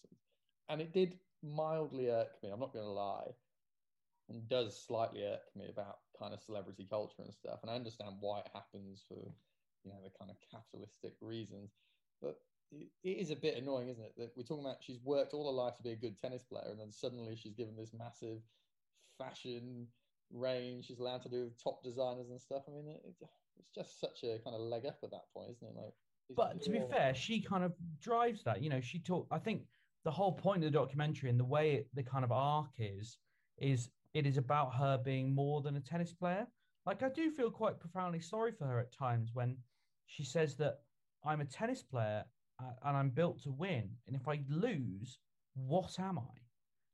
And 0.68 0.80
it 0.80 0.92
did 0.92 1.18
mildly 1.42 2.08
irk 2.10 2.30
me. 2.42 2.50
I'm 2.50 2.60
not 2.60 2.72
going 2.72 2.84
to 2.84 2.90
lie, 2.90 3.30
and 4.28 4.48
does 4.48 4.80
slightly 4.86 5.24
irk 5.24 5.42
me 5.56 5.66
about 5.68 5.98
kind 6.18 6.34
of 6.34 6.40
celebrity 6.40 6.86
culture 6.88 7.22
and 7.22 7.32
stuff. 7.32 7.60
And 7.62 7.70
I 7.70 7.74
understand 7.74 8.16
why 8.20 8.40
it 8.40 8.48
happens 8.52 9.02
for 9.08 9.16
you 9.84 9.92
know 9.92 9.98
the 10.02 10.10
kind 10.18 10.30
of 10.30 10.36
capitalistic 10.50 11.14
reasons, 11.20 11.70
but 12.20 12.38
it, 12.72 12.88
is 13.04 13.30
a 13.30 13.36
bit 13.36 13.56
annoying, 13.56 13.88
isn't 13.88 14.04
it? 14.04 14.14
That 14.16 14.32
we're 14.36 14.42
talking 14.42 14.64
about 14.64 14.78
she's 14.80 15.00
worked 15.04 15.34
all 15.34 15.46
her 15.46 15.62
life 15.62 15.76
to 15.76 15.82
be 15.82 15.92
a 15.92 15.96
good 15.96 16.18
tennis 16.18 16.42
player, 16.42 16.70
and 16.70 16.80
then 16.80 16.92
suddenly 16.92 17.36
she's 17.36 17.54
given 17.54 17.76
this 17.76 17.92
massive 17.96 18.40
fashion 19.18 19.86
range. 20.32 20.86
She's 20.86 20.98
allowed 20.98 21.22
to 21.22 21.28
do 21.28 21.50
top 21.62 21.82
designers 21.84 22.30
and 22.30 22.40
stuff. 22.40 22.62
I 22.68 22.72
mean, 22.72 22.88
it, 22.88 23.02
it's 23.04 23.20
just 23.74 24.00
such 24.00 24.24
a 24.24 24.38
kind 24.42 24.56
of 24.56 24.60
leg 24.60 24.86
up 24.86 24.98
at 25.02 25.10
that 25.10 25.32
point, 25.32 25.50
isn't 25.50 25.68
it? 25.68 25.76
Like, 25.76 25.94
but 26.36 26.62
to 26.62 26.70
be 26.70 26.80
fair, 26.90 27.14
she 27.14 27.40
kind 27.40 27.62
of 27.62 27.72
drives 28.00 28.42
that. 28.44 28.62
You 28.62 28.70
know, 28.70 28.80
she 28.80 28.98
talked. 28.98 29.32
I 29.32 29.38
think 29.38 29.62
the 30.04 30.10
whole 30.10 30.32
point 30.32 30.64
of 30.64 30.72
the 30.72 30.78
documentary 30.78 31.30
and 31.30 31.38
the 31.38 31.44
way 31.44 31.74
it, 31.74 31.88
the 31.94 32.02
kind 32.02 32.24
of 32.24 32.32
arc 32.32 32.70
is 32.78 33.18
is 33.58 33.88
it 34.14 34.26
is 34.26 34.36
about 34.36 34.74
her 34.74 34.98
being 34.98 35.34
more 35.34 35.60
than 35.62 35.76
a 35.76 35.80
tennis 35.80 36.12
player. 36.12 36.46
Like 36.86 37.02
I 37.02 37.08
do 37.08 37.30
feel 37.30 37.50
quite 37.50 37.80
profoundly 37.80 38.20
sorry 38.20 38.52
for 38.52 38.66
her 38.66 38.78
at 38.78 38.96
times 38.96 39.30
when 39.34 39.56
she 40.06 40.24
says 40.24 40.54
that 40.56 40.80
I'm 41.24 41.40
a 41.40 41.44
tennis 41.44 41.82
player 41.82 42.24
uh, 42.60 42.72
and 42.84 42.96
I'm 42.96 43.10
built 43.10 43.42
to 43.42 43.52
win, 43.52 43.90
and 44.06 44.16
if 44.16 44.28
I 44.28 44.40
lose, 44.48 45.18
what 45.54 45.98
am 45.98 46.18
I? 46.18 46.40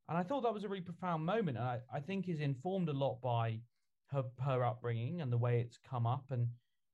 And 0.09 0.19
I 0.19 0.23
thought 0.23 0.43
that 0.43 0.55
was 0.55 0.65
a 0.65 0.69
really 0.69 0.83
profound 0.83 1.25
moment, 1.25 1.59
and 1.59 1.67
I, 1.67 1.81
I 1.93 2.01
think 2.01 2.29
is 2.29 2.41
informed 2.41 2.89
a 2.89 2.93
lot 2.93 3.21
by 3.23 3.61
her 4.11 4.25
her 4.45 4.65
upbringing 4.65 5.21
and 5.21 5.33
the 5.33 5.39
way 5.39 5.61
it's 5.61 5.79
come 5.89 6.07
up. 6.07 6.25
And 6.31 6.49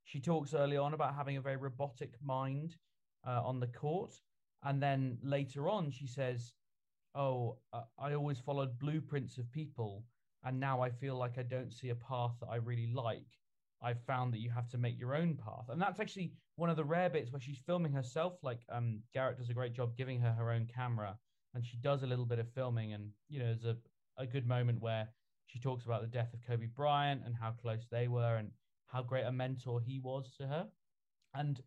she 0.05 0.21
talks 0.21 0.55
early 0.55 0.77
on 0.77 0.95
about 0.95 1.15
having 1.15 1.37
a 1.37 1.41
very 1.41 1.57
robotic 1.57 2.15
mind 2.23 2.77
uh, 3.27 3.43
on 3.45 3.61
the 3.61 3.67
court, 3.67 4.15
and 4.65 4.83
then 4.83 5.19
later 5.23 5.69
on 5.69 5.91
she 5.91 6.07
says, 6.07 6.53
"Oh, 7.19 7.59
uh, 7.75 7.83
I 7.99 8.15
always 8.15 8.41
followed 8.41 8.79
blueprints 8.79 9.37
of 9.37 9.53
people, 9.53 10.07
and 10.45 10.59
now 10.59 10.81
I 10.81 10.91
feel 10.91 11.17
like 11.17 11.37
I 11.37 11.43
don't 11.43 11.73
see 11.73 11.91
a 11.91 11.95
path 11.95 12.37
that 12.41 12.49
I 12.49 12.57
really 12.57 12.87
like." 12.87 13.27
I've 13.81 14.03
found 14.05 14.33
that 14.33 14.41
you 14.41 14.51
have 14.51 14.69
to 14.71 14.79
make 14.79 14.99
your 14.99 15.15
own 15.15 15.37
path, 15.37 15.69
and 15.69 15.81
that's 15.81 16.01
actually 16.01 16.33
one 16.57 16.71
of 16.71 16.77
the 16.77 16.85
rare 16.85 17.11
bits 17.11 17.31
where 17.31 17.41
she's 17.41 17.59
filming 17.59 17.93
herself. 17.93 18.35
Like 18.43 18.61
um, 18.71 19.03
Garrett 19.15 19.39
does 19.39 19.51
a 19.51 19.55
great 19.55 19.73
job 19.73 19.97
giving 19.97 20.21
her 20.21 20.33
her 20.33 20.51
own 20.51 20.67
camera, 20.67 21.17
and 21.55 21.65
she 21.65 21.77
does 21.77 22.03
a 22.03 22.07
little 22.07 22.27
bit 22.27 22.41
of 22.41 22.49
filming. 22.53 22.93
And 22.93 23.13
you 23.29 23.39
know, 23.39 23.47
there's 23.47 23.65
a 23.65 23.77
a 24.17 24.27
good 24.27 24.47
moment 24.47 24.81
where 24.81 25.09
she 25.47 25.61
talks 25.61 25.85
about 25.85 26.03
the 26.03 26.09
death 26.09 26.35
of 26.35 26.43
Kobe 26.43 26.67
Bryant 26.67 27.23
and 27.25 27.37
how 27.37 27.53
close 27.53 27.87
they 27.89 28.09
were, 28.09 28.37
and 28.37 28.51
how 28.87 29.03
great 29.03 29.25
a 29.25 29.33
mentor 29.33 29.81
he 29.81 30.01
was 30.01 30.35
to 30.39 30.47
her. 30.47 30.69
And 31.35 31.61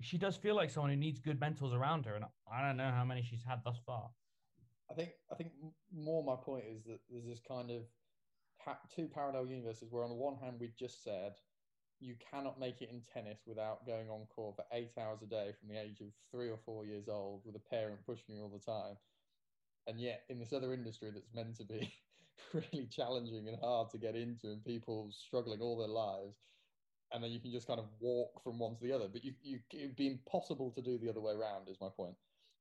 she 0.00 0.18
does 0.18 0.36
feel 0.36 0.54
like 0.54 0.70
someone 0.70 0.90
who 0.90 0.96
needs 0.96 1.20
good 1.20 1.40
mentors 1.40 1.72
around 1.72 2.06
her, 2.06 2.14
and 2.14 2.24
I 2.52 2.62
don't 2.62 2.76
know 2.76 2.90
how 2.90 3.04
many 3.04 3.22
she's 3.22 3.44
had 3.44 3.64
thus 3.64 3.78
far. 3.84 4.10
I 4.90 4.94
think 4.94 5.10
I 5.30 5.34
think 5.34 5.50
more 5.92 6.22
my 6.22 6.36
point 6.36 6.64
is 6.70 6.84
that 6.84 7.00
there's 7.10 7.26
this 7.26 7.40
kind 7.46 7.70
of 7.70 7.82
two 8.94 9.06
parallel 9.06 9.46
universes 9.46 9.88
where 9.90 10.02
on 10.02 10.10
the 10.10 10.16
one 10.16 10.36
hand 10.36 10.56
we 10.58 10.72
just 10.78 11.04
said 11.04 11.34
you 12.00 12.14
cannot 12.30 12.60
make 12.60 12.82
it 12.82 12.90
in 12.90 13.00
tennis 13.12 13.40
without 13.46 13.86
going 13.86 14.08
on 14.10 14.26
court 14.34 14.56
for 14.56 14.64
eight 14.72 14.92
hours 14.98 15.22
a 15.22 15.26
day 15.26 15.52
from 15.58 15.68
the 15.68 15.80
age 15.80 16.00
of 16.00 16.08
three 16.30 16.50
or 16.50 16.58
four 16.64 16.84
years 16.84 17.08
old 17.08 17.42
with 17.44 17.56
a 17.56 17.70
parent 17.70 17.98
pushing 18.04 18.34
you 18.34 18.42
all 18.42 18.50
the 18.50 18.58
time. 18.58 18.96
And 19.86 20.00
yet, 20.00 20.24
in 20.28 20.38
this 20.38 20.52
other 20.52 20.74
industry 20.74 21.10
that's 21.14 21.32
meant 21.34 21.56
to 21.56 21.64
be 21.64 21.92
really 22.52 22.86
challenging 22.90 23.48
and 23.48 23.58
hard 23.62 23.90
to 23.90 23.98
get 23.98 24.14
into, 24.14 24.48
and 24.48 24.64
people 24.64 25.10
struggling 25.10 25.60
all 25.60 25.78
their 25.78 25.88
lives, 25.88 26.36
and 27.12 27.22
then 27.22 27.30
you 27.30 27.40
can 27.40 27.52
just 27.52 27.68
kind 27.68 27.78
of 27.78 27.86
walk 28.00 28.42
from 28.42 28.58
one 28.58 28.74
to 28.76 28.82
the 28.82 28.92
other. 28.92 29.08
But 29.10 29.24
you, 29.24 29.32
you 29.42 29.60
it'd 29.72 29.96
be 29.96 30.08
impossible 30.08 30.72
to 30.72 30.82
do 30.82 30.98
the 30.98 31.08
other 31.08 31.20
way 31.20 31.32
around. 31.32 31.68
Is 31.68 31.80
my 31.80 31.88
point. 31.88 32.16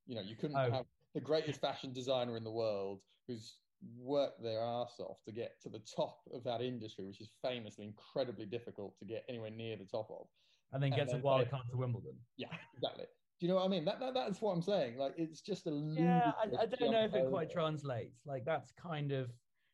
You 0.06 0.16
know, 0.16 0.22
you 0.22 0.36
couldn't 0.36 0.56
oh. 0.56 0.72
have 0.72 0.86
the 1.16 1.22
greatest 1.22 1.62
fashion 1.62 1.94
designer 1.94 2.38
in 2.38 2.44
the 2.44 2.52
world 2.52 3.00
who's 3.28 3.56
worked 3.98 4.44
their 4.44 4.62
ass 4.62 5.00
off 5.00 5.18
to 5.26 5.32
get 5.32 5.60
to 5.62 5.70
the 5.70 5.82
top 5.96 6.20
of 6.34 6.44
that 6.44 6.62
industry, 6.62 7.06
which 7.06 7.22
is 7.22 7.30
famously 7.42 7.86
incredibly 7.86 8.46
difficult 8.46 8.98
to 9.00 9.06
get 9.06 9.24
anywhere 9.30 9.50
near 9.50 9.78
the 9.78 9.86
top 9.86 10.10
of. 10.12 10.28
And 10.74 10.84
then 10.84 10.92
gets 10.92 11.14
a 11.14 11.18
wild 11.18 11.50
card 11.50 11.64
to 11.72 11.78
Wimbledon. 11.78 12.16
Yeah, 12.38 12.48
exactly. 12.76 13.06
Do 13.40 13.46
you 13.46 13.50
know 13.50 13.56
what 13.56 13.66
I 13.66 13.68
mean? 13.70 13.86
That, 13.86 14.00
that 14.02 14.14
that's 14.14 14.42
what 14.42 14.52
I'm 14.52 14.62
saying. 14.62 14.98
Like 14.98 15.14
it's 15.18 15.42
just 15.42 15.68
a 15.68 15.72
yeah. 15.98 16.32
I, 16.42 16.64
I 16.64 16.66
don't 16.66 16.92
know 16.92 17.04
if 17.04 17.14
it 17.14 17.30
quite 17.30 17.50
translates. 17.50 18.22
Like 18.26 18.44
that's 18.46 18.72
kind 18.72 19.12
of 19.12 19.30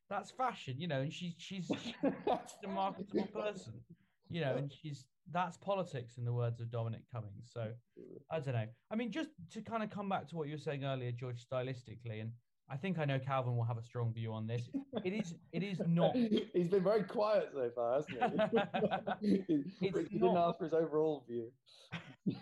that's 0.10 0.30
fashion, 0.32 0.76
you 0.78 0.88
know. 0.88 1.02
And 1.02 1.12
she's 1.12 1.34
she's, 1.38 1.72
she's 1.84 1.94
a 2.04 2.68
marketable 2.68 3.28
person, 3.34 3.74
you 4.30 4.42
know, 4.42 4.56
and 4.56 4.72
she's 4.72 5.06
that's 5.32 5.58
politics 5.58 6.18
in 6.18 6.26
the 6.26 6.34
words 6.34 6.60
of 6.60 6.72
Dominic 6.72 7.02
Cummings. 7.12 7.50
So 7.54 7.72
I 8.32 8.40
don't 8.40 8.54
know. 8.54 8.66
I 8.92 8.96
mean, 8.96 9.12
just 9.12 9.30
to 9.54 9.62
kind 9.62 9.84
of 9.84 9.90
come 9.90 10.10
back 10.10 10.28
to 10.30 10.36
what 10.36 10.48
you 10.48 10.54
were 10.54 10.60
saying 10.60 10.84
earlier, 10.84 11.12
George, 11.12 11.46
stylistically, 11.46 12.22
and 12.22 12.32
I 12.70 12.78
think 12.78 13.00
I 13.00 13.06
know 13.06 13.20
Calvin 13.20 13.58
will 13.58 13.66
have 13.66 13.78
a 13.78 13.84
strong 13.84 14.14
view 14.14 14.34
on 14.34 14.48
this. 14.48 14.70
It 15.04 15.14
is 15.14 15.36
it 15.52 15.64
is 15.64 15.82
not. 15.88 16.16
He's 16.54 16.70
been 16.70 16.84
very 16.84 17.04
quiet 17.04 17.50
so 17.54 17.70
far, 17.76 17.96
hasn't 17.96 19.20
he? 19.22 19.64
he 19.80 19.90
didn't 19.90 20.38
ask 20.38 20.58
for 20.58 20.66
his 20.66 20.74
overall 20.74 21.24
view. 21.28 21.52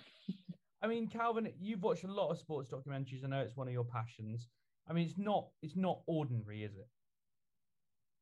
I 0.81 0.87
mean, 0.87 1.07
Calvin, 1.07 1.51
you've 1.59 1.83
watched 1.83 2.05
a 2.05 2.11
lot 2.11 2.29
of 2.29 2.37
sports 2.37 2.69
documentaries. 2.69 3.25
I 3.25 3.27
know 3.27 3.41
it's 3.41 3.57
one 3.57 3.67
of 3.67 3.73
your 3.73 3.83
passions. 3.83 4.47
I 4.87 4.93
mean, 4.93 5.05
it's 5.05 5.17
not 5.17 5.47
it's 5.61 5.75
not 5.75 6.01
ordinary, 6.05 6.63
is 6.63 6.75
it? 6.75 6.87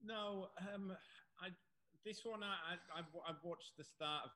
No, 0.04 0.48
um, 0.74 0.94
I 1.42 1.50
this 2.06 2.22
one 2.24 2.42
I, 2.42 2.48
I 2.48 3.00
I've, 3.00 3.06
I've 3.28 3.44
watched 3.44 3.74
the 3.78 3.84
start 3.84 4.24
of 4.26 4.32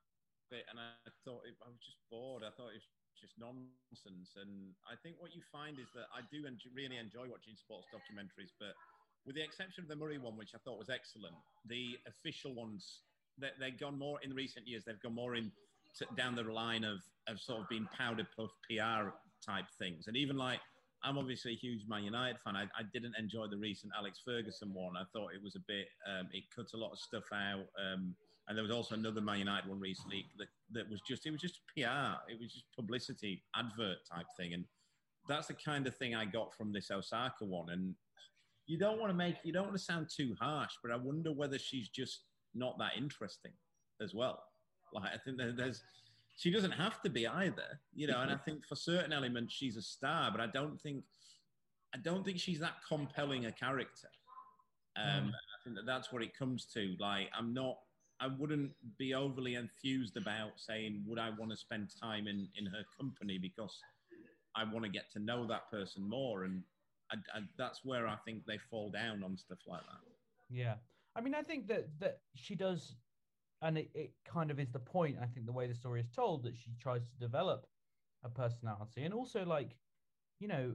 and 0.68 0.76
I 0.76 1.10
thought 1.24 1.48
it, 1.48 1.56
I 1.64 1.72
was 1.72 1.80
just 1.80 1.98
bored. 2.12 2.44
I 2.44 2.52
thought 2.52 2.76
it 2.76 2.84
was 2.84 2.90
just 3.16 3.38
nonsense. 3.40 4.36
And 4.36 4.76
I 4.84 4.98
think 5.00 5.16
what 5.22 5.32
you 5.32 5.40
find 5.48 5.78
is 5.78 5.88
that 5.96 6.12
I 6.12 6.26
do 6.28 6.44
en- 6.44 6.60
really 6.76 7.00
enjoy 7.00 7.30
watching 7.30 7.56
sports 7.56 7.88
documentaries, 7.88 8.52
but 8.60 8.76
with 9.24 9.38
the 9.38 9.44
exception 9.44 9.86
of 9.86 9.88
the 9.88 9.96
Murray 9.96 10.18
one, 10.18 10.36
which 10.36 10.52
I 10.54 10.60
thought 10.66 10.78
was 10.78 10.90
excellent, 10.90 11.38
the 11.64 11.96
official 12.10 12.54
ones 12.54 13.06
they, 13.38 13.48
they've 13.58 13.78
gone 13.78 13.98
more 13.98 14.18
in 14.22 14.34
recent 14.34 14.66
years. 14.66 14.84
They've 14.84 15.00
gone 15.00 15.14
more 15.14 15.36
in 15.36 15.52
down 16.16 16.34
the 16.34 16.42
line 16.42 16.84
of 16.84 16.98
of 17.28 17.40
sort 17.40 17.60
of 17.60 17.68
being 17.68 17.86
powder 17.96 18.26
puff 18.36 18.50
PR 18.68 19.10
type 19.44 19.66
things, 19.78 20.06
and 20.08 20.16
even 20.16 20.36
like. 20.36 20.60
I'm 21.04 21.18
obviously 21.18 21.54
a 21.54 21.56
huge 21.56 21.82
Man 21.88 22.04
United 22.04 22.38
fan. 22.38 22.54
I, 22.54 22.62
I, 22.78 22.84
didn't 22.92 23.16
enjoy 23.18 23.48
the 23.48 23.56
recent 23.56 23.90
Alex 23.98 24.20
Ferguson 24.24 24.72
one. 24.72 24.96
I 24.96 25.02
thought 25.12 25.34
it 25.34 25.42
was 25.42 25.56
a 25.56 25.64
bit, 25.66 25.88
um, 26.06 26.28
it 26.32 26.44
cut 26.54 26.66
a 26.74 26.76
lot 26.76 26.92
of 26.92 26.98
stuff 27.00 27.24
out. 27.34 27.66
Um, 27.74 28.14
and 28.48 28.56
there 28.56 28.64
was 28.64 28.72
also 28.72 28.94
another 28.94 29.20
Man 29.20 29.38
United 29.38 29.68
one 29.68 29.80
recently 29.80 30.26
that, 30.38 30.48
that 30.72 30.90
was 30.90 31.00
just 31.00 31.26
it 31.26 31.30
was 31.30 31.40
just 31.40 31.60
PR, 31.74 32.18
it 32.28 32.38
was 32.40 32.52
just 32.52 32.66
publicity 32.74 33.42
advert 33.56 33.98
type 34.12 34.26
thing, 34.36 34.54
and 34.54 34.64
that's 35.28 35.46
the 35.46 35.54
kind 35.54 35.86
of 35.86 35.96
thing 35.96 36.14
I 36.14 36.24
got 36.24 36.54
from 36.54 36.72
this 36.72 36.90
Osaka 36.90 37.44
one. 37.44 37.70
And 37.70 37.94
you 38.66 38.78
don't 38.78 38.98
want 38.98 39.10
to 39.10 39.16
make 39.16 39.36
you 39.44 39.52
don't 39.52 39.64
want 39.64 39.76
to 39.76 39.82
sound 39.82 40.08
too 40.14 40.36
harsh, 40.40 40.72
but 40.82 40.92
I 40.92 40.96
wonder 40.96 41.32
whether 41.32 41.58
she's 41.58 41.88
just 41.88 42.24
not 42.54 42.78
that 42.78 42.92
interesting 42.96 43.52
as 44.00 44.14
well. 44.14 44.42
Like 44.92 45.12
I 45.14 45.18
think 45.18 45.38
there's 45.38 45.82
she 46.34 46.50
doesn't 46.50 46.72
have 46.72 47.00
to 47.02 47.10
be 47.10 47.26
either, 47.26 47.80
you 47.94 48.06
know. 48.06 48.20
And 48.20 48.30
I 48.30 48.36
think 48.36 48.66
for 48.66 48.74
certain 48.76 49.12
elements 49.12 49.54
she's 49.54 49.76
a 49.76 49.82
star, 49.82 50.30
but 50.30 50.40
I 50.40 50.46
don't 50.46 50.80
think 50.80 51.04
I 51.94 51.98
don't 51.98 52.24
think 52.24 52.38
she's 52.38 52.60
that 52.60 52.76
compelling 52.86 53.46
a 53.46 53.52
character. 53.52 54.08
Um, 54.96 55.04
mm. 55.04 55.28
I 55.30 55.64
think 55.64 55.76
that 55.76 55.86
that's 55.86 56.12
what 56.12 56.22
it 56.22 56.36
comes 56.36 56.66
to. 56.74 56.94
Like 56.98 57.28
I'm 57.38 57.54
not 57.54 57.78
I 58.22 58.28
wouldn't 58.38 58.70
be 58.98 59.14
overly 59.14 59.56
enthused 59.56 60.16
about 60.16 60.52
saying, 60.56 61.02
would 61.08 61.18
I 61.18 61.30
want 61.30 61.50
to 61.50 61.56
spend 61.56 61.88
time 62.00 62.28
in, 62.28 62.48
in 62.56 62.66
her 62.66 62.84
company 62.96 63.36
because 63.36 63.76
I 64.54 64.62
want 64.62 64.84
to 64.84 64.90
get 64.90 65.10
to 65.14 65.18
know 65.18 65.44
that 65.48 65.68
person 65.72 66.08
more. 66.08 66.44
And 66.44 66.62
I, 67.10 67.16
I, 67.36 67.40
that's 67.58 67.80
where 67.84 68.06
I 68.06 68.16
think 68.24 68.46
they 68.46 68.58
fall 68.70 68.90
down 68.90 69.24
on 69.24 69.36
stuff 69.36 69.58
like 69.66 69.80
that. 69.80 70.12
Yeah. 70.48 70.74
I 71.16 71.20
mean, 71.20 71.34
I 71.34 71.42
think 71.42 71.66
that, 71.66 71.88
that 71.98 72.20
she 72.36 72.54
does, 72.54 72.94
and 73.60 73.76
it, 73.76 73.90
it 73.92 74.12
kind 74.24 74.52
of 74.52 74.60
is 74.60 74.70
the 74.70 74.78
point, 74.78 75.16
I 75.20 75.26
think, 75.26 75.46
the 75.46 75.52
way 75.52 75.66
the 75.66 75.74
story 75.74 76.00
is 76.00 76.08
told, 76.14 76.44
that 76.44 76.56
she 76.56 76.70
tries 76.80 77.02
to 77.02 77.18
develop 77.18 77.66
a 78.22 78.28
personality. 78.28 79.02
And 79.02 79.12
also, 79.12 79.44
like, 79.44 79.74
you 80.38 80.46
know, 80.46 80.74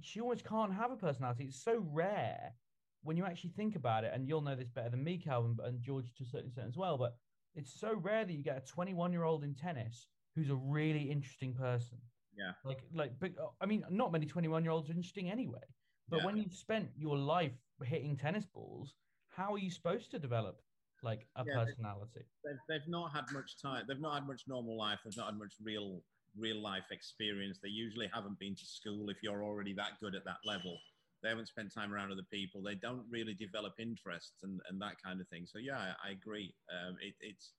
she 0.00 0.20
almost 0.20 0.44
can't 0.44 0.74
have 0.74 0.90
a 0.90 0.96
personality. 0.96 1.44
It's 1.44 1.62
so 1.62 1.86
rare 1.92 2.54
when 3.02 3.16
you 3.16 3.24
actually 3.24 3.50
think 3.50 3.76
about 3.76 4.04
it, 4.04 4.12
and 4.14 4.28
you'll 4.28 4.40
know 4.40 4.54
this 4.54 4.68
better 4.68 4.90
than 4.90 5.02
me, 5.02 5.18
Calvin, 5.18 5.56
and 5.64 5.80
George 5.80 6.12
to 6.16 6.24
a 6.24 6.26
certain 6.26 6.46
extent 6.46 6.68
as 6.68 6.76
well, 6.76 6.96
but 6.96 7.16
it's 7.54 7.78
so 7.78 7.94
rare 7.94 8.24
that 8.24 8.32
you 8.32 8.42
get 8.42 8.56
a 8.56 8.72
21 8.72 9.12
year 9.12 9.24
old 9.24 9.44
in 9.44 9.54
tennis 9.54 10.06
who's 10.34 10.50
a 10.50 10.54
really 10.54 11.10
interesting 11.10 11.54
person. 11.54 11.98
Yeah. 12.36 12.52
Like, 12.64 12.80
like, 12.94 13.12
but 13.20 13.32
uh, 13.38 13.48
I 13.60 13.66
mean, 13.66 13.84
not 13.90 14.12
many 14.12 14.26
21 14.26 14.62
year 14.62 14.72
olds 14.72 14.88
are 14.88 14.94
interesting 14.94 15.30
anyway. 15.30 15.60
But 16.08 16.20
yeah. 16.20 16.26
when 16.26 16.36
you've 16.36 16.54
spent 16.54 16.88
your 16.96 17.16
life 17.16 17.52
hitting 17.84 18.16
tennis 18.16 18.46
balls, 18.46 18.94
how 19.28 19.54
are 19.54 19.58
you 19.58 19.70
supposed 19.70 20.10
to 20.12 20.18
develop 20.18 20.60
like 21.02 21.26
a 21.36 21.44
yeah, 21.46 21.64
personality? 21.64 22.24
They've, 22.44 22.54
they've 22.68 22.88
not 22.88 23.12
had 23.12 23.24
much 23.32 23.60
time. 23.60 23.84
They've 23.88 24.00
not 24.00 24.14
had 24.14 24.26
much 24.26 24.42
normal 24.46 24.76
life. 24.78 25.00
They've 25.04 25.16
not 25.16 25.26
had 25.26 25.38
much 25.38 25.54
real 25.62 26.02
real 26.38 26.62
life 26.62 26.84
experience. 26.90 27.58
They 27.62 27.68
usually 27.68 28.08
haven't 28.12 28.38
been 28.38 28.54
to 28.54 28.64
school 28.64 29.10
if 29.10 29.18
you're 29.22 29.44
already 29.44 29.74
that 29.74 30.00
good 30.00 30.14
at 30.14 30.24
that 30.24 30.38
level 30.46 30.78
they 31.22 31.28
haven't 31.28 31.48
spent 31.48 31.72
time 31.72 31.92
around 31.92 32.10
other 32.10 32.26
people. 32.30 32.62
They 32.62 32.74
don't 32.74 33.04
really 33.10 33.34
develop 33.34 33.74
interests 33.78 34.38
and, 34.42 34.60
and 34.68 34.80
that 34.82 35.00
kind 35.02 35.20
of 35.20 35.28
thing. 35.28 35.46
So 35.46 35.58
yeah, 35.58 35.78
I, 35.78 36.08
I 36.08 36.10
agree. 36.12 36.54
Um, 36.70 36.96
it, 37.00 37.14
it's 37.20 37.52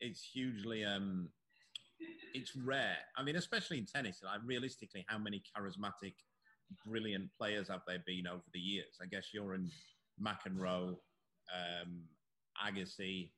it's 0.00 0.22
hugely 0.22 0.84
um, 0.84 1.28
it's 2.34 2.56
rare. 2.56 2.96
I 3.16 3.22
mean, 3.22 3.36
especially 3.36 3.78
in 3.78 3.86
tennis, 3.86 4.20
like 4.24 4.40
realistically, 4.44 5.04
how 5.08 5.18
many 5.18 5.42
charismatic, 5.56 6.14
brilliant 6.86 7.30
players 7.38 7.68
have 7.68 7.82
there 7.86 8.02
been 8.06 8.26
over 8.26 8.42
the 8.52 8.60
years? 8.60 8.98
I 9.02 9.06
guess 9.06 9.28
you're 9.32 9.54
in 9.54 9.70
McEnroe, 10.20 10.96
um, 11.52 12.02
Agassi. 12.66 13.30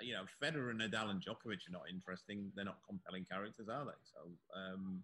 You 0.00 0.12
know, 0.14 0.22
Federer, 0.40 0.72
Nadal, 0.74 1.10
and 1.10 1.20
Djokovic 1.20 1.66
are 1.66 1.72
not 1.72 1.90
interesting. 1.92 2.52
They're 2.54 2.64
not 2.64 2.78
compelling 2.88 3.24
characters, 3.24 3.68
are 3.68 3.84
they? 3.84 3.98
So, 4.14 4.30
um, 4.56 5.02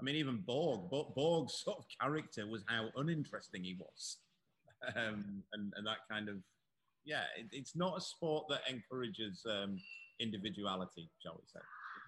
I 0.00 0.04
mean, 0.04 0.16
even 0.16 0.42
Borg, 0.46 0.90
Borg's 0.90 1.60
sort 1.64 1.78
of 1.78 1.84
character 2.00 2.46
was 2.46 2.64
how 2.66 2.88
uninteresting 2.96 3.64
he 3.64 3.76
was, 3.78 4.18
um, 4.96 5.42
and, 5.52 5.72
and 5.76 5.86
that 5.86 5.98
kind 6.10 6.28
of, 6.28 6.36
yeah, 7.04 7.24
it, 7.36 7.46
it's 7.52 7.74
not 7.74 7.98
a 7.98 8.00
sport 8.00 8.46
that 8.48 8.60
encourages 8.70 9.44
um, 9.48 9.78
individuality, 10.20 11.10
shall 11.22 11.34
we 11.34 11.46
say? 11.46 11.60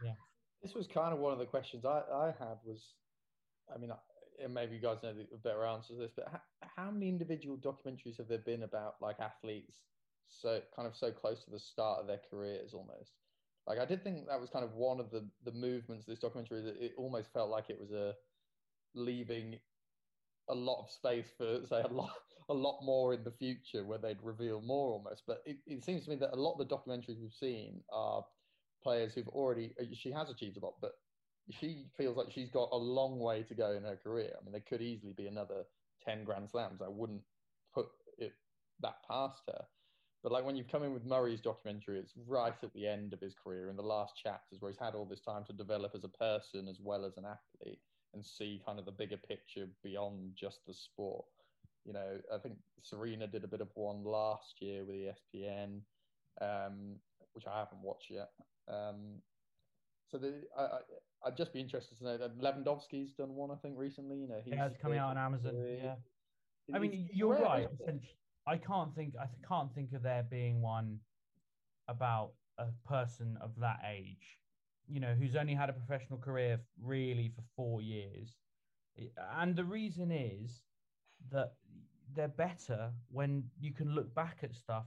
Yeah. 0.04 0.14
This 0.62 0.74
was 0.74 0.86
kind 0.86 1.12
of 1.12 1.20
one 1.20 1.32
of 1.32 1.38
the 1.38 1.46
questions 1.46 1.84
I, 1.84 2.02
I 2.12 2.34
had 2.38 2.58
was, 2.64 2.94
I 3.74 3.78
mean, 3.78 3.90
and 4.42 4.54
maybe 4.54 4.76
you 4.76 4.82
guys 4.82 4.98
know 5.02 5.12
the 5.12 5.38
better 5.38 5.64
answer 5.64 5.94
to 5.94 5.98
this, 5.98 6.12
but 6.14 6.28
how, 6.30 6.40
how 6.76 6.90
many 6.90 7.08
individual 7.08 7.56
documentaries 7.56 8.18
have 8.18 8.28
there 8.28 8.38
been 8.38 8.62
about 8.62 8.94
like 9.00 9.20
athletes 9.20 9.78
so 10.28 10.60
kind 10.76 10.86
of 10.86 10.96
so 10.96 11.10
close 11.10 11.44
to 11.44 11.50
the 11.50 11.58
start 11.58 12.00
of 12.00 12.06
their 12.06 12.20
careers 12.30 12.72
almost? 12.74 13.12
Like 13.70 13.78
I 13.78 13.84
did 13.84 14.02
think 14.02 14.26
that 14.26 14.40
was 14.40 14.50
kind 14.50 14.64
of 14.64 14.74
one 14.74 14.98
of 14.98 15.12
the 15.12 15.30
the 15.44 15.52
movements 15.52 16.02
of 16.02 16.10
this 16.10 16.18
documentary 16.18 16.60
that 16.62 16.84
it 16.84 16.92
almost 16.98 17.32
felt 17.32 17.50
like 17.50 17.70
it 17.70 17.78
was 17.78 17.92
a 17.92 18.14
leaving 18.94 19.60
a 20.48 20.54
lot 20.54 20.82
of 20.82 20.90
space 20.90 21.28
for 21.38 21.64
say 21.64 21.80
a 21.82 21.86
lot 21.86 22.10
a 22.48 22.54
lot 22.54 22.80
more 22.82 23.14
in 23.14 23.22
the 23.22 23.30
future 23.30 23.84
where 23.84 23.98
they'd 23.98 24.20
reveal 24.24 24.60
more 24.60 24.90
almost. 24.90 25.22
But 25.24 25.42
it, 25.46 25.58
it 25.68 25.84
seems 25.84 26.02
to 26.04 26.10
me 26.10 26.16
that 26.16 26.32
a 26.32 26.36
lot 26.36 26.58
of 26.58 26.68
the 26.68 26.74
documentaries 26.74 27.20
we've 27.22 27.32
seen 27.32 27.84
are 27.92 28.24
players 28.82 29.14
who've 29.14 29.28
already 29.28 29.72
uh, 29.80 29.84
she 29.92 30.10
has 30.10 30.30
achieved 30.30 30.56
a 30.56 30.64
lot, 30.64 30.74
but 30.80 30.94
she 31.50 31.86
feels 31.96 32.16
like 32.16 32.32
she's 32.32 32.50
got 32.50 32.70
a 32.72 32.76
long 32.76 33.20
way 33.20 33.44
to 33.44 33.54
go 33.54 33.70
in 33.70 33.84
her 33.84 33.96
career. 33.96 34.32
I 34.36 34.44
mean, 34.44 34.50
there 34.50 34.62
could 34.68 34.82
easily 34.82 35.12
be 35.12 35.28
another 35.28 35.62
ten 36.04 36.24
Grand 36.24 36.50
Slams. 36.50 36.82
I 36.82 36.88
wouldn't 36.88 37.22
put 37.72 37.86
it 38.18 38.32
that 38.80 38.96
past 39.08 39.42
her. 39.46 39.64
But 40.22 40.32
like 40.32 40.44
when 40.44 40.56
you've 40.56 40.70
come 40.70 40.82
in 40.82 40.92
with 40.92 41.06
Murray's 41.06 41.40
documentary, 41.40 41.98
it's 41.98 42.12
right 42.26 42.54
at 42.62 42.72
the 42.74 42.86
end 42.86 43.12
of 43.12 43.20
his 43.20 43.34
career 43.34 43.70
in 43.70 43.76
the 43.76 43.82
last 43.82 44.14
chapters 44.22 44.60
where 44.60 44.70
he's 44.70 44.78
had 44.78 44.94
all 44.94 45.06
this 45.06 45.20
time 45.20 45.44
to 45.46 45.52
develop 45.52 45.92
as 45.94 46.04
a 46.04 46.08
person 46.08 46.68
as 46.68 46.78
well 46.80 47.04
as 47.04 47.16
an 47.16 47.24
athlete 47.24 47.80
and 48.12 48.24
see 48.24 48.60
kind 48.66 48.78
of 48.78 48.84
the 48.84 48.92
bigger 48.92 49.16
picture 49.16 49.66
beyond 49.82 50.32
just 50.38 50.60
the 50.66 50.74
sport. 50.74 51.24
You 51.86 51.94
know, 51.94 52.18
I 52.32 52.38
think 52.38 52.56
Serena 52.82 53.26
did 53.26 53.44
a 53.44 53.48
bit 53.48 53.62
of 53.62 53.68
one 53.74 54.04
last 54.04 54.56
year 54.60 54.84
with 54.84 54.96
ESPN, 54.96 55.80
um, 56.42 56.96
which 57.32 57.46
I 57.46 57.58
haven't 57.58 57.82
watched 57.82 58.10
yet. 58.10 58.28
Um, 58.68 59.22
so 60.10 60.18
the, 60.18 60.42
I, 60.58 60.62
I, 60.62 60.78
would 61.26 61.36
just 61.36 61.52
be 61.52 61.60
interested 61.60 61.96
to 61.98 62.04
know 62.04 62.18
that 62.18 62.38
Lewandowski's 62.38 63.12
done 63.12 63.34
one, 63.34 63.50
I 63.50 63.54
think, 63.56 63.78
recently. 63.78 64.18
You 64.18 64.28
know, 64.28 64.40
he's 64.44 64.54
yeah, 64.54 64.66
it's 64.66 64.76
coming 64.82 64.98
out 64.98 65.10
on 65.10 65.18
Amazon. 65.18 65.54
Yeah, 65.82 65.94
I 66.74 66.78
mean, 66.78 67.08
you're 67.12 67.38
right. 67.40 67.68
I 68.46 68.56
can't 68.56 68.94
think. 68.94 69.14
I 69.20 69.26
can't 69.46 69.72
think 69.74 69.92
of 69.92 70.02
there 70.02 70.24
being 70.28 70.60
one 70.60 70.98
about 71.88 72.32
a 72.58 72.66
person 72.86 73.38
of 73.40 73.50
that 73.60 73.80
age, 73.88 74.38
you 74.88 75.00
know, 75.00 75.14
who's 75.18 75.36
only 75.36 75.54
had 75.54 75.70
a 75.70 75.72
professional 75.72 76.18
career 76.18 76.60
really 76.80 77.28
for 77.34 77.42
four 77.56 77.80
years. 77.80 78.36
And 79.36 79.56
the 79.56 79.64
reason 79.64 80.10
is 80.10 80.62
that 81.30 81.54
they're 82.14 82.28
better 82.28 82.92
when 83.10 83.44
you 83.58 83.72
can 83.72 83.94
look 83.94 84.14
back 84.14 84.38
at 84.42 84.54
stuff, 84.54 84.86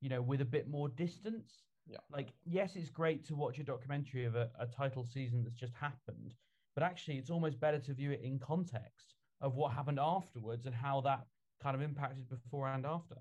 you 0.00 0.08
know, 0.08 0.22
with 0.22 0.40
a 0.40 0.44
bit 0.44 0.68
more 0.68 0.88
distance. 0.88 1.64
Yeah. 1.86 1.98
Like, 2.12 2.28
yes, 2.44 2.76
it's 2.76 2.90
great 2.90 3.24
to 3.26 3.34
watch 3.34 3.58
a 3.58 3.64
documentary 3.64 4.24
of 4.24 4.36
a, 4.36 4.50
a 4.58 4.66
title 4.66 5.04
season 5.04 5.42
that's 5.42 5.56
just 5.56 5.74
happened, 5.74 6.34
but 6.74 6.84
actually, 6.84 7.18
it's 7.18 7.30
almost 7.30 7.58
better 7.58 7.80
to 7.80 7.94
view 7.94 8.12
it 8.12 8.20
in 8.22 8.38
context 8.38 9.14
of 9.40 9.56
what 9.56 9.72
happened 9.72 9.98
afterwards 10.00 10.66
and 10.66 10.74
how 10.74 11.00
that 11.00 11.26
kind 11.62 11.76
of 11.76 11.82
impacted 11.82 12.28
before 12.28 12.68
and 12.68 12.86
after. 12.86 13.16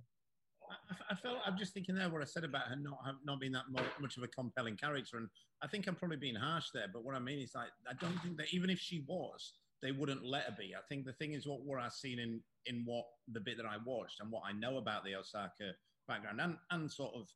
I, 0.69 1.13
I 1.13 1.15
felt 1.15 1.37
I'm 1.45 1.57
just 1.57 1.73
thinking 1.73 1.95
there 1.95 2.09
what 2.09 2.21
I 2.21 2.25
said 2.25 2.43
about 2.43 2.67
her 2.67 2.75
not 2.75 2.99
not 3.25 3.39
being 3.39 3.53
that 3.53 3.65
much 3.71 4.17
of 4.17 4.23
a 4.23 4.27
compelling 4.27 4.77
character, 4.77 5.17
and 5.17 5.27
I 5.61 5.67
think 5.67 5.87
I'm 5.87 5.95
probably 5.95 6.17
being 6.17 6.35
harsh 6.35 6.67
there. 6.73 6.87
But 6.91 7.03
what 7.03 7.15
I 7.15 7.19
mean 7.19 7.39
is, 7.39 7.51
like, 7.55 7.69
I 7.89 7.93
don't 7.93 8.17
think 8.21 8.37
that 8.37 8.53
even 8.53 8.69
if 8.69 8.79
she 8.79 9.03
was, 9.07 9.53
they 9.81 9.91
wouldn't 9.91 10.25
let 10.25 10.43
her 10.43 10.55
be. 10.57 10.75
I 10.75 10.81
think 10.87 11.05
the 11.05 11.13
thing 11.13 11.33
is 11.33 11.47
what 11.47 11.61
what 11.61 11.79
I've 11.81 11.93
seen 11.93 12.19
in 12.19 12.41
in 12.65 12.83
what 12.85 13.05
the 13.31 13.39
bit 13.39 13.57
that 13.57 13.65
I 13.65 13.77
watched 13.85 14.19
and 14.19 14.31
what 14.31 14.43
I 14.45 14.51
know 14.51 14.77
about 14.77 15.03
the 15.03 15.15
Osaka 15.15 15.73
background 16.07 16.41
and 16.41 16.57
and 16.71 16.91
sort 16.91 17.13
of 17.15 17.27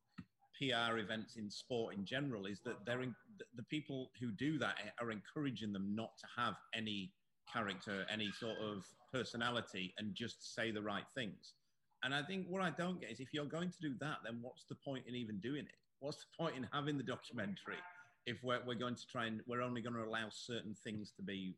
PR 0.58 0.98
events 0.98 1.36
in 1.36 1.50
sport 1.50 1.94
in 1.94 2.04
general 2.04 2.46
is 2.46 2.60
that 2.64 2.84
they're 2.86 3.02
in, 3.02 3.14
the 3.56 3.62
people 3.64 4.10
who 4.20 4.30
do 4.30 4.58
that 4.58 4.76
are 5.00 5.10
encouraging 5.10 5.72
them 5.72 5.94
not 5.96 6.16
to 6.18 6.26
have 6.36 6.54
any 6.74 7.12
character, 7.54 8.04
any 8.12 8.30
sort 8.32 8.58
of 8.58 8.84
personality, 9.12 9.94
and 9.98 10.14
just 10.14 10.54
say 10.54 10.72
the 10.72 10.82
right 10.82 11.04
things. 11.14 11.54
And 12.02 12.14
I 12.14 12.22
think 12.22 12.46
what 12.48 12.60
I 12.60 12.70
don't 12.70 13.00
get 13.00 13.10
is 13.10 13.20
if 13.20 13.32
you're 13.32 13.46
going 13.46 13.70
to 13.70 13.80
do 13.80 13.94
that, 14.00 14.18
then 14.24 14.40
what's 14.42 14.64
the 14.64 14.74
point 14.74 15.04
in 15.08 15.14
even 15.14 15.38
doing 15.38 15.64
it? 15.64 15.78
What's 16.00 16.18
the 16.18 16.44
point 16.44 16.56
in 16.56 16.68
having 16.72 16.98
the 16.98 17.04
documentary 17.04 17.78
if 18.26 18.42
we're, 18.42 18.60
we're 18.66 18.74
going 18.74 18.96
to 18.96 19.06
try 19.06 19.26
and 19.26 19.40
we're 19.46 19.62
only 19.62 19.80
going 19.80 19.94
to 19.94 20.02
allow 20.02 20.26
certain 20.30 20.74
things 20.84 21.12
to 21.16 21.22
be, 21.22 21.56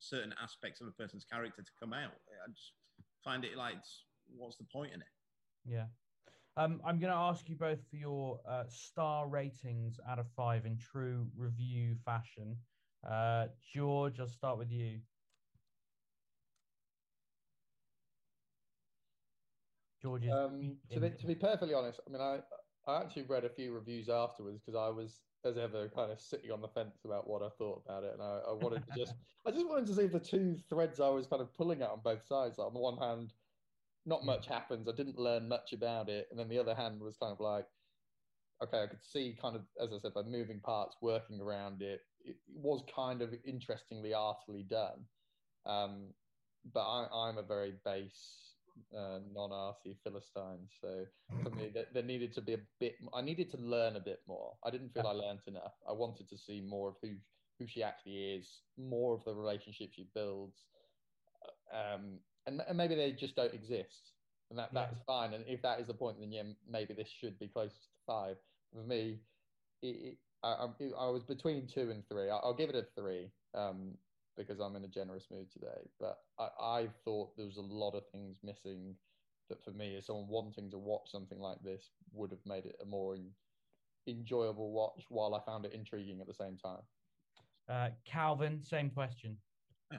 certain 0.00 0.34
aspects 0.42 0.80
of 0.80 0.88
a 0.88 0.90
person's 0.90 1.24
character 1.24 1.62
to 1.62 1.70
come 1.80 1.94
out? 1.94 2.12
I 2.46 2.50
just 2.50 2.72
find 3.24 3.44
it 3.44 3.56
like, 3.56 3.76
what's 4.36 4.56
the 4.56 4.64
point 4.64 4.92
in 4.92 5.00
it? 5.00 5.06
Yeah. 5.64 5.86
Um, 6.58 6.80
I'm 6.84 6.98
going 6.98 7.12
to 7.12 7.18
ask 7.18 7.48
you 7.48 7.54
both 7.54 7.78
for 7.88 7.96
your 7.96 8.40
uh, 8.46 8.64
star 8.68 9.28
ratings 9.28 10.00
out 10.10 10.18
of 10.18 10.26
five 10.36 10.66
in 10.66 10.76
true 10.76 11.28
review 11.36 11.94
fashion. 12.04 12.56
Uh, 13.08 13.46
George, 13.72 14.18
I'll 14.18 14.28
start 14.28 14.58
with 14.58 14.72
you. 14.72 14.98
George's. 20.00 20.32
Um, 20.32 20.78
to, 20.90 21.00
be, 21.00 21.10
to 21.10 21.26
be 21.26 21.34
perfectly 21.34 21.74
honest, 21.74 22.00
I 22.06 22.10
mean, 22.10 22.22
I 22.22 22.40
I 22.88 23.02
actually 23.02 23.24
read 23.24 23.44
a 23.44 23.50
few 23.50 23.72
reviews 23.72 24.08
afterwards 24.08 24.62
because 24.64 24.78
I 24.78 24.88
was, 24.88 25.20
as 25.44 25.58
ever, 25.58 25.90
kind 25.90 26.10
of 26.10 26.18
sitting 26.18 26.50
on 26.50 26.62
the 26.62 26.68
fence 26.68 27.04
about 27.04 27.28
what 27.28 27.42
I 27.42 27.50
thought 27.58 27.82
about 27.84 28.02
it, 28.04 28.14
and 28.14 28.22
I, 28.22 28.40
I 28.48 28.52
wanted 28.52 28.86
to 28.86 28.92
just, 28.96 29.14
I 29.46 29.50
just 29.50 29.68
wanted 29.68 29.86
to 29.88 29.94
see 29.94 30.06
the 30.06 30.18
two 30.18 30.56
threads 30.70 30.98
I 30.98 31.10
was 31.10 31.26
kind 31.26 31.42
of 31.42 31.54
pulling 31.54 31.82
at 31.82 31.90
on 31.90 32.00
both 32.02 32.24
sides. 32.26 32.56
Like 32.56 32.66
on 32.66 32.72
the 32.72 32.80
one 32.80 32.96
hand, 32.96 33.34
not 34.06 34.24
much 34.24 34.46
happens. 34.46 34.88
I 34.88 34.92
didn't 34.92 35.18
learn 35.18 35.48
much 35.48 35.74
about 35.74 36.08
it, 36.08 36.28
and 36.30 36.40
then 36.40 36.48
the 36.48 36.58
other 36.58 36.74
hand 36.74 37.00
was 37.02 37.18
kind 37.18 37.32
of 37.32 37.40
like, 37.40 37.66
okay, 38.62 38.82
I 38.82 38.86
could 38.86 39.04
see 39.04 39.36
kind 39.40 39.54
of, 39.54 39.66
as 39.78 39.92
I 39.92 39.98
said, 39.98 40.14
by 40.14 40.22
moving 40.22 40.60
parts, 40.60 40.96
working 41.02 41.42
around 41.42 41.82
it. 41.82 42.00
It 42.20 42.38
was 42.48 42.82
kind 42.94 43.20
of 43.20 43.34
interestingly 43.44 44.14
artfully 44.14 44.62
done. 44.62 45.06
Um, 45.66 46.14
but 46.64 46.80
I, 46.80 47.28
I'm 47.28 47.38
a 47.38 47.42
very 47.42 47.74
base 47.84 48.54
uh, 48.96 49.18
non-arty 49.32 49.96
Philistines. 50.04 50.70
So 50.80 51.04
for 51.42 51.50
me, 51.50 51.70
there, 51.72 51.86
there, 51.92 52.02
needed 52.02 52.32
to 52.34 52.40
be 52.40 52.54
a 52.54 52.58
bit. 52.80 52.96
I 53.14 53.20
needed 53.20 53.50
to 53.50 53.56
learn 53.58 53.96
a 53.96 54.00
bit 54.00 54.20
more. 54.26 54.52
I 54.64 54.70
didn't 54.70 54.92
feel 54.94 55.06
I 55.06 55.12
learned 55.12 55.40
enough. 55.46 55.74
I 55.88 55.92
wanted 55.92 56.28
to 56.28 56.38
see 56.38 56.60
more 56.60 56.88
of 56.88 56.94
who 57.02 57.10
who 57.58 57.66
she 57.66 57.82
actually 57.82 58.36
is, 58.36 58.60
more 58.78 59.14
of 59.14 59.24
the 59.24 59.34
relationship 59.34 59.90
she 59.92 60.06
builds, 60.14 60.62
um, 61.72 62.18
and, 62.46 62.62
and 62.68 62.78
maybe 62.78 62.94
they 62.94 63.12
just 63.12 63.34
don't 63.36 63.54
exist, 63.54 64.12
and 64.50 64.58
that 64.58 64.72
that's 64.72 64.96
yeah. 64.96 65.04
fine. 65.06 65.34
And 65.34 65.44
if 65.46 65.62
that 65.62 65.80
is 65.80 65.86
the 65.86 65.94
point, 65.94 66.18
then 66.20 66.32
yeah, 66.32 66.42
maybe 66.70 66.94
this 66.94 67.08
should 67.08 67.38
be 67.38 67.48
closer 67.48 67.74
to 67.74 67.88
five. 68.06 68.36
For 68.72 68.82
me, 68.82 69.18
it, 69.82 69.86
it, 69.86 70.16
I, 70.42 70.66
I, 70.98 71.08
was 71.08 71.24
between 71.24 71.66
two 71.66 71.90
and 71.90 72.02
three. 72.08 72.30
I, 72.30 72.38
will 72.44 72.54
give 72.54 72.70
it 72.70 72.76
a 72.76 72.86
three. 73.00 73.30
Um, 73.54 73.94
because 74.38 74.60
I'm 74.60 74.76
in 74.76 74.84
a 74.84 74.88
generous 74.88 75.26
mood 75.30 75.50
today. 75.50 75.90
But 75.98 76.16
I, 76.38 76.48
I 76.60 76.88
thought 77.04 77.36
there 77.36 77.44
was 77.44 77.56
a 77.58 77.60
lot 77.60 77.94
of 77.94 78.04
things 78.10 78.38
missing 78.42 78.96
that 79.50 79.62
for 79.62 79.72
me, 79.72 79.96
as 79.96 80.06
someone 80.06 80.28
wanting 80.28 80.70
to 80.70 80.78
watch 80.78 81.10
something 81.10 81.40
like 81.40 81.58
this, 81.62 81.90
would 82.12 82.30
have 82.30 82.46
made 82.46 82.64
it 82.64 82.76
a 82.80 82.86
more 82.86 83.16
enjoyable 84.06 84.72
watch 84.72 85.04
while 85.08 85.34
I 85.34 85.40
found 85.44 85.66
it 85.66 85.72
intriguing 85.72 86.20
at 86.20 86.26
the 86.26 86.34
same 86.34 86.56
time. 86.56 86.82
Uh, 87.68 87.90
Calvin, 88.06 88.62
same 88.62 88.90
question. 88.90 89.36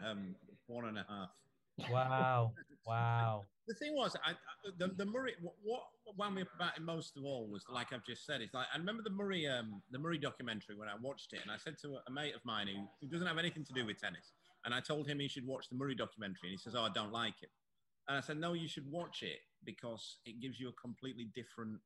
Um, 0.04 0.36
one 0.68 0.86
and 0.86 0.98
a 0.98 1.06
half. 1.08 1.92
Wow. 1.92 2.54
wow. 2.86 3.46
The 3.70 3.76
thing 3.76 3.94
was, 3.96 4.16
I, 4.26 4.34
the, 4.80 4.88
the 4.98 5.06
Murray, 5.06 5.36
what, 5.42 5.84
wound 6.18 6.34
me 6.34 6.44
about 6.56 6.76
it 6.76 6.82
most 6.82 7.16
of 7.18 7.24
all 7.24 7.48
was, 7.48 7.64
like 7.72 7.94
I've 7.94 8.04
just 8.04 8.26
said, 8.26 8.42
it's 8.42 8.56
like, 8.56 8.66
I 8.74 8.78
remember 8.80 9.04
the 9.04 9.12
Murray, 9.12 9.48
um, 9.48 9.82
the 9.92 10.00
Murray 10.00 10.18
documentary 10.18 10.76
when 10.76 10.90
I 10.90 10.96
watched 11.00 11.34
it, 11.34 11.40
and 11.44 11.52
I 11.52 11.58
said 11.58 11.76
to 11.84 11.98
a, 11.98 12.00
a 12.08 12.12
mate 12.12 12.34
of 12.34 12.44
mine 12.44 12.68
who, 12.68 12.88
who 13.00 13.08
doesn't 13.08 13.28
have 13.28 13.38
anything 13.38 13.64
to 13.66 13.74
do 13.74 13.86
with 13.86 14.02
tennis, 14.02 14.34
and 14.66 14.74
I 14.74 14.80
told 14.80 15.08
him 15.08 15.20
he 15.20 15.28
should 15.28 15.46
watch 15.46 15.70
the 15.70 15.78
Murray 15.78 15.94
documentary, 15.94 16.50
and 16.50 16.52
he 16.52 16.58
says, 16.58 16.74
oh, 16.76 16.82
I 16.82 16.90
don't 16.96 17.14
like 17.14 17.36
it. 17.44 17.52
And 18.08 18.18
I 18.18 18.22
said, 18.22 18.38
no, 18.38 18.54
you 18.54 18.68
should 18.68 18.92
watch 18.92 19.22
it 19.22 19.38
because 19.64 20.18
it 20.26 20.42
gives 20.42 20.60
you 20.60 20.70
a 20.70 20.82
completely 20.82 21.30
different 21.36 21.80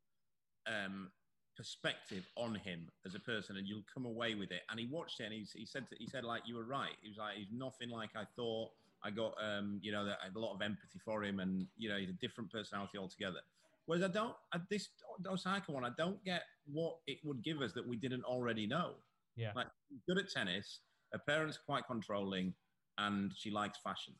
um, 0.66 1.12
perspective 1.58 2.26
on 2.38 2.56
him 2.56 2.88
as 3.06 3.14
a 3.14 3.20
person, 3.20 3.58
and 3.58 3.68
you'll 3.68 3.84
come 3.94 4.06
away 4.06 4.36
with 4.36 4.52
it. 4.52 4.62
And 4.70 4.80
he 4.80 4.88
watched 4.90 5.20
it, 5.20 5.26
and 5.26 5.34
he, 5.34 5.46
he 5.54 5.66
said, 5.66 5.90
to, 5.90 5.98
he 6.00 6.08
said, 6.08 6.24
like, 6.24 6.44
you 6.46 6.56
were 6.56 6.64
right. 6.64 6.96
He 7.02 7.10
was 7.10 7.18
like, 7.18 7.36
he's 7.36 7.52
nothing 7.52 7.90
like 7.90 8.12
I 8.16 8.24
thought 8.38 8.72
I 9.04 9.12
got, 9.12 9.34
um, 9.44 9.80
you 9.82 9.92
know, 9.92 10.06
a 10.06 10.40
lot 10.40 10.54
of 10.54 10.62
empathy 10.62 11.00
for 11.04 11.24
him, 11.24 11.40
and 11.40 11.68
you 11.78 11.90
know, 11.90 11.98
he's 11.98 12.10
a 12.10 12.14
different 12.14 12.52
personality 12.52 12.98
altogether. 12.98 13.40
Whereas 13.86 14.04
I 14.04 14.08
don't 14.08 14.36
at 14.54 14.62
this 14.70 14.90
Osaka 15.28 15.72
one, 15.72 15.84
I 15.84 15.92
don't 15.98 16.24
get 16.24 16.44
what 16.72 16.98
it 17.06 17.18
would 17.24 17.44
give 17.44 17.62
us 17.62 17.74
that 17.74 17.88
we 17.88 17.98
didn't 17.98 18.24
already 18.24 18.66
know. 18.66 18.92
Yeah. 19.36 19.52
Like 19.56 19.68
good 20.08 20.18
at 20.18 20.30
tennis, 20.30 20.80
her 21.12 21.20
parents 21.20 21.60
quite 21.66 21.86
controlling, 21.88 22.54
and 22.98 23.32
she 23.36 23.52
likes 23.52 23.80
fashion. 23.84 24.14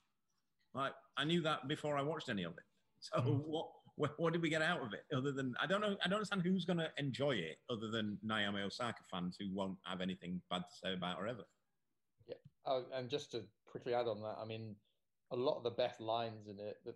Like 0.74 0.94
I 1.18 1.24
knew 1.24 1.42
that 1.42 1.68
before 1.68 1.98
I 1.98 2.02
watched 2.02 2.30
any 2.30 2.44
of 2.44 2.54
it. 2.54 2.64
So 3.04 3.18
mm. 3.20 3.44
what, 3.46 3.68
what, 3.98 4.12
what 4.18 4.32
did 4.32 4.42
we 4.42 4.48
get 4.50 4.62
out 4.62 4.80
of 4.80 4.94
it 4.94 5.04
other 5.14 5.34
than 5.34 5.54
I 5.62 5.68
don't 5.68 5.82
know 5.82 5.98
I 6.06 6.08
don't 6.08 6.20
understand 6.20 6.42
who's 6.42 6.64
going 6.64 6.80
to 6.80 6.90
enjoy 6.98 7.32
it 7.32 7.58
other 7.70 7.90
than 7.92 8.18
Naomi 8.24 8.62
Osaka 8.62 9.02
fans 9.12 9.36
who 9.38 9.54
won't 9.54 9.78
have 9.84 10.00
anything 10.00 10.42
bad 10.50 10.60
to 10.60 10.76
say 10.82 10.94
about 10.94 11.20
her 11.20 11.28
ever. 11.28 11.44
Yeah, 12.30 12.36
oh, 12.66 12.86
and 12.94 13.10
just 13.10 13.32
to 13.32 13.44
quickly 13.74 13.96
add 13.96 14.06
on 14.06 14.22
that, 14.22 14.38
I 14.40 14.46
mean, 14.46 14.76
a 15.32 15.36
lot 15.36 15.58
of 15.58 15.64
the 15.64 15.72
best 15.72 16.00
lines 16.00 16.48
in 16.48 16.60
it 16.60 16.78
that 16.86 16.96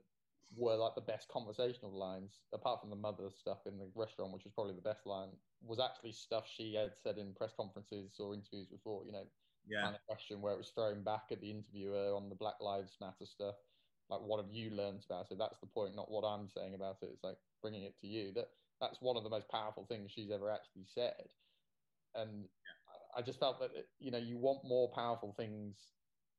were 0.55 0.75
like 0.75 0.93
the 0.93 1.01
best 1.01 1.27
conversational 1.27 1.91
lines, 1.91 2.39
apart 2.53 2.79
from 2.79 2.91
the 2.91 2.95
mother 2.95 3.29
stuff 3.35 3.65
in 3.65 3.77
the 3.79 3.89
restaurant, 3.95 4.31
which 4.31 4.43
was 4.43 4.53
probably 4.53 4.75
the 4.75 4.81
best 4.81 5.07
line, 5.07 5.29
was 5.65 5.79
actually 5.79 6.11
stuff 6.11 6.45
she 6.47 6.75
had 6.75 6.91
said 6.95 7.17
in 7.17 7.33
press 7.33 7.51
conferences 7.57 8.19
or 8.19 8.35
interviews 8.35 8.67
before. 8.67 9.03
You 9.05 9.11
know, 9.11 9.23
yeah. 9.67 9.81
kind 9.81 9.95
of 9.95 10.05
question 10.07 10.39
where 10.39 10.53
it 10.53 10.57
was 10.57 10.69
thrown 10.69 11.03
back 11.03 11.25
at 11.31 11.41
the 11.41 11.49
interviewer 11.49 12.15
on 12.15 12.29
the 12.29 12.35
Black 12.35 12.61
Lives 12.61 12.95
Matter 13.01 13.25
stuff. 13.25 13.55
Like, 14.09 14.21
what 14.21 14.39
have 14.39 14.53
you 14.53 14.69
learned 14.69 15.03
about 15.09 15.31
it? 15.31 15.37
That's 15.39 15.59
the 15.59 15.67
point, 15.67 15.95
not 15.95 16.11
what 16.11 16.25
I'm 16.25 16.47
saying 16.47 16.75
about 16.75 16.97
it. 17.01 17.09
It's 17.11 17.23
like 17.23 17.37
bringing 17.61 17.83
it 17.83 17.99
to 18.01 18.07
you. 18.07 18.31
That 18.33 18.49
that's 18.79 19.01
one 19.01 19.17
of 19.17 19.23
the 19.23 19.29
most 19.29 19.49
powerful 19.49 19.85
things 19.89 20.11
she's 20.11 20.31
ever 20.31 20.51
actually 20.51 20.85
said. 20.85 21.27
And 22.13 22.43
yeah. 22.43 23.17
I 23.17 23.21
just 23.21 23.39
felt 23.39 23.59
that 23.59 23.71
you 23.99 24.11
know 24.11 24.17
you 24.17 24.37
want 24.37 24.63
more 24.63 24.89
powerful 24.93 25.33
things 25.35 25.75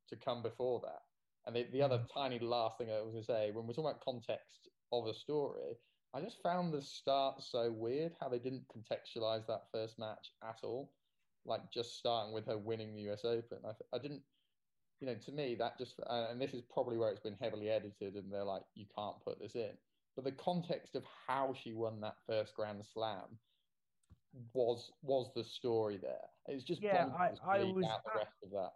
to 0.08 0.16
come 0.16 0.42
before 0.42 0.80
that. 0.84 1.02
And 1.46 1.56
the, 1.56 1.66
the 1.72 1.82
other 1.82 1.98
mm. 1.98 2.06
tiny 2.14 2.38
last 2.38 2.78
thing 2.78 2.90
I 2.90 3.00
was 3.00 3.12
going 3.12 3.24
to 3.24 3.26
say, 3.26 3.50
when 3.52 3.66
we're 3.66 3.72
talking 3.72 3.90
about 3.90 4.04
context 4.04 4.68
of 4.92 5.06
a 5.06 5.14
story, 5.14 5.76
I 6.14 6.20
just 6.20 6.42
found 6.42 6.72
the 6.72 6.82
start 6.82 7.42
so 7.42 7.70
weird 7.70 8.12
how 8.20 8.28
they 8.28 8.38
didn't 8.38 8.64
contextualize 8.68 9.46
that 9.46 9.64
first 9.72 9.98
match 9.98 10.32
at 10.42 10.58
all. 10.62 10.92
Like 11.44 11.60
just 11.72 11.98
starting 11.98 12.34
with 12.34 12.46
her 12.46 12.58
winning 12.58 12.94
the 12.94 13.10
US 13.10 13.24
Open. 13.24 13.58
I, 13.66 13.72
I 13.96 13.98
didn't, 13.98 14.22
you 15.00 15.06
know, 15.06 15.14
to 15.14 15.32
me, 15.32 15.54
that 15.58 15.78
just, 15.78 15.94
and 16.08 16.40
this 16.40 16.54
is 16.54 16.62
probably 16.72 16.98
where 16.98 17.10
it's 17.10 17.20
been 17.20 17.36
heavily 17.40 17.70
edited 17.70 18.14
and 18.14 18.32
they're 18.32 18.44
like, 18.44 18.62
you 18.74 18.86
can't 18.96 19.20
put 19.24 19.40
this 19.40 19.54
in. 19.54 19.70
But 20.16 20.24
the 20.24 20.32
context 20.32 20.96
of 20.96 21.04
how 21.26 21.54
she 21.54 21.72
won 21.72 22.00
that 22.00 22.16
first 22.26 22.54
Grand 22.54 22.84
Slam 22.92 23.38
was 24.52 24.90
was 25.02 25.30
the 25.34 25.44
story 25.44 25.96
there. 25.96 26.26
It's 26.46 26.64
just 26.64 26.82
yeah, 26.82 27.06
I, 27.18 27.30
I 27.46 27.64
was 27.64 27.84
the 27.84 28.18
rest 28.18 28.36
of 28.42 28.50
that. 28.50 28.72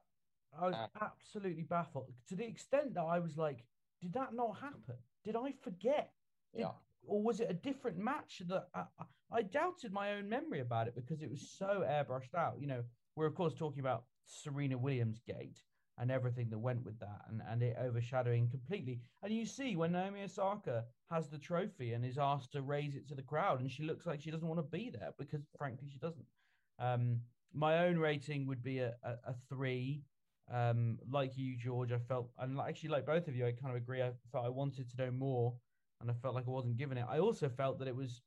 I 0.60 0.66
was 0.66 0.76
absolutely 1.00 1.62
baffled 1.62 2.12
to 2.28 2.36
the 2.36 2.46
extent 2.46 2.94
that 2.94 3.04
I 3.04 3.18
was 3.18 3.36
like, 3.36 3.64
did 4.00 4.12
that 4.14 4.34
not 4.34 4.58
happen? 4.60 4.96
Did 5.24 5.36
I 5.36 5.52
forget? 5.62 6.12
Did, 6.52 6.62
yeah. 6.62 6.72
Or 7.06 7.22
was 7.22 7.40
it 7.40 7.50
a 7.50 7.54
different 7.54 7.98
match 7.98 8.42
that 8.48 8.68
I, 8.74 8.84
I 9.32 9.42
doubted 9.42 9.92
my 9.92 10.12
own 10.12 10.28
memory 10.28 10.60
about 10.60 10.88
it 10.88 10.94
because 10.94 11.22
it 11.22 11.30
was 11.30 11.50
so 11.58 11.84
airbrushed 11.86 12.34
out? 12.36 12.56
You 12.60 12.66
know, 12.66 12.82
we're 13.16 13.26
of 13.26 13.34
course 13.34 13.54
talking 13.54 13.80
about 13.80 14.04
Serena 14.24 14.78
Williams 14.78 15.20
gate 15.26 15.62
and 15.98 16.10
everything 16.10 16.48
that 16.50 16.58
went 16.58 16.84
with 16.84 16.98
that 17.00 17.22
and, 17.28 17.42
and 17.48 17.62
it 17.62 17.76
overshadowing 17.80 18.48
completely. 18.48 19.00
And 19.22 19.32
you 19.32 19.44
see 19.44 19.76
when 19.76 19.92
Naomi 19.92 20.22
Osaka 20.22 20.84
has 21.10 21.28
the 21.28 21.38
trophy 21.38 21.92
and 21.92 22.04
is 22.04 22.18
asked 22.18 22.52
to 22.52 22.62
raise 22.62 22.94
it 22.94 23.08
to 23.08 23.14
the 23.14 23.22
crowd 23.22 23.60
and 23.60 23.70
she 23.70 23.82
looks 23.82 24.06
like 24.06 24.20
she 24.20 24.30
doesn't 24.30 24.48
want 24.48 24.58
to 24.58 24.76
be 24.76 24.90
there 24.90 25.10
because 25.18 25.42
frankly 25.56 25.88
she 25.92 25.98
doesn't. 25.98 26.26
Um, 26.78 27.20
my 27.54 27.84
own 27.86 27.98
rating 27.98 28.46
would 28.46 28.62
be 28.62 28.78
a, 28.78 28.94
a, 29.04 29.10
a 29.26 29.34
three 29.48 30.02
um, 30.50 30.98
like 31.10 31.36
you, 31.36 31.56
George, 31.56 31.92
I 31.92 31.98
felt, 31.98 32.30
and 32.38 32.58
actually 32.60 32.90
like 32.90 33.06
both 33.06 33.28
of 33.28 33.36
you, 33.36 33.46
I 33.46 33.52
kind 33.52 33.74
of 33.74 33.76
agree. 33.76 34.02
I 34.02 34.12
felt 34.30 34.44
I 34.44 34.50
wanted 34.50 34.88
to 34.90 34.96
know 34.96 35.10
more, 35.10 35.54
and 36.00 36.10
I 36.10 36.14
felt 36.14 36.34
like 36.34 36.46
I 36.46 36.50
wasn't 36.50 36.76
given 36.76 36.98
it. 36.98 37.06
I 37.08 37.18
also 37.18 37.48
felt 37.48 37.78
that 37.78 37.88
it 37.88 37.96
was 37.96 38.22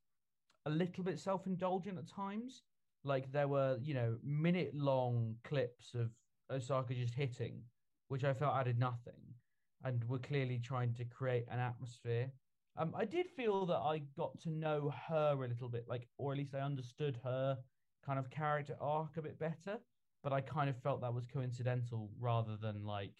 a 0.65 0.69
little 0.69 1.03
bit 1.03 1.19
self-indulgent 1.19 1.97
at 1.97 2.07
times. 2.07 2.63
Like 3.03 3.31
there 3.31 3.47
were, 3.47 3.77
you 3.81 3.93
know, 3.93 4.17
minute-long 4.23 5.35
clips 5.43 5.93
of 5.93 6.11
Osaka 6.51 6.95
just 6.95 7.13
hitting, 7.13 7.61
which 8.07 8.23
I 8.23 8.33
felt 8.33 8.55
added 8.55 8.79
nothing, 8.79 9.35
and 9.83 10.03
were 10.05 10.19
clearly 10.19 10.59
trying 10.59 10.93
to 10.95 11.05
create 11.05 11.45
an 11.51 11.59
atmosphere. 11.59 12.31
Um, 12.77 12.93
I 12.97 13.05
did 13.05 13.29
feel 13.29 13.65
that 13.67 13.77
I 13.77 14.01
got 14.17 14.39
to 14.41 14.49
know 14.49 14.93
her 15.07 15.33
a 15.43 15.47
little 15.47 15.69
bit, 15.69 15.85
like, 15.87 16.07
or 16.17 16.31
at 16.31 16.37
least 16.37 16.55
I 16.55 16.59
understood 16.59 17.19
her 17.23 17.57
kind 18.05 18.19
of 18.19 18.29
character 18.29 18.75
arc 18.81 19.17
a 19.17 19.21
bit 19.21 19.39
better 19.39 19.79
but 20.25 20.33
I 20.33 20.41
kind 20.41 20.71
of 20.71 20.75
felt 20.81 21.01
that 21.01 21.13
was 21.13 21.23
coincidental 21.31 22.09
rather 22.19 22.57
than 22.59 22.83
like 22.83 23.13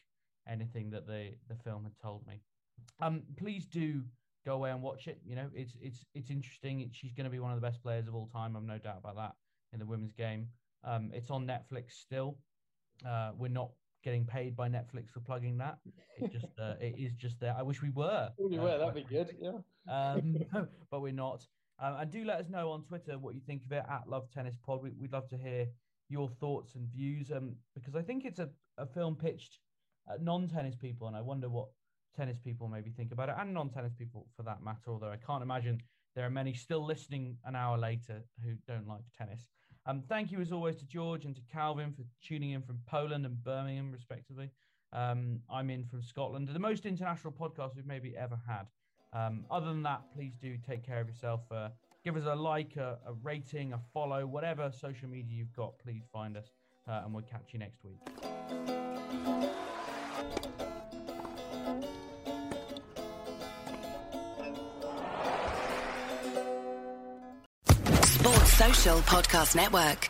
anything 0.50 0.90
that 0.90 1.06
the 1.06 1.36
the 1.48 1.56
film 1.64 1.84
had 1.84 1.94
told 2.02 2.26
me. 2.28 2.42
Um, 3.00 3.22
please 3.38 3.68
do 3.68 4.02
go 4.44 4.56
away 4.56 4.72
and 4.72 4.82
watch 4.82 5.06
it. 5.06 5.22
You 5.24 5.36
know, 5.36 5.48
it's 5.54 5.78
it's 5.80 6.04
it's 6.16 6.32
interesting. 6.32 6.80
It, 6.82 6.90
she's 6.94 7.14
going 7.14 7.26
to 7.26 7.30
be 7.30 7.38
one 7.40 7.52
of 7.52 7.62
the 7.62 7.66
best 7.66 7.84
players 7.84 8.08
of 8.08 8.16
all 8.16 8.28
time. 8.34 8.58
I've 8.58 8.64
no 8.64 8.80
doubt 8.80 8.98
about 8.98 9.18
that 9.18 9.34
in 9.72 9.78
the 9.78 9.86
women's 9.86 10.14
game. 10.14 10.48
Um, 10.84 11.12
it's 11.14 11.30
on 11.30 11.46
Netflix 11.46 11.92
still. 11.92 12.40
Uh, 13.08 13.32
we're 13.38 13.50
not 13.50 13.70
getting 14.04 14.26
paid 14.26 14.56
by 14.56 14.68
Netflix 14.68 15.12
for 15.14 15.20
plugging 15.20 15.60
that. 15.60 15.78
It 16.18 16.32
just 16.32 16.48
uh, 16.60 16.74
it 16.82 16.96
is 16.98 17.14
just 17.14 17.40
there. 17.40 17.56
I 17.56 17.62
wish 17.62 17.84
we 17.84 17.92
were. 17.92 18.30
We 18.40 18.58
uh, 18.58 18.64
were. 18.64 18.78
That'd 18.80 18.96
be 18.96 19.04
good. 19.04 19.36
Yeah. 19.40 19.60
Um, 19.88 20.38
but 20.90 21.02
we're 21.02 21.14
not. 21.14 21.46
Um, 21.80 21.98
and 22.00 22.10
do 22.10 22.26
let 22.26 22.40
us 22.40 22.50
know 22.50 22.72
on 22.72 22.82
Twitter 22.82 23.20
what 23.20 23.36
you 23.36 23.42
think 23.46 23.64
of 23.66 23.72
it 23.74 23.84
at 23.88 24.10
Love 24.10 24.28
Tennis 24.34 24.56
Pod. 24.66 24.82
We, 24.82 24.90
would 25.00 25.12
love 25.12 25.28
to 25.30 25.38
hear 25.38 25.68
your 26.10 26.30
thoughts 26.30 26.76
and 26.76 26.88
views 26.88 27.32
um, 27.32 27.56
because 27.74 27.96
I 27.96 28.02
think 28.02 28.26
it's 28.26 28.40
a, 28.40 28.50
a 28.78 28.86
film 28.86 29.16
pitched 29.16 29.60
at 30.12 30.22
non 30.22 30.48
tennis 30.48 30.76
people, 30.76 31.08
and 31.08 31.16
I 31.16 31.22
wonder 31.22 31.50
what 31.50 31.68
tennis 32.16 32.38
people 32.38 32.68
maybe 32.68 32.92
think 32.92 33.12
about 33.12 33.30
it, 33.30 33.36
and 33.38 33.54
non 33.54 33.70
tennis 33.70 33.94
people 33.94 34.28
for 34.36 34.44
that 34.44 34.64
matter, 34.64 34.90
although 34.90 35.12
I 35.12 35.18
can't 35.18 35.44
imagine 35.44 35.82
there 36.16 36.26
are 36.26 36.30
many 36.30 36.54
still 36.54 36.86
listening 36.86 37.38
an 37.46 37.56
hour 37.56 37.78
later 37.78 38.24
who 38.44 38.54
don't 38.68 38.88
like 38.88 39.02
tennis. 39.18 39.48
Um, 39.88 40.02
thank 40.08 40.32
you 40.32 40.42
as 40.42 40.52
always 40.52 40.78
to 40.78 40.86
George 40.86 41.26
and 41.26 41.36
to 41.36 41.42
Calvin 41.52 41.94
for 41.94 42.04
tuning 42.24 42.52
in 42.52 42.62
from 42.62 42.80
Poland 42.88 43.26
and 43.26 43.44
Birmingham, 43.44 43.92
respectively. 43.92 44.50
Um, 44.94 45.42
I'm 45.52 45.70
in 45.70 45.84
from 45.86 46.02
Scotland, 46.02 46.48
the 46.48 46.58
most 46.60 46.86
international 46.86 47.34
podcast 47.34 47.76
we've 47.76 47.86
maybe 47.86 48.16
ever 48.18 48.40
had. 48.48 48.68
Um, 49.14 49.46
other 49.52 49.68
than 49.68 49.84
that, 49.84 50.02
please 50.14 50.34
do 50.42 50.58
take 50.58 50.86
care 50.86 51.02
of 51.02 51.08
yourself. 51.08 51.42
Uh, 51.52 51.70
give 52.06 52.16
us 52.16 52.24
a 52.28 52.36
like, 52.36 52.78
a, 52.78 53.00
a 53.08 53.14
rating, 53.24 53.74
a 53.74 53.80
follow, 53.92 54.26
whatever 54.28 54.72
social 54.72 55.10
media 55.10 55.36
you've 55.36 55.54
got. 55.54 55.78
Please 55.80 56.04
find 56.14 56.38
us, 56.38 56.46
uh, 56.88 57.02
and 57.04 57.14
we'll 57.14 57.24
catch 57.24 57.52
you 57.52 57.60
next 57.60 57.84
week. 57.84 57.98
Sports 68.04 68.54
Social 68.54 69.00
Podcast 69.00 69.56
Network. 69.56 70.10